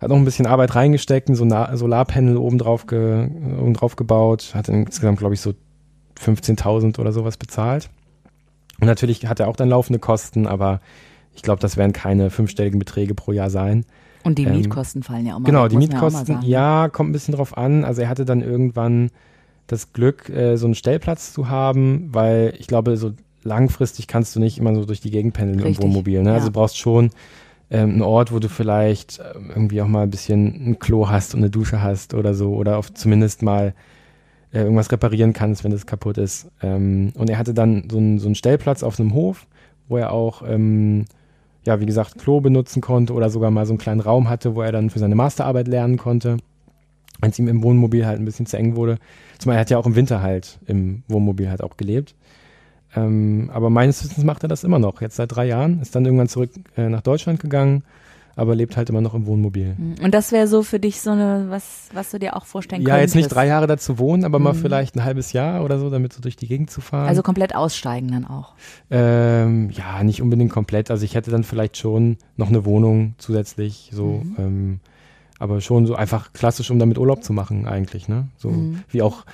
hat 0.00 0.08
noch 0.08 0.16
ein 0.16 0.24
bisschen 0.24 0.46
Arbeit 0.46 0.74
reingesteckt, 0.74 1.28
ein 1.28 1.34
Solar 1.34 1.76
Solarpanel 1.76 2.36
oben 2.36 2.58
drauf, 2.58 2.86
ge 2.86 3.28
oben 3.60 3.74
drauf 3.74 3.96
gebaut, 3.96 4.52
hat 4.54 4.68
insgesamt, 4.68 5.18
glaube 5.18 5.34
ich, 5.34 5.40
so 5.40 5.54
15.000 6.18 6.98
oder 6.98 7.12
sowas 7.12 7.36
bezahlt. 7.36 7.90
Und 8.80 8.86
natürlich 8.86 9.26
hat 9.26 9.40
er 9.40 9.48
auch 9.48 9.56
dann 9.56 9.68
laufende 9.68 9.98
Kosten, 9.98 10.46
aber 10.46 10.80
ich 11.34 11.42
glaube, 11.42 11.60
das 11.60 11.76
werden 11.76 11.92
keine 11.92 12.30
fünfstelligen 12.30 12.78
Beträge 12.78 13.14
pro 13.14 13.32
Jahr 13.32 13.50
sein. 13.50 13.84
Und 14.24 14.38
die 14.38 14.44
ähm, 14.44 14.56
Mietkosten 14.56 15.02
fallen 15.02 15.26
ja 15.26 15.34
auch 15.34 15.38
mal. 15.38 15.46
Genau, 15.46 15.68
die 15.68 15.76
Mietkosten, 15.76 16.42
ja, 16.42 16.88
kommt 16.88 17.10
ein 17.10 17.12
bisschen 17.12 17.34
drauf 17.34 17.56
an. 17.56 17.84
Also 17.84 18.02
er 18.02 18.08
hatte 18.08 18.24
dann 18.24 18.42
irgendwann 18.42 19.10
das 19.66 19.92
Glück, 19.92 20.28
äh, 20.28 20.56
so 20.56 20.66
einen 20.66 20.74
Stellplatz 20.74 21.32
zu 21.32 21.48
haben, 21.48 22.08
weil 22.12 22.54
ich 22.58 22.66
glaube, 22.66 22.96
so 22.96 23.12
langfristig 23.42 24.06
kannst 24.06 24.36
du 24.36 24.40
nicht 24.40 24.58
immer 24.58 24.74
so 24.74 24.84
durch 24.84 25.00
die 25.00 25.10
Gegend 25.10 25.34
pendeln 25.34 25.60
Richtig, 25.60 25.78
im 25.78 25.90
Wohnmobil. 25.90 26.22
Ne? 26.22 26.28
Also 26.28 26.28
ja. 26.28 26.34
Also 26.34 26.48
du 26.48 26.52
brauchst 26.52 26.78
schon 26.78 27.10
ähm, 27.70 27.90
einen 27.90 28.02
Ort, 28.02 28.32
wo 28.32 28.38
du 28.38 28.48
vielleicht 28.48 29.18
äh, 29.20 29.34
irgendwie 29.48 29.80
auch 29.80 29.86
mal 29.86 30.02
ein 30.02 30.10
bisschen 30.10 30.70
ein 30.70 30.78
Klo 30.78 31.08
hast 31.08 31.34
und 31.34 31.40
eine 31.40 31.50
Dusche 31.50 31.82
hast 31.82 32.14
oder 32.14 32.34
so. 32.34 32.54
Oder 32.54 32.76
auf 32.76 32.92
zumindest 32.92 33.42
mal 33.42 33.74
äh, 34.52 34.60
irgendwas 34.60 34.90
reparieren 34.90 35.32
kannst, 35.32 35.64
wenn 35.64 35.70
das 35.70 35.86
kaputt 35.86 36.18
ist. 36.18 36.50
Ähm, 36.62 37.12
und 37.16 37.30
er 37.30 37.38
hatte 37.38 37.54
dann 37.54 37.88
so, 37.90 37.98
ein, 37.98 38.18
so 38.18 38.26
einen 38.26 38.34
Stellplatz 38.34 38.82
auf 38.82 38.98
einem 38.98 39.14
Hof, 39.14 39.46
wo 39.88 39.96
er 39.96 40.12
auch 40.12 40.42
ähm, 40.46 41.06
ja, 41.64 41.80
wie 41.80 41.86
gesagt, 41.86 42.18
Klo 42.18 42.40
benutzen 42.40 42.80
konnte 42.80 43.12
oder 43.12 43.30
sogar 43.30 43.50
mal 43.50 43.66
so 43.66 43.72
einen 43.72 43.78
kleinen 43.78 44.00
Raum 44.00 44.28
hatte, 44.28 44.54
wo 44.54 44.62
er 44.62 44.72
dann 44.72 44.90
für 44.90 44.98
seine 44.98 45.14
Masterarbeit 45.14 45.68
lernen 45.68 45.98
konnte, 45.98 46.38
wenn 47.20 47.30
es 47.30 47.38
ihm 47.38 47.48
im 47.48 47.62
Wohnmobil 47.62 48.06
halt 48.06 48.18
ein 48.18 48.24
bisschen 48.24 48.46
zu 48.46 48.56
eng 48.56 48.76
wurde. 48.76 48.98
Zumal 49.38 49.56
er 49.56 49.60
hat 49.60 49.70
ja 49.70 49.78
auch 49.78 49.86
im 49.86 49.96
Winter 49.96 50.22
halt 50.22 50.58
im 50.66 51.02
Wohnmobil 51.08 51.50
halt 51.50 51.62
auch 51.62 51.76
gelebt. 51.76 52.14
Ähm, 52.96 53.50
aber 53.52 53.70
meines 53.70 54.02
Wissens 54.02 54.24
macht 54.24 54.42
er 54.42 54.48
das 54.48 54.64
immer 54.64 54.78
noch. 54.78 55.00
Jetzt 55.00 55.16
seit 55.16 55.34
drei 55.34 55.46
Jahren, 55.46 55.80
ist 55.80 55.94
dann 55.94 56.04
irgendwann 56.04 56.28
zurück 56.28 56.50
äh, 56.76 56.88
nach 56.88 57.02
Deutschland 57.02 57.40
gegangen. 57.40 57.84
Aber 58.40 58.54
lebt 58.54 58.78
halt 58.78 58.88
immer 58.88 59.02
noch 59.02 59.12
im 59.12 59.26
Wohnmobil. 59.26 59.76
Mhm. 59.76 59.96
Und 60.02 60.14
das 60.14 60.32
wäre 60.32 60.46
so 60.46 60.62
für 60.62 60.80
dich 60.80 61.02
so 61.02 61.10
eine, 61.10 61.48
was, 61.50 61.90
was 61.92 62.10
du 62.10 62.18
dir 62.18 62.34
auch 62.34 62.46
vorstellen 62.46 62.82
könntest? 62.82 62.96
Ja, 62.96 63.02
jetzt 63.02 63.14
nicht 63.14 63.28
drei 63.28 63.46
Jahre 63.46 63.66
dazu 63.66 63.98
wohnen, 63.98 64.24
aber 64.24 64.38
mhm. 64.38 64.44
mal 64.44 64.54
vielleicht 64.54 64.96
ein 64.96 65.04
halbes 65.04 65.34
Jahr 65.34 65.62
oder 65.62 65.78
so, 65.78 65.90
damit 65.90 66.14
so 66.14 66.22
durch 66.22 66.36
die 66.36 66.48
Gegend 66.48 66.70
zu 66.70 66.80
fahren. 66.80 67.06
Also 67.06 67.22
komplett 67.22 67.54
aussteigen 67.54 68.08
dann 68.08 68.24
auch? 68.24 68.54
Ähm, 68.90 69.68
ja, 69.68 70.02
nicht 70.02 70.22
unbedingt 70.22 70.50
komplett. 70.50 70.90
Also 70.90 71.04
ich 71.04 71.14
hätte 71.14 71.30
dann 71.30 71.44
vielleicht 71.44 71.76
schon 71.76 72.16
noch 72.38 72.48
eine 72.48 72.64
Wohnung 72.64 73.14
zusätzlich, 73.18 73.90
so, 73.92 74.22
mhm. 74.24 74.36
ähm, 74.38 74.80
aber 75.38 75.60
schon 75.60 75.84
so 75.84 75.94
einfach 75.94 76.32
klassisch, 76.32 76.70
um 76.70 76.78
damit 76.78 76.96
Urlaub 76.96 77.22
zu 77.22 77.34
machen 77.34 77.68
eigentlich, 77.68 78.08
ne? 78.08 78.28
So 78.38 78.48
mhm. 78.48 78.84
wie 78.88 79.02
auch 79.02 79.26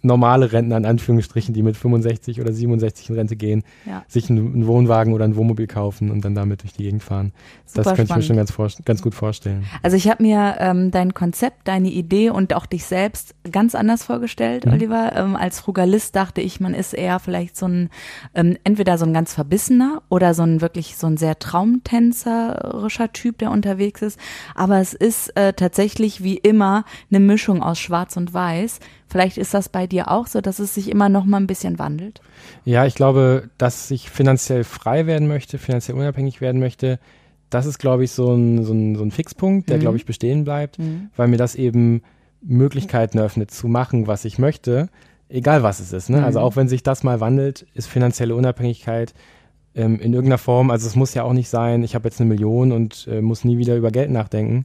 normale 0.00 0.52
Rentner 0.52 0.76
in 0.76 0.86
Anführungsstrichen, 0.86 1.54
die 1.54 1.62
mit 1.62 1.76
65 1.76 2.40
oder 2.40 2.52
67 2.52 3.10
in 3.10 3.16
Rente 3.16 3.36
gehen, 3.36 3.62
ja. 3.84 4.04
sich 4.08 4.30
einen, 4.30 4.66
Wohnwagen 4.66 5.12
oder 5.12 5.24
ein 5.24 5.36
Wohnmobil 5.36 5.66
kaufen 5.66 6.10
und 6.10 6.24
dann 6.24 6.34
damit 6.34 6.62
durch 6.62 6.72
die 6.72 6.84
Gegend 6.84 7.02
fahren. 7.02 7.32
Super 7.66 7.82
das 7.82 7.94
könnte 7.94 8.12
ich 8.12 8.16
mir 8.16 8.22
schon 8.22 8.36
ganz, 8.36 8.54
ganz 8.84 9.02
gut 9.02 9.14
vorstellen. 9.14 9.64
Also 9.82 9.96
ich 9.96 10.08
habe 10.08 10.22
mir 10.22 10.56
ähm, 10.58 10.90
dein 10.90 11.14
Konzept, 11.14 11.68
deine 11.68 11.90
Idee 11.90 12.30
und 12.30 12.54
auch 12.54 12.66
dich 12.66 12.84
selbst 12.84 13.34
ganz 13.50 13.74
anders 13.74 14.04
vorgestellt, 14.04 14.66
mhm. 14.66 14.72
Oliver. 14.72 15.12
Ähm, 15.14 15.36
als 15.36 15.60
Frugalist 15.60 16.16
dachte 16.16 16.40
ich, 16.40 16.60
man 16.60 16.74
ist 16.74 16.94
eher 16.94 17.18
vielleicht 17.18 17.56
so 17.56 17.66
ein, 17.66 17.90
ähm, 18.34 18.56
entweder 18.64 18.98
so 18.98 19.04
ein 19.04 19.12
ganz 19.12 19.34
verbissener 19.34 20.02
oder 20.08 20.34
so 20.34 20.42
ein 20.42 20.60
wirklich 20.60 20.96
so 20.96 21.06
ein 21.06 21.16
sehr 21.16 21.38
traumtänzerischer 21.38 23.12
Typ, 23.12 23.38
der 23.38 23.50
unterwegs 23.50 24.02
ist. 24.02 24.18
Aber 24.54 24.78
es 24.78 24.94
ist 24.94 25.36
äh, 25.36 25.52
tatsächlich 25.52 26.22
wie 26.22 26.36
immer 26.36 26.84
eine 27.10 27.20
Mischung 27.20 27.62
aus 27.62 27.78
Schwarz 27.78 28.16
und 28.16 28.32
Weiß 28.32 28.80
Vielleicht 29.12 29.36
ist 29.36 29.52
das 29.52 29.68
bei 29.68 29.86
dir 29.86 30.10
auch 30.10 30.26
so, 30.26 30.40
dass 30.40 30.58
es 30.58 30.74
sich 30.74 30.90
immer 30.90 31.10
noch 31.10 31.26
mal 31.26 31.36
ein 31.36 31.46
bisschen 31.46 31.78
wandelt. 31.78 32.22
Ja, 32.64 32.86
ich 32.86 32.94
glaube, 32.94 33.50
dass 33.58 33.90
ich 33.90 34.08
finanziell 34.08 34.64
frei 34.64 35.06
werden 35.06 35.28
möchte, 35.28 35.58
finanziell 35.58 35.98
unabhängig 35.98 36.40
werden 36.40 36.60
möchte, 36.60 36.98
das 37.50 37.66
ist, 37.66 37.78
glaube 37.78 38.04
ich, 38.04 38.12
so 38.12 38.32
ein, 38.32 38.64
so 38.64 38.72
ein, 38.72 38.96
so 38.96 39.04
ein 39.04 39.10
Fixpunkt, 39.10 39.68
der, 39.68 39.76
mhm. 39.76 39.80
glaube 39.82 39.96
ich, 39.98 40.06
bestehen 40.06 40.44
bleibt, 40.44 40.78
mhm. 40.78 41.10
weil 41.14 41.28
mir 41.28 41.36
das 41.36 41.56
eben 41.56 42.00
Möglichkeiten 42.40 43.18
eröffnet, 43.18 43.50
zu 43.50 43.68
machen, 43.68 44.06
was 44.06 44.24
ich 44.24 44.38
möchte, 44.38 44.88
egal 45.28 45.62
was 45.62 45.78
es 45.78 45.92
ist. 45.92 46.08
Ne? 46.08 46.16
Also 46.16 46.22
mhm. 46.22 46.26
Also 46.26 46.40
auch 46.40 46.56
wenn 46.56 46.68
sich 46.68 46.82
das 46.82 47.02
mal 47.02 47.20
wandelt, 47.20 47.66
ist 47.74 47.88
finanzielle 47.88 48.34
Unabhängigkeit 48.34 49.12
ähm, 49.74 50.00
in 50.00 50.14
irgendeiner 50.14 50.38
Form, 50.38 50.70
also 50.70 50.86
es 50.86 50.96
muss 50.96 51.12
ja 51.12 51.24
auch 51.24 51.34
nicht 51.34 51.50
sein, 51.50 51.84
ich 51.84 51.94
habe 51.94 52.08
jetzt 52.08 52.18
eine 52.18 52.30
Million 52.30 52.72
und 52.72 53.06
äh, 53.10 53.20
muss 53.20 53.44
nie 53.44 53.58
wieder 53.58 53.76
über 53.76 53.90
Geld 53.90 54.10
nachdenken, 54.10 54.64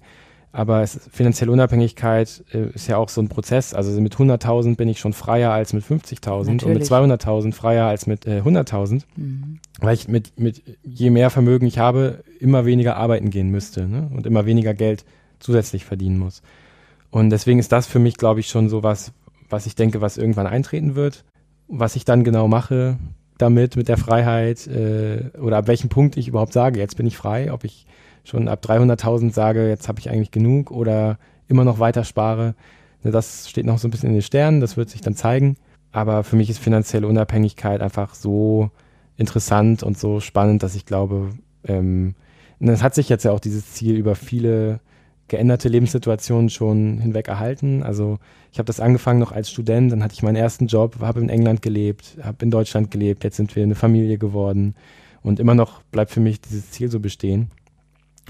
aber 0.57 0.81
es, 0.81 0.99
finanzielle 1.11 1.51
Unabhängigkeit 1.51 2.43
äh, 2.51 2.71
ist 2.73 2.87
ja 2.87 2.97
auch 2.97 3.09
so 3.09 3.21
ein 3.21 3.29
Prozess. 3.29 3.75
Also 3.75 4.01
mit 4.01 4.15
100.000 4.15 4.75
bin 4.75 4.89
ich 4.89 4.97
schon 4.97 5.13
freier 5.13 5.51
als 5.51 5.71
mit 5.71 5.83
50.000 5.83 6.65
und 6.65 6.73
mit 6.73 6.81
200.000 6.81 7.53
freier 7.53 7.85
als 7.85 8.07
mit 8.07 8.25
äh, 8.25 8.41
100.000, 8.41 9.03
mhm. 9.15 9.59
weil 9.79 9.93
ich 9.93 10.07
mit, 10.07 10.39
mit 10.39 10.63
je 10.83 11.11
mehr 11.11 11.29
Vermögen 11.29 11.67
ich 11.67 11.77
habe, 11.77 12.23
immer 12.39 12.65
weniger 12.65 12.97
arbeiten 12.97 13.29
gehen 13.29 13.51
müsste 13.51 13.87
ne? 13.87 14.09
und 14.11 14.25
immer 14.25 14.47
weniger 14.47 14.73
Geld 14.73 15.05
zusätzlich 15.37 15.85
verdienen 15.85 16.17
muss. 16.17 16.41
Und 17.11 17.29
deswegen 17.29 17.59
ist 17.59 17.71
das 17.71 17.85
für 17.85 17.99
mich, 17.99 18.17
glaube 18.17 18.39
ich, 18.39 18.47
schon 18.47 18.67
so 18.67 18.81
was, 18.81 19.11
was 19.51 19.67
ich 19.67 19.75
denke, 19.75 20.01
was 20.01 20.17
irgendwann 20.17 20.47
eintreten 20.47 20.95
wird. 20.95 21.23
Was 21.67 21.95
ich 21.95 22.03
dann 22.03 22.23
genau 22.23 22.47
mache 22.47 22.97
damit, 23.37 23.75
mit 23.75 23.89
der 23.89 23.97
Freiheit 23.97 24.65
äh, 24.65 25.29
oder 25.39 25.57
ab 25.57 25.67
welchem 25.67 25.89
Punkt 25.89 26.17
ich 26.17 26.27
überhaupt 26.27 26.53
sage, 26.53 26.79
jetzt 26.79 26.97
bin 26.97 27.05
ich 27.05 27.15
frei, 27.15 27.53
ob 27.53 27.63
ich 27.63 27.85
schon 28.28 28.47
ab 28.47 28.63
300.000 28.63 29.32
sage, 29.32 29.69
jetzt 29.69 29.88
habe 29.88 29.99
ich 29.99 30.09
eigentlich 30.09 30.32
genug 30.32 30.71
oder 30.71 31.17
immer 31.47 31.63
noch 31.63 31.80
weiter 31.80 32.03
spare. 32.03 32.55
Ne, 33.03 33.11
das 33.11 33.49
steht 33.49 33.65
noch 33.65 33.78
so 33.78 33.88
ein 33.88 33.91
bisschen 33.91 34.09
in 34.09 34.15
den 34.15 34.21
Sternen, 34.21 34.59
das 34.59 34.78
wird 34.78 34.89
sich 34.89 35.01
dann 35.01 35.15
zeigen. 35.15 35.55
Aber 35.91 36.23
für 36.23 36.36
mich 36.36 36.49
ist 36.49 36.59
finanzielle 36.59 37.07
Unabhängigkeit 37.07 37.82
einfach 37.82 38.15
so 38.15 38.69
interessant 39.15 39.82
und 39.82 39.97
so 39.97 40.19
spannend, 40.19 40.61
dass 40.61 40.75
ich 40.75 40.86
glaube, 40.86 41.30
ähm, 41.63 42.15
es 42.59 42.84
hat 42.84 42.95
sich 42.95 43.09
jetzt 43.09 43.23
ja 43.23 43.32
auch 43.32 43.39
dieses 43.39 43.73
Ziel 43.73 43.95
über 43.95 44.15
viele 44.15 44.80
geänderte 45.28 45.69
Lebenssituationen 45.69 46.49
schon 46.49 46.99
hinweg 46.99 47.28
erhalten. 47.28 47.84
Also 47.84 48.19
ich 48.51 48.59
habe 48.59 48.67
das 48.67 48.80
angefangen 48.80 49.19
noch 49.19 49.32
als 49.32 49.49
Student, 49.49 49.91
dann 49.91 50.03
hatte 50.03 50.13
ich 50.13 50.23
meinen 50.23 50.36
ersten 50.36 50.67
Job, 50.67 50.97
habe 51.01 51.19
in 51.19 51.30
England 51.30 51.61
gelebt, 51.61 52.17
habe 52.21 52.43
in 52.43 52.51
Deutschland 52.51 52.91
gelebt, 52.91 53.23
jetzt 53.23 53.38
sind 53.38 53.55
wir 53.55 53.63
eine 53.63 53.75
Familie 53.75 54.17
geworden 54.17 54.75
und 55.21 55.39
immer 55.39 55.55
noch 55.55 55.82
bleibt 55.84 56.11
für 56.11 56.19
mich 56.21 56.41
dieses 56.41 56.71
Ziel 56.71 56.89
so 56.89 56.99
bestehen. 56.99 57.51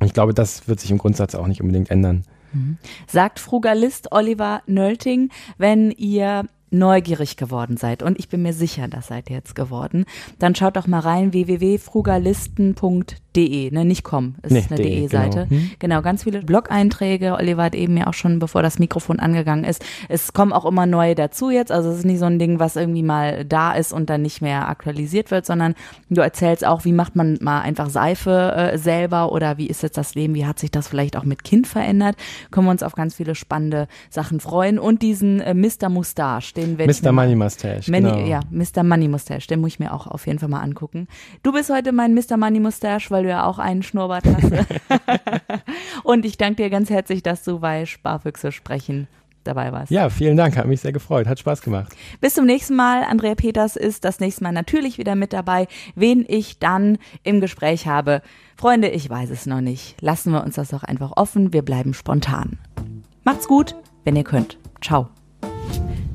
Ich 0.04 0.14
glaube, 0.14 0.34
das 0.34 0.68
wird 0.68 0.80
sich 0.80 0.92
im 0.92 0.98
Grundsatz 0.98 1.36
auch 1.36 1.48
nicht 1.48 1.62
unbedingt 1.62 1.90
ändern. 1.92 2.24
Mhm. 2.54 2.78
Sagt 3.08 3.40
Frugalist 3.40 4.12
Oliver 4.12 4.62
Nölting, 4.68 5.30
wenn 5.58 5.92
ihr 5.92 6.46
neugierig 6.70 7.38
geworden 7.38 7.78
seid 7.78 8.04
und 8.04 8.20
ich 8.20 8.28
bin 8.30 8.42
mir 8.42 8.54
sicher, 8.54 8.88
das 8.88 9.08
seid 9.08 9.30
ihr 9.30 9.38
jetzt 9.38 9.56
geworden, 9.56 10.06
dann 10.38 10.54
schaut 10.54 10.76
doch 10.76 10.88
mal 10.88 11.00
rein 11.00 11.32
www.frugalisten.de 11.34 13.27
de, 13.38 13.72
ne, 13.72 13.86
nicht 13.86 14.04
com, 14.04 14.36
ist 14.42 14.52
nee, 14.52 14.66
eine 14.68 14.78
de-Seite. 14.78 15.48
Genau. 15.48 15.62
Hm. 15.62 15.72
genau. 15.80 16.02
ganz 16.02 16.24
viele 16.24 16.42
Blog-Einträge. 16.42 17.36
Oliver 17.36 17.64
hat 17.64 17.76
eben 17.76 17.96
ja 17.96 18.08
auch 18.08 18.14
schon, 18.14 18.40
bevor 18.40 18.64
das 18.64 18.80
Mikrofon 18.80 19.20
angegangen 19.20 19.64
ist. 19.64 19.86
Es 20.10 20.34
kommen 20.34 20.54
auch 20.54 20.66
immer 20.66 20.86
neue 20.86 21.14
dazu 21.14 21.52
jetzt. 21.52 21.72
Also 21.72 21.92
es 21.92 22.00
ist 22.00 22.06
nicht 22.06 22.20
so 22.20 22.26
ein 22.26 22.40
Ding, 22.40 22.60
was 22.60 22.76
irgendwie 22.76 23.04
mal 23.04 23.46
da 23.46 23.74
ist 23.74 23.94
und 23.94 24.10
dann 24.10 24.24
nicht 24.24 24.42
mehr 24.42 24.68
aktualisiert 24.68 25.30
wird, 25.30 25.46
sondern 25.46 25.76
du 26.10 26.22
erzählst 26.22 26.66
auch, 26.66 26.84
wie 26.84 26.94
macht 26.94 27.16
man 27.16 27.38
mal 27.42 27.62
einfach 27.62 27.90
Seife 27.90 28.54
äh, 28.56 28.78
selber 28.78 29.32
oder 29.32 29.58
wie 29.58 29.68
ist 29.68 29.84
jetzt 29.84 29.98
das 29.98 30.16
Leben, 30.16 30.34
wie 30.34 30.46
hat 30.46 30.58
sich 30.58 30.72
das 30.72 30.88
vielleicht 30.88 31.16
auch 31.16 31.24
mit 31.24 31.44
Kind 31.44 31.68
verändert. 31.68 32.16
Können 32.50 32.66
wir 32.66 32.72
uns 32.72 32.84
auf 32.84 32.94
ganz 32.94 33.16
viele 33.16 33.36
spannende 33.36 33.88
Sachen 34.10 34.40
freuen 34.40 34.80
und 34.80 35.04
diesen 35.04 35.42
äh, 35.42 35.54
Mr. 35.54 35.90
Mustache, 35.90 36.54
den 36.56 36.80
werde 36.80 36.94
Mr. 36.94 37.12
Money 37.12 37.36
Mustache, 37.36 37.92
Mani, 37.92 38.10
genau. 38.10 38.26
Ja, 38.26 38.40
Mr. 38.50 38.84
Money 38.84 39.08
Mustache, 39.08 39.48
den 39.48 39.62
muss 39.62 39.74
ich 39.74 39.80
mir 39.80 39.94
auch 39.94 40.08
auf 40.08 40.26
jeden 40.26 40.40
Fall 40.40 40.50
mal 40.50 40.62
angucken. 40.62 41.08
Du 41.44 41.52
bist 41.52 41.70
heute 41.70 41.92
mein 41.92 42.14
Mr. 42.16 42.38
Money 42.38 42.60
Mustache, 42.60 43.12
weil 43.12 43.27
du 43.28 43.32
ja 43.34 43.46
auch 43.46 43.60
einen 43.60 43.84
Schnurrbart 43.84 44.26
hast. 44.26 44.52
und 46.04 46.26
ich 46.26 46.38
danke 46.38 46.64
dir 46.64 46.70
ganz 46.70 46.90
herzlich, 46.90 47.24
dass 47.24 47.44
du 47.44 47.60
bei 47.60 47.86
Sparfüchse 47.86 48.52
sprechen 48.52 49.08
dabei 49.48 49.72
warst. 49.72 49.92
Ja, 49.92 50.10
vielen 50.10 50.38
Dank, 50.38 50.58
hat 50.58 50.68
mich 50.68 50.82
sehr 50.82 50.92
gefreut, 50.92 51.28
hat 51.28 51.40
Spaß 51.40 51.62
gemacht. 51.62 51.96
Bis 52.22 52.36
zum 52.36 52.46
nächsten 52.46 52.76
Mal. 52.76 53.04
Andrea 53.04 53.36
Peters 53.36 53.76
ist 53.76 54.06
das 54.06 54.20
nächste 54.20 54.44
Mal 54.44 54.52
natürlich 54.52 54.98
wieder 54.98 55.16
mit 55.16 55.34
dabei, 55.34 55.68
wen 55.96 56.26
ich 56.28 56.60
dann 56.60 56.98
im 57.24 57.42
Gespräch 57.42 57.88
habe. 57.88 58.22
Freunde, 58.56 58.90
ich 58.90 59.10
weiß 59.10 59.30
es 59.30 59.46
noch 59.46 59.62
nicht. 59.62 60.02
Lassen 60.02 60.32
wir 60.32 60.44
uns 60.44 60.56
das 60.56 60.70
doch 60.70 60.84
einfach 60.84 61.14
offen, 61.16 61.54
wir 61.54 61.62
bleiben 61.62 61.94
spontan. 61.94 62.60
Macht's 63.24 63.48
gut, 63.48 63.76
wenn 64.04 64.16
ihr 64.16 64.24
könnt. 64.24 64.58
Ciao. 64.82 65.10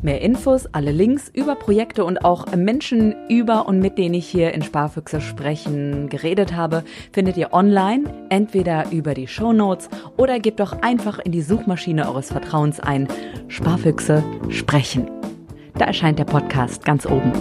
Mehr 0.03 0.21
Infos, 0.21 0.67
alle 0.73 0.91
Links 0.91 1.31
über 1.33 1.55
Projekte 1.55 2.05
und 2.05 2.25
auch 2.25 2.53
Menschen 2.57 3.15
über 3.29 3.69
und 3.69 3.79
mit 3.79 3.99
denen 3.99 4.15
ich 4.15 4.27
hier 4.27 4.53
in 4.53 4.63
Sparfüchse 4.63 5.21
sprechen 5.21 6.09
geredet 6.09 6.57
habe, 6.57 6.83
findet 7.13 7.37
ihr 7.37 7.53
online, 7.53 8.13
entweder 8.29 8.91
über 8.91 9.15
die 9.15 9.29
Show 9.29 9.53
Notes 9.53 9.89
oder 10.17 10.41
gebt 10.41 10.59
doch 10.59 10.83
einfach 10.83 11.21
in 11.21 11.31
die 11.31 11.41
Suchmaschine 11.41 12.09
eures 12.09 12.33
Vertrauens 12.33 12.81
ein 12.81 13.07
Sparfüchse 13.47 14.25
sprechen. 14.49 15.09
Da 15.79 15.85
erscheint 15.85 16.19
der 16.19 16.25
Podcast 16.25 16.85
ganz 16.85 17.07
oben. 17.07 17.33